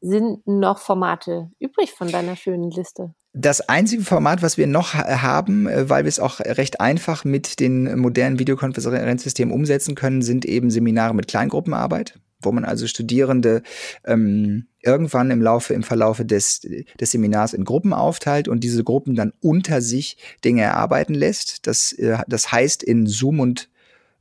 sind 0.00 0.46
noch 0.46 0.78
Formate 0.78 1.50
übrig 1.58 1.92
von 1.92 2.10
deiner 2.10 2.36
schönen 2.36 2.70
Liste? 2.70 3.14
Das 3.32 3.68
einzige 3.68 4.02
Format, 4.02 4.42
was 4.42 4.58
wir 4.58 4.66
noch 4.66 4.94
haben, 4.94 5.68
äh, 5.68 5.88
weil 5.88 6.04
wir 6.04 6.08
es 6.08 6.18
auch 6.18 6.40
recht 6.40 6.80
einfach 6.80 7.24
mit 7.24 7.60
den 7.60 7.98
modernen 7.98 8.38
Videokonferenzsystemen 8.38 9.54
umsetzen 9.54 9.94
können, 9.94 10.22
sind 10.22 10.44
eben 10.44 10.70
Seminare 10.70 11.14
mit 11.14 11.28
Kleingruppenarbeit, 11.28 12.18
wo 12.42 12.50
man 12.50 12.64
also 12.64 12.88
Studierende 12.88 13.62
ähm, 14.04 14.66
irgendwann 14.80 15.30
im 15.30 15.42
Laufe, 15.42 15.74
im 15.74 15.84
Verlaufe 15.84 16.24
des, 16.24 16.66
des 16.98 17.10
Seminars 17.12 17.52
in 17.52 17.64
Gruppen 17.64 17.92
aufteilt 17.92 18.48
und 18.48 18.64
diese 18.64 18.82
Gruppen 18.82 19.14
dann 19.14 19.32
unter 19.40 19.80
sich 19.80 20.16
Dinge 20.44 20.62
erarbeiten 20.62 21.14
lässt. 21.14 21.68
Das, 21.68 21.92
äh, 21.92 22.18
das 22.26 22.50
heißt 22.50 22.82
in 22.82 23.06
Zoom 23.06 23.38
und 23.38 23.70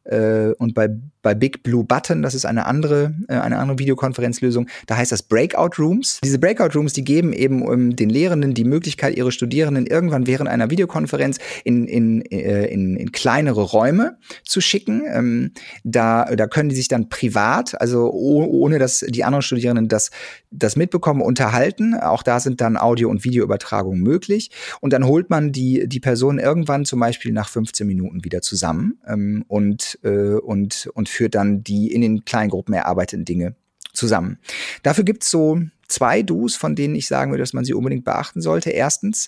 äh, 0.04 0.54
und 0.58 0.74
bei, 0.74 0.90
bei 1.22 1.36
Big 1.36 1.64
Blue 1.64 1.84
Button, 1.84 2.22
das 2.22 2.34
ist 2.34 2.46
eine 2.46 2.66
andere, 2.66 3.14
äh, 3.28 3.36
eine 3.36 3.58
andere 3.58 3.80
Videokonferenzlösung, 3.80 4.68
da 4.88 4.98
heißt 4.98 5.12
das 5.12 5.24
Breakout 5.24 5.82
Rooms. 5.82 6.20
Diese 6.24 6.40
Breakout 6.40 6.78
Rooms, 6.78 6.94
die 6.94 7.04
geben 7.04 7.34
eben 7.34 7.62
ähm, 7.72 7.96
den 7.96 8.10
Lehrenden 8.10 8.54
die 8.54 8.64
Möglichkeit, 8.64 9.18
ihre 9.18 9.32
Studierenden 9.32 9.86
irgendwann 9.86 10.28
während 10.28 10.50
einer 10.50 10.70
Videokonferenz 10.70 11.38
in, 11.64 11.88
in, 11.88 12.22
äh, 12.22 12.66
in, 12.68 12.96
in 12.96 13.12
kleinere 13.12 13.62
Räume 13.62 14.18
zu 14.44 14.62
schicken. 14.62 15.04
Ähm, 15.08 15.52
da, 15.84 16.36
da 16.36 16.48
können 16.48 16.70
die 16.70 16.76
sich 16.76 16.88
dann 16.88 17.10
privat, 17.10 17.80
also 17.80 18.12
ohne 18.12 18.80
dass 18.80 19.00
die 19.08 19.24
anderen 19.24 19.42
Studierenden 19.42 19.88
das, 19.88 20.12
das 20.52 20.76
mitbekommen, 20.76 21.22
unterhalten. 21.22 21.96
Auch 21.96 22.24
da 22.24 22.40
sind 22.40 22.62
dann 22.62 22.78
Audio- 22.78 23.10
und 23.10 23.24
Videoübertragungen 23.24 24.02
möglich. 24.02 24.52
Und 24.82 24.94
dann 24.94 25.06
holt 25.06 25.30
man 25.30 25.52
die, 25.52 25.88
die 25.88 26.00
Person 26.00 26.40
irgendwann 26.40 26.86
zum 26.86 27.00
Beispiel 27.00 27.32
nach 27.34 27.50
15 27.50 27.86
Minuten 27.86 28.24
wieder 28.24 28.42
zusammen 28.42 29.00
ähm, 29.08 29.44
und 29.48 30.00
äh, 30.04 30.30
und, 30.40 30.90
und 30.94 31.10
führt 31.20 31.36
dann 31.36 31.66
die 31.66 31.92
in 31.92 32.00
den 32.00 32.24
kleinen 32.24 32.50
Gruppen 32.50 32.74
erarbeiteten 32.74 33.26
Dinge 33.26 33.54
zusammen. 33.92 34.40
Dafür 34.84 35.04
gibt's 35.04 35.30
so 35.30 35.60
zwei 35.90 36.22
Do's, 36.22 36.56
von 36.56 36.78
denen 36.78 36.96
ich 36.96 37.08
sagen 37.08 37.32
würde, 37.32 37.44
dass 37.44 37.52
man 37.52 37.66
sie 37.66 37.74
unbedingt 37.74 38.06
beachten 38.06 38.42
sollte. 38.42 38.70
Erstens, 38.70 39.28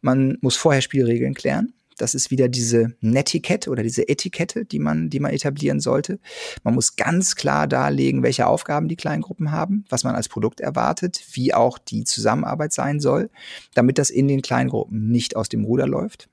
man 0.00 0.38
muss 0.40 0.56
vorher 0.56 0.82
Spielregeln 0.82 1.34
klären. 1.34 1.74
Das 1.96 2.16
ist 2.16 2.32
wieder 2.32 2.48
diese 2.48 2.96
Netiquette 3.00 3.70
oder 3.70 3.84
diese 3.84 4.08
Etikette, 4.08 4.64
die 4.64 4.80
man, 4.80 5.10
die 5.10 5.20
man 5.20 5.32
etablieren 5.32 5.78
sollte. 5.78 6.18
Man 6.64 6.74
muss 6.74 6.96
ganz 6.96 7.36
klar 7.36 7.68
darlegen, 7.68 8.24
welche 8.24 8.48
Aufgaben 8.48 8.88
die 8.88 8.96
Kleingruppen 8.96 9.52
haben, 9.52 9.84
was 9.90 10.02
man 10.02 10.16
als 10.16 10.28
Produkt 10.28 10.58
erwartet, 10.58 11.22
wie 11.34 11.54
auch 11.54 11.78
die 11.78 12.02
Zusammenarbeit 12.02 12.72
sein 12.72 12.98
soll, 12.98 13.30
damit 13.74 13.98
das 13.98 14.10
in 14.10 14.26
den 14.26 14.42
Kleingruppen 14.42 15.08
nicht 15.08 15.36
aus 15.36 15.48
dem 15.48 15.64
Ruder 15.64 15.86
läuft. 15.86 16.28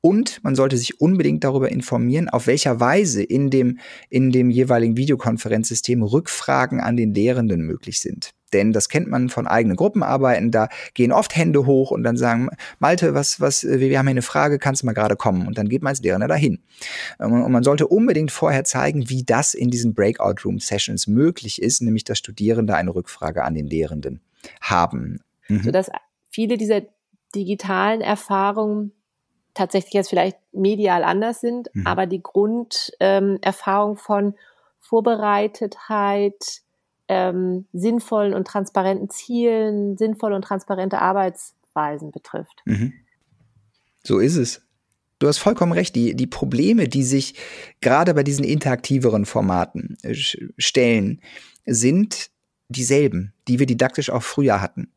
Und 0.00 0.42
man 0.42 0.54
sollte 0.54 0.76
sich 0.76 1.00
unbedingt 1.00 1.44
darüber 1.44 1.70
informieren, 1.70 2.28
auf 2.28 2.46
welcher 2.46 2.80
Weise 2.80 3.22
in 3.22 3.50
dem, 3.50 3.78
in 4.08 4.32
dem 4.32 4.50
jeweiligen 4.50 4.96
Videokonferenzsystem 4.96 6.02
Rückfragen 6.02 6.80
an 6.80 6.96
den 6.96 7.14
Lehrenden 7.14 7.62
möglich 7.62 8.00
sind. 8.00 8.32
Denn 8.52 8.72
das 8.72 8.88
kennt 8.88 9.08
man 9.08 9.28
von 9.28 9.46
eigenen 9.46 9.76
Gruppenarbeiten, 9.76 10.50
da 10.50 10.68
gehen 10.94 11.12
oft 11.12 11.36
Hände 11.36 11.66
hoch 11.66 11.90
und 11.90 12.02
dann 12.02 12.16
sagen, 12.16 12.48
Malte, 12.78 13.14
was, 13.14 13.40
was, 13.40 13.62
wir 13.62 13.98
haben 13.98 14.06
hier 14.06 14.10
eine 14.10 14.22
Frage, 14.22 14.58
kannst 14.58 14.82
du 14.82 14.86
mal 14.86 14.92
gerade 14.92 15.16
kommen? 15.16 15.46
Und 15.46 15.56
dann 15.56 15.68
geht 15.68 15.82
man 15.82 15.90
als 15.90 16.00
Lehrender 16.00 16.26
dahin. 16.28 16.60
Und 17.18 17.52
man 17.52 17.62
sollte 17.62 17.86
unbedingt 17.86 18.32
vorher 18.32 18.64
zeigen, 18.64 19.08
wie 19.08 19.22
das 19.22 19.54
in 19.54 19.70
diesen 19.70 19.94
Breakout 19.94 20.42
Room 20.44 20.58
Sessions 20.58 21.06
möglich 21.06 21.62
ist, 21.62 21.80
nämlich 21.80 22.04
dass 22.04 22.18
Studierende 22.18 22.74
eine 22.74 22.94
Rückfrage 22.94 23.44
an 23.44 23.54
den 23.54 23.66
Lehrenden 23.66 24.20
haben. 24.60 25.20
Mhm. 25.48 25.62
Sodass 25.62 25.90
viele 26.28 26.56
dieser 26.56 26.82
digitalen 27.34 28.00
Erfahrungen 28.00 28.92
tatsächlich 29.54 29.92
jetzt 29.94 30.10
vielleicht 30.10 30.38
medial 30.52 31.04
anders 31.04 31.40
sind, 31.40 31.68
mhm. 31.72 31.86
aber 31.86 32.06
die 32.06 32.22
Grunderfahrung 32.22 33.92
ähm, 33.92 33.96
von 33.96 34.34
Vorbereitetheit, 34.80 36.62
ähm, 37.08 37.66
sinnvollen 37.72 38.34
und 38.34 38.46
transparenten 38.46 39.10
Zielen, 39.10 39.96
sinnvolle 39.96 40.36
und 40.36 40.42
transparente 40.42 41.00
Arbeitsweisen 41.00 42.12
betrifft. 42.12 42.62
Mhm. 42.64 42.92
So 44.02 44.18
ist 44.18 44.36
es. 44.36 44.62
Du 45.18 45.28
hast 45.28 45.38
vollkommen 45.38 45.72
recht. 45.72 45.94
Die, 45.94 46.14
die 46.14 46.26
Probleme, 46.26 46.88
die 46.88 47.02
sich 47.02 47.34
gerade 47.80 48.14
bei 48.14 48.22
diesen 48.22 48.44
interaktiveren 48.44 49.26
Formaten 49.26 49.96
äh, 50.02 50.14
stellen, 50.14 51.20
sind 51.66 52.30
dieselben, 52.70 53.32
die 53.48 53.58
wir 53.58 53.66
didaktisch 53.66 54.10
auch 54.10 54.22
früher 54.22 54.60
hatten 54.60 54.88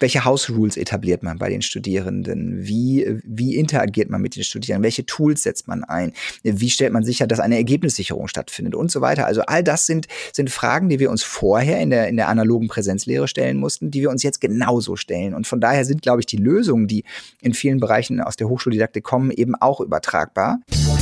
welche 0.00 0.24
House 0.24 0.50
Rules 0.50 0.76
etabliert 0.76 1.22
man 1.22 1.38
bei 1.38 1.48
den 1.48 1.62
Studierenden? 1.62 2.64
Wie, 2.64 3.18
wie 3.24 3.56
interagiert 3.56 4.10
man 4.10 4.20
mit 4.20 4.36
den 4.36 4.44
Studierenden? 4.44 4.84
Welche 4.84 5.06
Tools 5.06 5.42
setzt 5.42 5.66
man 5.66 5.84
ein? 5.84 6.12
Wie 6.42 6.70
stellt 6.70 6.92
man 6.92 7.04
sicher, 7.04 7.26
dass 7.26 7.40
eine 7.40 7.56
Ergebnissicherung 7.56 8.28
stattfindet 8.28 8.74
und 8.74 8.90
so 8.90 9.00
weiter? 9.00 9.26
Also 9.26 9.42
all 9.42 9.64
das 9.64 9.86
sind, 9.86 10.06
sind 10.32 10.50
Fragen, 10.50 10.88
die 10.88 10.98
wir 10.98 11.10
uns 11.10 11.22
vorher 11.22 11.80
in 11.80 11.90
der, 11.90 12.08
in 12.08 12.16
der 12.16 12.28
analogen 12.28 12.68
Präsenzlehre 12.68 13.28
stellen 13.28 13.56
mussten, 13.56 13.90
die 13.90 14.00
wir 14.00 14.10
uns 14.10 14.22
jetzt 14.22 14.40
genauso 14.40 14.96
stellen. 14.96 15.34
Und 15.34 15.46
von 15.46 15.60
daher 15.60 15.84
sind, 15.84 16.02
glaube 16.02 16.20
ich, 16.20 16.26
die 16.26 16.36
Lösungen, 16.36 16.86
die 16.86 17.04
in 17.40 17.54
vielen 17.54 17.80
Bereichen 17.80 18.20
aus 18.20 18.36
der 18.36 18.48
Hochschuldidaktik 18.48 19.02
kommen, 19.02 19.30
eben 19.30 19.54
auch 19.56 19.80
übertragbar. 19.80 20.60
Ja, 20.70 20.97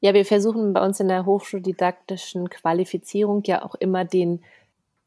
wir 0.00 0.24
versuchen 0.24 0.72
bei 0.72 0.84
uns 0.84 0.98
in 1.00 1.08
der 1.08 1.26
hochschuldidaktischen 1.26 2.48
Qualifizierung 2.48 3.42
ja 3.44 3.64
auch 3.64 3.74
immer 3.74 4.04
den 4.04 4.42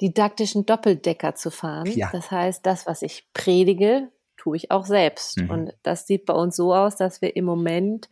didaktischen 0.01 0.65
Doppeldecker 0.65 1.35
zu 1.35 1.49
fahren. 1.49 1.89
Ja. 1.91 2.09
Das 2.11 2.29
heißt, 2.29 2.65
das, 2.65 2.85
was 2.85 3.01
ich 3.01 3.27
predige, 3.33 4.09
tue 4.37 4.57
ich 4.57 4.71
auch 4.71 4.85
selbst. 4.85 5.37
Mhm. 5.37 5.49
Und 5.49 5.73
das 5.83 6.05
sieht 6.05 6.25
bei 6.25 6.33
uns 6.33 6.55
so 6.55 6.73
aus, 6.73 6.95
dass 6.95 7.21
wir 7.21 7.35
im 7.35 7.45
Moment 7.45 8.09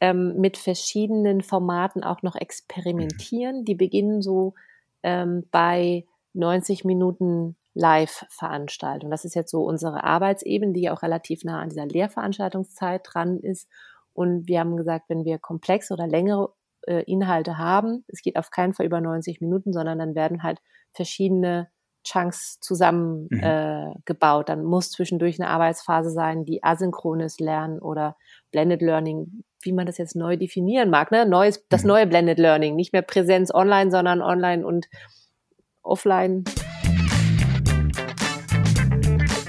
ähm, 0.00 0.36
mit 0.38 0.56
verschiedenen 0.56 1.42
Formaten 1.42 2.04
auch 2.04 2.22
noch 2.22 2.36
experimentieren. 2.36 3.60
Mhm. 3.60 3.64
Die 3.64 3.74
beginnen 3.74 4.22
so 4.22 4.54
ähm, 5.02 5.44
bei 5.50 6.06
90 6.34 6.84
Minuten 6.84 7.56
Live-Veranstaltung. 7.74 9.10
Das 9.10 9.24
ist 9.24 9.34
jetzt 9.34 9.50
so 9.50 9.64
unsere 9.64 10.04
Arbeitsebene, 10.04 10.72
die 10.72 10.82
ja 10.82 10.92
auch 10.92 11.02
relativ 11.02 11.44
nah 11.44 11.60
an 11.60 11.70
dieser 11.70 11.86
Lehrveranstaltungszeit 11.86 13.02
dran 13.04 13.38
ist. 13.40 13.68
Und 14.14 14.48
wir 14.48 14.60
haben 14.60 14.76
gesagt, 14.76 15.08
wenn 15.08 15.24
wir 15.24 15.38
komplexe 15.38 15.94
oder 15.94 16.06
längere 16.06 16.52
äh, 16.86 17.02
Inhalte 17.04 17.58
haben, 17.58 18.04
es 18.08 18.22
geht 18.22 18.36
auf 18.36 18.50
keinen 18.50 18.74
Fall 18.74 18.86
über 18.86 19.00
90 19.00 19.40
Minuten, 19.40 19.72
sondern 19.72 19.98
dann 19.98 20.14
werden 20.14 20.42
halt 20.42 20.58
verschiedene 20.92 21.68
Chunks 22.04 22.58
zusammengebaut. 22.60 23.30
Mhm. 23.40 24.42
Äh, 24.42 24.44
Dann 24.44 24.64
muss 24.64 24.90
zwischendurch 24.90 25.40
eine 25.40 25.48
Arbeitsphase 25.50 26.10
sein, 26.10 26.44
die 26.44 26.62
asynchrones 26.62 27.38
Lernen 27.38 27.78
oder 27.78 28.16
Blended 28.50 28.82
Learning, 28.82 29.44
wie 29.62 29.72
man 29.72 29.86
das 29.86 29.98
jetzt 29.98 30.16
neu 30.16 30.36
definieren 30.36 30.90
mag. 30.90 31.12
Ne? 31.12 31.26
Neues, 31.26 31.66
das 31.68 31.82
mhm. 31.82 31.88
neue 31.88 32.06
Blended 32.06 32.38
Learning, 32.38 32.74
nicht 32.74 32.92
mehr 32.92 33.02
Präsenz 33.02 33.52
online, 33.54 33.90
sondern 33.90 34.20
online 34.20 34.66
und 34.66 34.88
offline. 35.82 36.44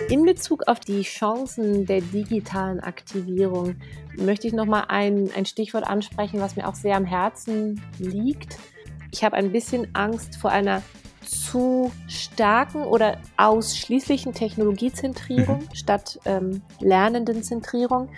In 0.10 0.26
Bezug 0.26 0.68
auf 0.68 0.80
die 0.80 1.02
Chancen 1.02 1.86
der 1.86 2.02
digitalen 2.02 2.80
Aktivierung 2.80 3.76
möchte 4.18 4.48
ich 4.48 4.54
noch 4.54 4.66
mal 4.66 4.86
ein, 4.90 5.30
ein 5.36 5.46
Stichwort 5.46 5.88
ansprechen, 5.88 6.40
was 6.40 6.56
mir 6.56 6.68
auch 6.68 6.76
sehr 6.76 6.98
am 6.98 7.06
Herzen 7.06 7.82
liegt. 7.98 8.58
Ich 9.12 9.24
habe 9.24 9.36
ein 9.36 9.52
bisschen 9.52 9.88
Angst 9.96 10.36
vor 10.36 10.52
einer 10.52 10.82
zu 11.26 11.92
starken 12.08 12.84
oder 12.84 13.18
ausschließlichen 13.38 14.34
Technologiezentrierung 14.34 15.60
mhm. 15.60 15.76
statt 15.76 16.20
ähm, 16.26 16.62
lernenden 16.80 17.44
Zentrierung. 17.44 18.10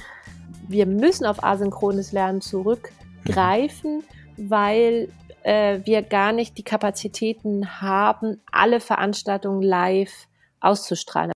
Wir 0.68 0.86
müssen 0.88 1.26
auf 1.26 1.44
asynchrones 1.44 2.12
Lernen 2.12 2.42
zurückgreifen, 2.42 4.04
weil 4.38 5.10
äh, 5.44 5.80
wir 5.84 6.02
gar 6.02 6.32
nicht 6.32 6.58
die 6.58 6.64
Kapazitäten 6.64 7.80
haben, 7.82 8.42
alle 8.52 8.80
Veranstaltungen 8.80 9.62
live 9.62 10.28
auszustrahlen. 10.60 11.35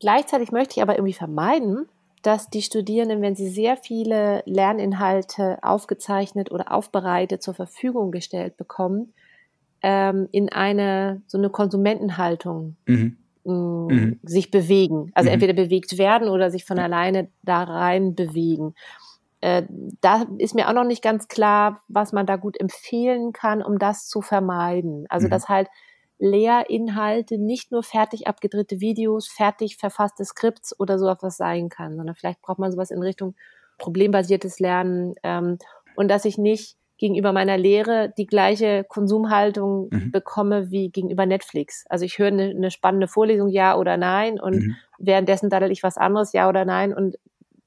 Gleichzeitig 0.00 0.50
möchte 0.50 0.74
ich 0.76 0.82
aber 0.82 0.96
irgendwie 0.96 1.12
vermeiden, 1.12 1.86
dass 2.22 2.50
die 2.50 2.62
Studierenden, 2.62 3.22
wenn 3.22 3.34
sie 3.34 3.48
sehr 3.48 3.76
viele 3.76 4.42
Lerninhalte 4.44 5.58
aufgezeichnet 5.62 6.50
oder 6.50 6.72
aufbereitet 6.72 7.42
zur 7.42 7.54
Verfügung 7.54 8.10
gestellt 8.10 8.56
bekommen, 8.56 9.12
ähm, 9.82 10.28
in 10.32 10.50
eine 10.50 11.22
so 11.26 11.38
eine 11.38 11.50
Konsumentenhaltung 11.50 12.76
mhm. 12.86 13.16
Mh, 13.44 13.54
mhm. 13.54 14.20
sich 14.22 14.50
bewegen. 14.50 15.10
Also 15.14 15.28
mhm. 15.30 15.34
entweder 15.34 15.54
bewegt 15.54 15.96
werden 15.96 16.28
oder 16.28 16.50
sich 16.50 16.64
von 16.64 16.78
alleine 16.78 17.28
da 17.42 17.62
rein 17.62 18.14
bewegen. 18.14 18.74
Äh, 19.40 19.62
da 20.02 20.26
ist 20.36 20.54
mir 20.54 20.68
auch 20.68 20.74
noch 20.74 20.84
nicht 20.84 21.02
ganz 21.02 21.28
klar, 21.28 21.80
was 21.88 22.12
man 22.12 22.26
da 22.26 22.36
gut 22.36 22.60
empfehlen 22.60 23.32
kann, 23.32 23.62
um 23.62 23.78
das 23.78 24.06
zu 24.06 24.20
vermeiden. 24.20 25.06
Also 25.08 25.26
mhm. 25.26 25.30
dass 25.30 25.48
halt 25.48 25.68
Lehrinhalte 26.20 27.38
nicht 27.38 27.72
nur 27.72 27.82
fertig 27.82 28.26
abgedrehte 28.28 28.80
Videos, 28.80 29.26
fertig 29.26 29.78
verfasste 29.78 30.24
Skripts 30.24 30.78
oder 30.78 30.98
so 30.98 31.08
etwas 31.08 31.38
sein 31.38 31.70
kann, 31.70 31.96
sondern 31.96 32.14
vielleicht 32.14 32.42
braucht 32.42 32.58
man 32.58 32.70
sowas 32.70 32.90
in 32.90 33.02
Richtung 33.02 33.34
problembasiertes 33.78 34.60
Lernen 34.60 35.14
ähm, 35.22 35.58
und 35.96 36.08
dass 36.08 36.26
ich 36.26 36.36
nicht 36.36 36.76
gegenüber 36.98 37.32
meiner 37.32 37.56
Lehre 37.56 38.12
die 38.18 38.26
gleiche 38.26 38.84
Konsumhaltung 38.84 39.88
mhm. 39.90 40.10
bekomme 40.12 40.70
wie 40.70 40.90
gegenüber 40.90 41.24
Netflix. 41.24 41.86
Also 41.88 42.04
ich 42.04 42.18
höre 42.18 42.28
eine, 42.28 42.50
eine 42.50 42.70
spannende 42.70 43.08
Vorlesung, 43.08 43.48
ja 43.48 43.76
oder 43.76 43.96
nein, 43.96 44.38
und 44.38 44.56
mhm. 44.56 44.76
währenddessen 44.98 45.48
daddel 45.48 45.72
ich 45.72 45.82
was 45.82 45.96
anderes, 45.96 46.34
ja 46.34 46.46
oder 46.46 46.66
nein, 46.66 46.92
und 46.92 47.16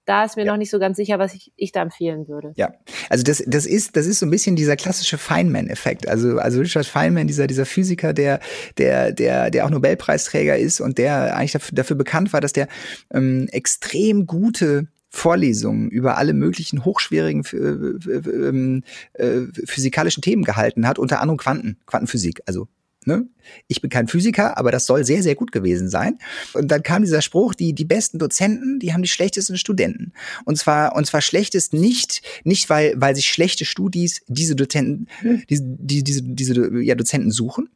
da 0.06 0.26
ist 0.26 0.36
mir 0.36 0.45
ja. 0.45 0.51
noch 0.51 0.58
nicht 0.58 0.70
so 0.70 0.80
ganz 0.80 0.97
sicher, 0.97 1.20
was 1.20 1.34
ich, 1.34 1.54
ich 1.56 1.72
da 1.72 1.82
empfehlen 1.82 2.28
würde. 2.28 2.54
Ja, 2.56 2.74
also 3.10 3.24
das, 3.24 3.43
das 3.47 3.66
ist, 3.66 3.95
das 3.95 4.06
ist 4.06 4.20
so 4.20 4.26
ein 4.26 4.30
bisschen 4.30 4.56
dieser 4.56 4.76
klassische 4.76 5.18
Feynman-Effekt. 5.18 6.08
Also, 6.08 6.38
also 6.39 6.60
Richard 6.60 6.86
Feynman, 6.86 7.28
dieser, 7.28 7.47
dieser 7.47 7.66
Physiker, 7.66 8.14
der, 8.14 8.39
der, 8.78 9.12
der, 9.12 9.49
der 9.49 9.66
auch 9.66 9.70
Nobelpreisträger 9.70 10.58
ist 10.58 10.82
und 10.82 10.97
der 10.97 11.36
eigentlich 11.36 11.54
dafür, 11.54 11.76
dafür 11.76 11.95
bekannt 11.95 12.34
war, 12.34 12.41
dass 12.41 12.54
der 12.54 12.68
ähm, 13.12 13.47
extrem 13.51 14.26
gute 14.26 14.88
Vorlesungen 15.10 15.89
über 15.89 16.18
alle 16.18 16.34
möglichen 16.34 16.86
hochschwierigen 16.86 17.43
ähm, 17.54 18.84
äh, 19.14 19.41
physikalischen 19.66 20.22
Themen 20.24 20.43
gehalten 20.43 20.88
hat, 20.88 20.97
unter 20.97 21.22
anderem 21.22 21.38
Quanten, 21.38 21.78
Quantenphysik, 21.86 22.41
also 22.47 22.68
Ne? 23.08 23.28
Ich 23.68 23.82
bin 23.82 23.89
kein 23.89 24.08
Physiker, 24.08 24.58
aber 24.58 24.72
das 24.72 24.86
soll 24.86 25.06
sehr, 25.06 25.24
sehr 25.24 25.36
gut 25.36 25.51
gewesen 25.51 25.89
sein. 25.89 26.18
Und 26.54 26.70
dann 26.70 26.84
kam 26.84 27.04
dieser 27.04 27.22
Spruch, 27.22 27.54
die, 27.54 27.74
die 27.74 27.86
besten 27.86 28.20
Dozenten, 28.20 28.80
die 28.80 28.93
haben 28.93 29.01
die 29.01 29.10
schlechtesten 29.10 29.58
Studenten. 29.58 30.14
Und 30.45 30.58
zwar, 30.58 30.95
und 30.95 31.06
zwar 31.06 31.22
schlechtest 31.22 31.74
nicht, 31.74 32.22
nicht 32.43 32.70
weil, 32.70 32.93
weil 32.97 33.16
sich 33.16 33.26
schlechte 33.26 33.66
Studis 33.66 34.22
diese 34.28 34.56
Dozenten, 34.56 35.08
die, 35.49 35.60
die, 35.62 36.04
diese, 36.04 36.22
diese 36.24 36.82
ja, 36.82 36.95
Dozenten 36.95 37.32
suchen, 37.32 37.70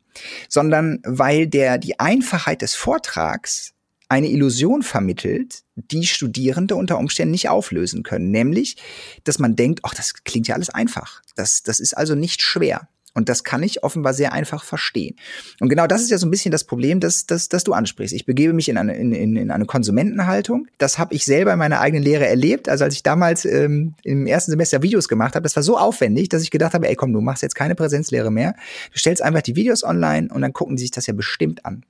sondern 0.49 0.99
weil 1.03 1.47
der, 1.47 1.77
die 1.77 1.99
Einfachheit 1.99 2.61
des 2.61 2.75
Vortrags 2.75 3.73
eine 4.09 4.29
Illusion 4.29 4.83
vermittelt, 4.83 5.63
die 5.75 6.05
Studierende 6.05 6.75
unter 6.75 6.97
Umständen 6.97 7.31
nicht 7.31 7.49
auflösen 7.49 8.03
können. 8.03 8.31
Nämlich, 8.31 8.77
dass 9.23 9.39
man 9.39 9.55
denkt, 9.55 9.81
ach, 9.83 9.93
das 9.93 10.23
klingt 10.23 10.47
ja 10.47 10.55
alles 10.55 10.69
einfach. 10.69 11.21
Das, 11.35 11.63
das 11.63 11.79
ist 11.79 11.95
also 11.95 12.15
nicht 12.15 12.41
schwer. 12.41 12.87
Und 13.17 13.29
das 13.29 13.43
kann 13.43 13.63
ich 13.63 13.83
offenbar 13.83 14.13
sehr 14.13 14.31
einfach 14.31 14.63
verstehen. 14.63 15.15
Und 15.59 15.69
genau 15.69 15.87
das 15.87 16.03
ist 16.03 16.11
ja 16.11 16.19
so 16.19 16.27
ein 16.27 16.29
bisschen 16.29 16.51
das 16.51 16.65
Problem, 16.65 16.99
das, 16.99 17.25
das, 17.25 17.49
das 17.49 17.63
du 17.63 17.73
ansprichst. 17.73 18.13
Ich 18.13 18.27
begebe 18.27 18.53
mich 18.53 18.69
in 18.69 18.77
eine, 18.77 18.95
in, 18.95 19.11
in, 19.11 19.35
in 19.35 19.49
eine 19.49 19.65
Konsumentenhaltung. 19.65 20.67
Das 20.77 20.99
habe 20.99 21.15
ich 21.15 21.25
selber 21.25 21.51
in 21.51 21.57
meiner 21.57 21.79
eigenen 21.79 22.03
Lehre 22.03 22.27
erlebt. 22.27 22.69
Also 22.69 22.83
als 22.83 22.93
ich 22.93 23.01
damals 23.01 23.43
ähm, 23.43 23.95
im 24.03 24.27
ersten 24.27 24.51
Semester 24.51 24.83
Videos 24.83 25.07
gemacht 25.07 25.33
habe, 25.33 25.41
das 25.41 25.55
war 25.55 25.63
so 25.63 25.79
aufwendig, 25.79 26.29
dass 26.29 26.43
ich 26.43 26.51
gedacht 26.51 26.75
habe, 26.75 26.87
ey 26.87 26.95
komm, 26.95 27.11
du 27.11 27.19
machst 27.19 27.41
jetzt 27.41 27.55
keine 27.55 27.73
Präsenzlehre 27.73 28.29
mehr. 28.29 28.53
Du 28.93 28.99
stellst 28.99 29.23
einfach 29.23 29.41
die 29.41 29.55
Videos 29.55 29.83
online 29.83 30.27
und 30.31 30.43
dann 30.43 30.53
gucken 30.53 30.75
die 30.75 30.81
sich 30.81 30.91
das 30.91 31.07
ja 31.07 31.15
bestimmt 31.15 31.65
an. 31.65 31.83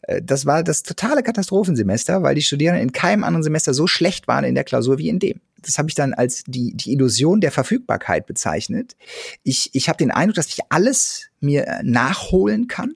Äh, 0.00 0.22
das 0.22 0.46
war 0.46 0.62
das 0.62 0.84
totale 0.84 1.22
Katastrophensemester, 1.22 2.22
weil 2.22 2.34
die 2.34 2.40
Studierenden 2.40 2.82
in 2.82 2.92
keinem 2.92 3.24
anderen 3.24 3.42
Semester 3.42 3.74
so 3.74 3.86
schlecht 3.86 4.26
waren 4.26 4.44
in 4.44 4.54
der 4.54 4.64
Klausur 4.64 4.96
wie 4.96 5.10
in 5.10 5.18
dem 5.18 5.38
das 5.62 5.78
habe 5.78 5.88
ich 5.88 5.94
dann 5.94 6.14
als 6.14 6.44
die, 6.46 6.74
die 6.74 6.92
Illusion 6.92 7.40
der 7.40 7.52
Verfügbarkeit 7.52 8.26
bezeichnet. 8.26 8.96
Ich, 9.42 9.70
ich 9.72 9.88
habe 9.88 9.98
den 9.98 10.10
Eindruck, 10.10 10.36
dass 10.36 10.48
ich 10.48 10.60
alles 10.68 11.30
mir 11.40 11.66
äh, 11.66 11.82
nachholen 11.82 12.68
kann, 12.68 12.94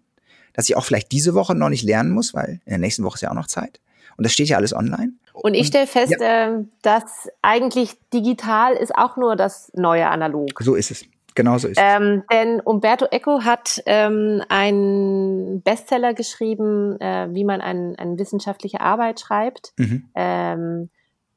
dass 0.53 0.69
ich 0.69 0.77
auch 0.77 0.85
vielleicht 0.85 1.13
diese 1.13 1.35
Woche 1.35 1.55
noch 1.55 1.69
nicht 1.69 1.85
lernen 1.85 2.11
muss, 2.11 2.35
weil 2.35 2.61
in 2.65 2.71
der 2.71 2.79
nächsten 2.79 3.05
Woche 3.05 3.17
ist 3.17 3.23
ja 3.23 3.31
auch 3.31 3.35
noch 3.35 3.47
Zeit. 3.47 3.81
Und 4.17 4.25
das 4.25 4.33
steht 4.33 4.49
ja 4.49 4.57
alles 4.57 4.75
online. 4.75 5.13
Und 5.33 5.55
ich 5.55 5.67
stelle 5.67 5.87
fest, 5.87 6.17
ja. 6.19 6.57
äh, 6.57 6.65
dass 6.83 7.29
eigentlich 7.43 7.91
digital 8.13 8.75
ist 8.75 8.95
auch 8.95 9.17
nur 9.17 9.37
das 9.37 9.71
neue 9.75 10.09
Analog. 10.09 10.49
So 10.61 10.75
ist 10.75 10.91
es. 10.91 11.05
Genauso 11.35 11.69
ist 11.69 11.79
ähm, 11.79 12.23
es. 12.23 12.37
Denn 12.37 12.61
Umberto 12.61 13.07
Eco 13.11 13.45
hat 13.45 13.83
ähm, 13.85 14.43
einen 14.49 15.61
Bestseller 15.61 16.15
geschrieben, 16.15 16.99
äh, 16.99 17.29
wie 17.33 17.45
man 17.45 17.61
ein, 17.61 17.95
eine 17.97 18.19
wissenschaftliche 18.19 18.81
Arbeit 18.81 19.21
schreibt. 19.21 19.75
Mhm. 19.77 20.09
Ähm, 20.15 20.89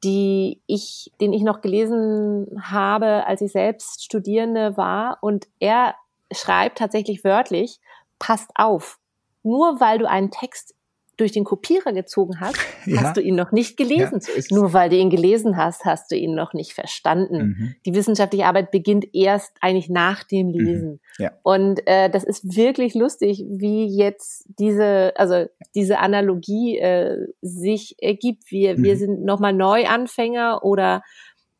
die 0.02 0.62
ich, 0.66 1.12
den 1.20 1.32
ich 1.32 1.42
noch 1.42 1.60
gelesen 1.60 2.46
habe, 2.62 3.26
als 3.26 3.40
ich 3.40 3.52
selbst 3.52 4.04
Studierende 4.04 4.76
war. 4.76 5.18
Und 5.20 5.48
er 5.58 5.94
schreibt 6.32 6.78
tatsächlich 6.78 7.24
wörtlich, 7.24 7.80
passt 8.18 8.50
auf, 8.54 8.98
nur 9.42 9.80
weil 9.80 9.98
du 9.98 10.08
einen 10.08 10.30
Text 10.30 10.74
durch 11.20 11.32
den 11.32 11.44
Kopierer 11.44 11.92
gezogen 11.92 12.40
hast, 12.40 12.56
ja. 12.86 13.02
hast 13.02 13.16
du 13.16 13.20
ihn 13.20 13.34
noch 13.34 13.52
nicht 13.52 13.76
gelesen. 13.76 14.20
Ja, 14.34 14.42
so 14.42 14.54
Nur 14.54 14.72
weil 14.72 14.90
du 14.90 14.96
ihn 14.96 15.10
gelesen 15.10 15.56
hast, 15.56 15.84
hast 15.84 16.10
du 16.10 16.16
ihn 16.16 16.34
noch 16.34 16.52
nicht 16.54 16.72
verstanden. 16.72 17.38
Mhm. 17.38 17.74
Die 17.86 17.94
wissenschaftliche 17.94 18.46
Arbeit 18.46 18.70
beginnt 18.70 19.14
erst 19.14 19.52
eigentlich 19.60 19.88
nach 19.88 20.24
dem 20.24 20.48
mhm. 20.48 20.52
Lesen. 20.52 20.90
Mhm. 20.90 21.00
Ja. 21.18 21.32
Und 21.42 21.86
äh, 21.86 22.10
das 22.10 22.24
ist 22.24 22.56
wirklich 22.56 22.94
lustig, 22.94 23.44
wie 23.46 23.86
jetzt 23.86 24.48
diese, 24.58 25.12
also 25.16 25.46
diese 25.74 25.98
Analogie 25.98 26.78
äh, 26.78 27.26
sich 27.42 27.96
ergibt. 28.00 28.50
Wir, 28.50 28.78
mhm. 28.78 28.82
wir 28.82 28.96
sind 28.96 29.24
nochmal 29.24 29.52
Neuanfänger 29.52 30.64
oder 30.64 31.02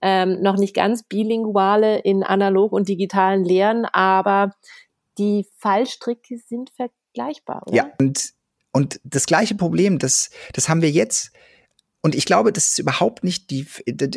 ähm, 0.03 0.41
noch 0.41 0.57
nicht 0.57 0.75
ganz 0.75 1.03
bilinguale 1.03 1.99
in 1.99 2.23
analog 2.23 2.73
und 2.73 2.89
digitalen 2.89 3.45
Lehren, 3.45 3.85
aber 3.85 4.55
die 5.19 5.47
Fallstricke 5.59 6.39
sind 6.39 6.71
vergleichbar. 6.71 7.63
Oder? 7.67 7.77
Ja, 7.77 7.91
und 8.01 8.33
und 8.73 9.01
das 9.05 9.27
gleiche 9.27 9.55
Problem, 9.55 9.99
das, 9.99 10.31
das 10.53 10.69
haben 10.69 10.83
wir 10.83 10.91
jetzt. 10.91 11.33
Und 12.03 12.15
ich 12.15 12.25
glaube, 12.25 12.53
das 12.53 12.67
ist 12.67 12.79
überhaupt 12.79 13.25
nicht 13.25 13.51
die, 13.51 13.67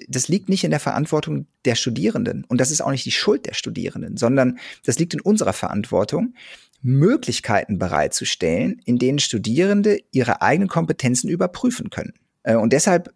das 0.07 0.27
liegt 0.27 0.47
nicht 0.47 0.63
in 0.63 0.71
der 0.71 0.79
Verantwortung 0.79 1.47
der 1.65 1.75
Studierenden. 1.75 2.45
Und 2.47 2.61
das 2.61 2.71
ist 2.71 2.81
auch 2.81 2.91
nicht 2.91 3.05
die 3.05 3.11
Schuld 3.11 3.45
der 3.45 3.53
Studierenden, 3.53 4.15
sondern 4.15 4.57
das 4.85 4.99
liegt 4.99 5.13
in 5.13 5.21
unserer 5.21 5.53
Verantwortung, 5.53 6.35
Möglichkeiten 6.81 7.79
bereitzustellen, 7.79 8.81
in 8.85 8.99
denen 8.99 9.19
Studierende 9.19 9.99
ihre 10.11 10.41
eigenen 10.41 10.69
Kompetenzen 10.69 11.29
überprüfen 11.29 11.89
können. 11.89 12.13
Äh, 12.43 12.55
und 12.55 12.73
deshalb 12.73 13.13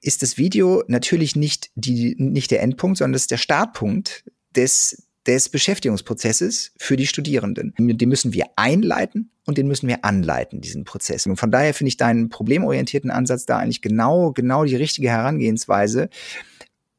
ist 0.00 0.22
das 0.22 0.38
Video 0.38 0.84
natürlich 0.86 1.36
nicht 1.36 1.70
die, 1.74 2.14
nicht 2.18 2.50
der 2.50 2.62
Endpunkt, 2.62 2.98
sondern 2.98 3.14
das 3.14 3.22
ist 3.22 3.30
der 3.30 3.38
Startpunkt 3.38 4.24
des, 4.54 5.05
des 5.26 5.48
Beschäftigungsprozesses 5.48 6.72
für 6.76 6.96
die 6.96 7.06
Studierenden. 7.06 7.74
Den 7.78 8.08
müssen 8.08 8.32
wir 8.32 8.46
einleiten 8.56 9.30
und 9.44 9.58
den 9.58 9.66
müssen 9.66 9.88
wir 9.88 10.04
anleiten, 10.04 10.60
diesen 10.60 10.84
Prozess. 10.84 11.26
Und 11.26 11.36
von 11.36 11.50
daher 11.50 11.74
finde 11.74 11.88
ich 11.88 11.96
deinen 11.96 12.28
problemorientierten 12.28 13.10
Ansatz 13.10 13.46
da 13.46 13.58
eigentlich 13.58 13.82
genau, 13.82 14.32
genau 14.32 14.64
die 14.64 14.76
richtige 14.76 15.10
Herangehensweise, 15.10 16.08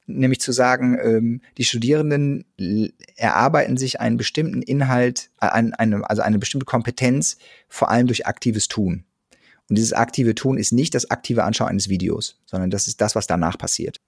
nämlich 0.08 0.40
zu 0.40 0.52
sagen, 0.52 0.98
ähm, 1.02 1.42
die 1.58 1.66
Studierenden 1.66 2.46
erarbeiten 3.16 3.78
sich 3.78 4.00
einen 4.00 4.18
bestimmten 4.18 4.62
Inhalt, 4.62 5.30
eine, 5.38 6.10
also 6.10 6.22
eine 6.22 6.40
bestimmte 6.40 6.66
Kompetenz, 6.66 7.38
vor 7.68 7.90
allem 7.90 8.08
durch 8.08 8.26
aktives 8.26 8.68
Tun. 8.68 9.04
Und 9.70 9.78
dieses 9.78 9.94
aktive 9.94 10.34
Tun 10.34 10.58
ist 10.58 10.72
nicht 10.72 10.96
das 10.96 11.12
aktive 11.12 11.44
Anschauen 11.44 11.70
eines 11.70 11.90
Videos, 11.90 12.40
sondern 12.46 12.70
das 12.70 12.88
ist 12.88 13.02
das, 13.02 13.16
was 13.16 13.28
danach 13.28 13.58
passiert. 13.58 14.00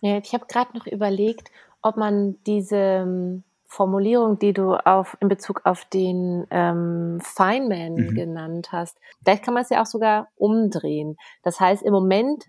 Ja, 0.00 0.18
ich 0.18 0.32
habe 0.32 0.46
gerade 0.46 0.76
noch 0.76 0.86
überlegt, 0.86 1.50
ob 1.82 1.96
man 1.96 2.36
diese 2.46 2.76
ähm, 2.76 3.44
Formulierung, 3.66 4.38
die 4.38 4.52
du 4.52 4.74
auf 4.74 5.16
in 5.20 5.28
Bezug 5.28 5.60
auf 5.64 5.84
den 5.84 6.46
ähm, 6.50 7.18
Feynman 7.20 7.94
mhm. 7.94 8.14
genannt 8.14 8.72
hast, 8.72 8.98
vielleicht 9.22 9.44
kann 9.44 9.54
man 9.54 9.62
es 9.62 9.70
ja 9.70 9.82
auch 9.82 9.86
sogar 9.86 10.28
umdrehen. 10.36 11.16
Das 11.42 11.60
heißt, 11.60 11.82
im 11.82 11.92
Moment 11.92 12.44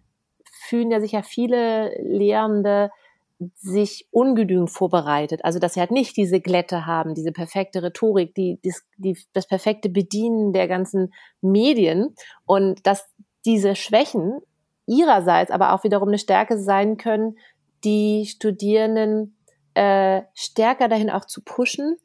fühlen 0.68 0.92
ja 0.92 1.02
sicher 1.02 1.24
viele 1.24 1.94
Lehrende 2.02 2.90
sich 3.56 4.08
ungenügend 4.12 4.70
vorbereitet. 4.70 5.46
Also 5.46 5.60
dass 5.60 5.74
sie 5.74 5.80
halt 5.80 5.92
nicht 5.92 6.18
diese 6.18 6.42
Glätte 6.42 6.86
haben, 6.86 7.16
diese 7.16 7.32
perfekte 7.32 7.82
Rhetorik, 7.82 8.36
die, 8.36 8.60
die, 8.64 8.74
die, 8.98 9.18
das 9.34 9.48
perfekte 9.48 9.90
Bedienen 9.90 10.52
der 10.52 10.68
ganzen 10.68 11.14
Medien 11.42 12.16
und 12.46 12.86
dass 12.86 13.10
diese 13.46 13.76
Schwächen 13.76 14.40
ihrerseits 14.88 15.52
aber 15.52 15.74
auch 15.74 15.84
wiederum 15.84 16.10
eine 16.10 16.18
Stärke 16.18 16.60
sein 16.60 16.98
können, 16.98 17.38
die 17.84 18.26
Studierenden 18.26 19.38
äh, 19.74 20.24
stärker 20.34 20.88
dahin 20.88 21.10
auch 21.10 21.26
zu 21.26 21.42
pushen. 21.42 21.98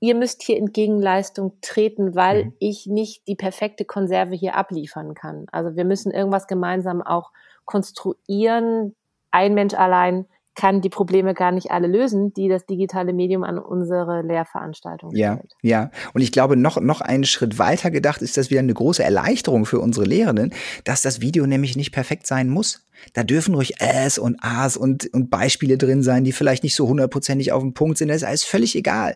Ihr 0.00 0.14
müsst 0.14 0.42
hier 0.42 0.56
in 0.56 0.72
Gegenleistung 0.72 1.58
treten, 1.60 2.14
weil 2.14 2.46
mhm. 2.46 2.54
ich 2.60 2.86
nicht 2.86 3.26
die 3.26 3.34
perfekte 3.34 3.84
Konserve 3.84 4.34
hier 4.34 4.54
abliefern 4.54 5.14
kann. 5.14 5.46
Also 5.50 5.76
wir 5.76 5.84
müssen 5.84 6.12
irgendwas 6.12 6.46
gemeinsam 6.46 7.02
auch 7.02 7.32
konstruieren. 7.64 8.94
Ein 9.30 9.54
Mensch 9.54 9.74
allein 9.74 10.26
kann 10.58 10.80
die 10.80 10.88
Probleme 10.88 11.34
gar 11.34 11.52
nicht 11.52 11.70
alle 11.70 11.86
lösen, 11.86 12.34
die 12.34 12.48
das 12.48 12.66
digitale 12.66 13.12
Medium 13.12 13.44
an 13.44 13.60
unsere 13.60 14.22
Lehrveranstaltung 14.22 15.14
ja, 15.14 15.34
stellt. 15.36 15.52
Ja, 15.62 15.92
und 16.14 16.20
ich 16.20 16.32
glaube, 16.32 16.56
noch, 16.56 16.80
noch 16.80 17.00
einen 17.00 17.22
Schritt 17.22 17.60
weiter 17.60 17.92
gedacht 17.92 18.22
ist 18.22 18.36
das 18.36 18.50
wieder 18.50 18.58
eine 18.58 18.74
große 18.74 19.04
Erleichterung 19.04 19.66
für 19.66 19.78
unsere 19.78 20.04
Lehrenden, 20.04 20.52
dass 20.82 21.00
das 21.00 21.20
Video 21.20 21.46
nämlich 21.46 21.76
nicht 21.76 21.92
perfekt 21.92 22.26
sein 22.26 22.48
muss. 22.48 22.84
Da 23.12 23.22
dürfen 23.22 23.54
ruhig 23.54 23.80
Äs 23.80 24.18
und 24.18 24.36
As 24.40 24.76
und, 24.76 25.06
und 25.14 25.30
Beispiele 25.30 25.78
drin 25.78 26.02
sein, 26.02 26.24
die 26.24 26.32
vielleicht 26.32 26.64
nicht 26.64 26.74
so 26.74 26.88
hundertprozentig 26.88 27.52
auf 27.52 27.62
den 27.62 27.72
Punkt 27.72 27.96
sind. 27.96 28.08
Das 28.08 28.16
ist 28.16 28.24
alles 28.24 28.42
völlig 28.42 28.74
egal. 28.74 29.14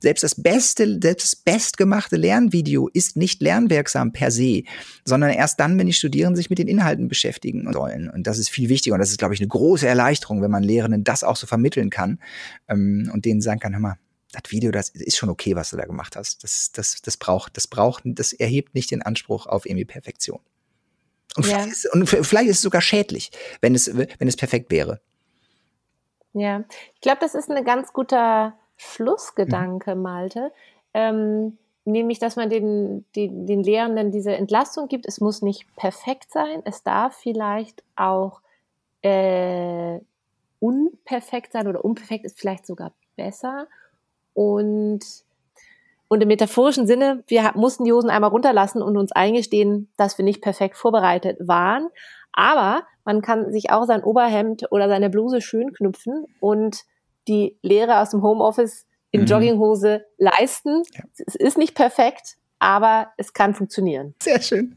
Selbst 0.00 0.24
das 0.24 0.34
beste, 0.34 0.98
selbst 1.02 1.32
das 1.32 1.36
bestgemachte 1.36 2.16
Lernvideo 2.16 2.88
ist 2.88 3.16
nicht 3.16 3.42
lernwirksam 3.42 4.12
per 4.12 4.30
se, 4.30 4.64
sondern 5.04 5.30
erst 5.30 5.60
dann, 5.60 5.78
wenn 5.78 5.86
die 5.86 5.92
Studierenden 5.92 6.36
sich 6.36 6.50
mit 6.50 6.58
den 6.58 6.68
Inhalten 6.68 7.08
beschäftigen 7.08 7.70
sollen. 7.72 8.10
Und 8.10 8.26
das 8.26 8.38
ist 8.38 8.48
viel 8.48 8.68
wichtiger. 8.68 8.94
Und 8.94 9.00
das 9.00 9.10
ist, 9.10 9.18
glaube 9.18 9.34
ich, 9.34 9.40
eine 9.40 9.48
große 9.48 9.86
Erleichterung, 9.86 10.42
wenn 10.42 10.50
man 10.50 10.62
Lehrenden 10.62 11.04
das 11.04 11.22
auch 11.22 11.36
so 11.36 11.46
vermitteln 11.46 11.90
kann 11.90 12.18
ähm, 12.68 13.10
und 13.12 13.24
denen 13.24 13.40
sagen 13.40 13.60
kann, 13.60 13.72
hör 13.72 13.80
mal, 13.80 13.98
das 14.32 14.50
Video, 14.50 14.70
das 14.70 14.90
ist 14.90 15.16
schon 15.16 15.28
okay, 15.28 15.56
was 15.56 15.70
du 15.70 15.76
da 15.76 15.84
gemacht 15.84 16.16
hast. 16.16 16.44
Das, 16.44 16.72
das, 16.72 17.02
das 17.02 17.16
braucht, 17.16 17.56
das 17.56 17.66
braucht, 17.66 18.02
das 18.04 18.32
erhebt 18.32 18.74
nicht 18.74 18.90
den 18.90 19.02
Anspruch 19.02 19.46
auf 19.46 19.66
irgendwie 19.66 19.84
Perfektion. 19.84 20.40
Und, 21.36 21.46
ja. 21.46 21.58
vielleicht, 21.58 21.72
ist, 21.72 21.92
und 21.92 22.08
vielleicht 22.08 22.48
ist 22.48 22.56
es 22.56 22.62
sogar 22.62 22.80
schädlich, 22.80 23.30
wenn 23.60 23.74
es, 23.74 23.94
wenn 23.94 24.28
es 24.28 24.36
perfekt 24.36 24.70
wäre. 24.70 25.00
Ja, 26.32 26.64
ich 26.94 27.00
glaube, 27.00 27.18
das 27.20 27.34
ist 27.34 27.50
ein 27.50 27.64
ganz 27.64 27.92
guter 27.92 28.56
Schlussgedanke, 28.80 29.94
mhm. 29.94 30.02
Malte. 30.02 30.52
Ähm, 30.94 31.58
nämlich, 31.84 32.18
dass 32.18 32.36
man 32.36 32.48
den, 32.48 33.04
den, 33.14 33.46
den 33.46 33.62
Lehrenden 33.62 34.10
diese 34.10 34.34
Entlastung 34.34 34.88
gibt. 34.88 35.06
Es 35.06 35.20
muss 35.20 35.42
nicht 35.42 35.66
perfekt 35.76 36.32
sein. 36.32 36.62
Es 36.64 36.82
darf 36.82 37.14
vielleicht 37.14 37.84
auch 37.94 38.40
äh, 39.02 39.98
unperfekt 40.60 41.52
sein 41.52 41.68
oder 41.68 41.84
unperfekt 41.84 42.24
ist 42.24 42.38
vielleicht 42.38 42.66
sogar 42.66 42.92
besser. 43.16 43.66
Und, 44.32 45.00
und 46.08 46.22
im 46.22 46.28
metaphorischen 46.28 46.86
Sinne, 46.86 47.22
wir 47.26 47.52
mussten 47.56 47.84
die 47.84 47.92
Hosen 47.92 48.08
einmal 48.08 48.30
runterlassen 48.30 48.82
und 48.82 48.96
uns 48.96 49.12
eingestehen, 49.12 49.90
dass 49.98 50.16
wir 50.16 50.24
nicht 50.24 50.40
perfekt 50.40 50.76
vorbereitet 50.76 51.36
waren. 51.46 51.88
Aber 52.32 52.84
man 53.04 53.20
kann 53.20 53.52
sich 53.52 53.70
auch 53.70 53.84
sein 53.84 54.02
Oberhemd 54.02 54.72
oder 54.72 54.88
seine 54.88 55.10
Bluse 55.10 55.42
schön 55.42 55.74
knüpfen 55.74 56.24
und 56.40 56.84
die 57.30 57.56
Lehre 57.62 58.00
aus 58.00 58.10
dem 58.10 58.22
Homeoffice 58.22 58.86
in 59.12 59.22
mhm. 59.22 59.26
Jogginghose 59.26 60.04
leisten. 60.18 60.82
Ja. 60.92 61.04
Es 61.26 61.34
ist 61.34 61.56
nicht 61.56 61.74
perfekt, 61.74 62.36
aber 62.58 63.12
es 63.16 63.32
kann 63.32 63.54
funktionieren. 63.54 64.14
Sehr 64.22 64.42
schön. 64.42 64.76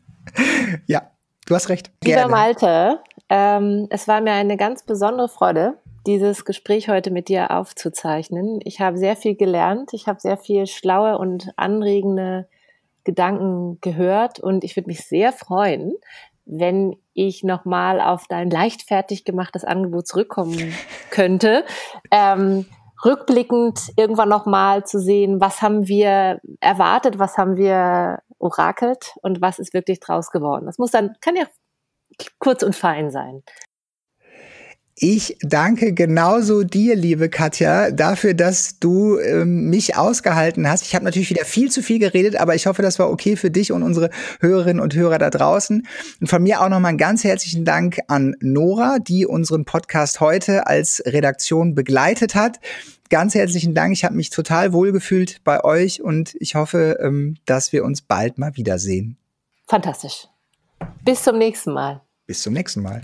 Ja, 0.87 1.11
du 1.45 1.55
hast 1.55 1.67
recht. 1.69 1.91
Gerne. 1.99 2.21
Lieber 2.21 2.31
Malte, 2.31 2.99
ähm, 3.29 3.87
es 3.89 4.07
war 4.07 4.21
mir 4.21 4.31
eine 4.31 4.55
ganz 4.55 4.83
besondere 4.83 5.27
Freude, 5.27 5.77
dieses 6.07 6.45
Gespräch 6.45 6.87
heute 6.87 7.11
mit 7.11 7.27
dir 7.27 7.51
aufzuzeichnen. 7.51 8.59
Ich 8.63 8.79
habe 8.79 8.97
sehr 8.97 9.15
viel 9.15 9.35
gelernt. 9.35 9.93
Ich 9.93 10.07
habe 10.07 10.19
sehr 10.19 10.37
viel 10.37 10.67
schlaue 10.67 11.17
und 11.17 11.51
anregende 11.57 12.47
Gedanken 13.03 13.79
gehört 13.81 14.39
und 14.39 14.63
ich 14.63 14.77
würde 14.77 14.87
mich 14.87 15.05
sehr 15.05 15.33
freuen, 15.33 15.93
wenn 16.45 16.95
ich 17.13 17.43
nochmal 17.43 18.01
auf 18.01 18.27
dein 18.27 18.49
leichtfertig 18.49 19.25
gemachtes 19.25 19.63
Angebot 19.63 20.07
zurückkommen 20.07 20.73
könnte. 21.09 21.65
Ähm, 22.11 22.65
rückblickend 23.03 23.91
irgendwann 23.97 24.29
nochmal 24.29 24.85
zu 24.85 24.99
sehen, 24.99 25.41
was 25.41 25.61
haben 25.61 25.87
wir 25.87 26.39
erwartet, 26.59 27.19
was 27.19 27.37
haben 27.37 27.57
wir 27.57 28.19
orakelt 28.39 29.13
und 29.21 29.41
was 29.41 29.59
ist 29.59 29.73
wirklich 29.73 29.99
draus 29.99 30.31
geworden. 30.31 30.65
Das 30.65 30.77
muss 30.77 30.91
dann, 30.91 31.15
kann 31.21 31.35
ja 31.35 31.45
kurz 32.39 32.63
und 32.63 32.75
fein 32.75 33.11
sein. 33.11 33.43
Ich 34.95 35.37
danke 35.41 35.93
genauso 35.93 36.63
dir, 36.63 36.95
liebe 36.95 37.27
Katja, 37.27 37.89
dafür, 37.89 38.35
dass 38.35 38.77
du 38.79 39.17
ähm, 39.17 39.69
mich 39.69 39.97
ausgehalten 39.97 40.69
hast. 40.69 40.85
Ich 40.85 40.93
habe 40.93 41.03
natürlich 41.03 41.31
wieder 41.31 41.45
viel 41.45 41.71
zu 41.71 41.81
viel 41.81 41.97
geredet, 41.97 42.35
aber 42.35 42.53
ich 42.53 42.67
hoffe, 42.67 42.83
das 42.83 42.99
war 42.99 43.09
okay 43.09 43.35
für 43.35 43.49
dich 43.49 43.71
und 43.71 43.81
unsere 43.81 44.11
Hörerinnen 44.39 44.79
und 44.79 44.93
Hörer 44.93 45.17
da 45.17 45.31
draußen. 45.31 45.87
Und 46.21 46.27
von 46.27 46.43
mir 46.43 46.61
auch 46.61 46.69
nochmal 46.69 46.89
einen 46.89 46.99
ganz 46.99 47.23
herzlichen 47.23 47.65
Dank 47.65 47.99
an 48.07 48.35
Nora, 48.39 48.99
die 48.99 49.25
unseren 49.25 49.65
Podcast 49.65 50.19
heute 50.19 50.67
als 50.67 51.01
Redaktion 51.07 51.73
begleitet 51.73 52.35
hat. 52.35 52.59
Ganz 53.09 53.33
herzlichen 53.33 53.73
Dank. 53.73 53.93
Ich 53.93 54.05
habe 54.05 54.15
mich 54.15 54.29
total 54.29 54.73
wohlgefühlt 54.73 55.43
bei 55.43 55.63
euch 55.63 56.03
und 56.03 56.35
ich 56.39 56.53
hoffe, 56.53 56.99
ähm, 57.01 57.35
dass 57.45 57.73
wir 57.73 57.83
uns 57.83 58.03
bald 58.03 58.37
mal 58.37 58.55
wiedersehen. 58.57 59.17
Fantastisch. 59.67 60.27
Bis 61.03 61.23
zum 61.23 61.39
nächsten 61.39 61.73
Mal. 61.73 62.01
Bis 62.27 62.43
zum 62.43 62.53
nächsten 62.53 62.81
Mal. 62.81 63.01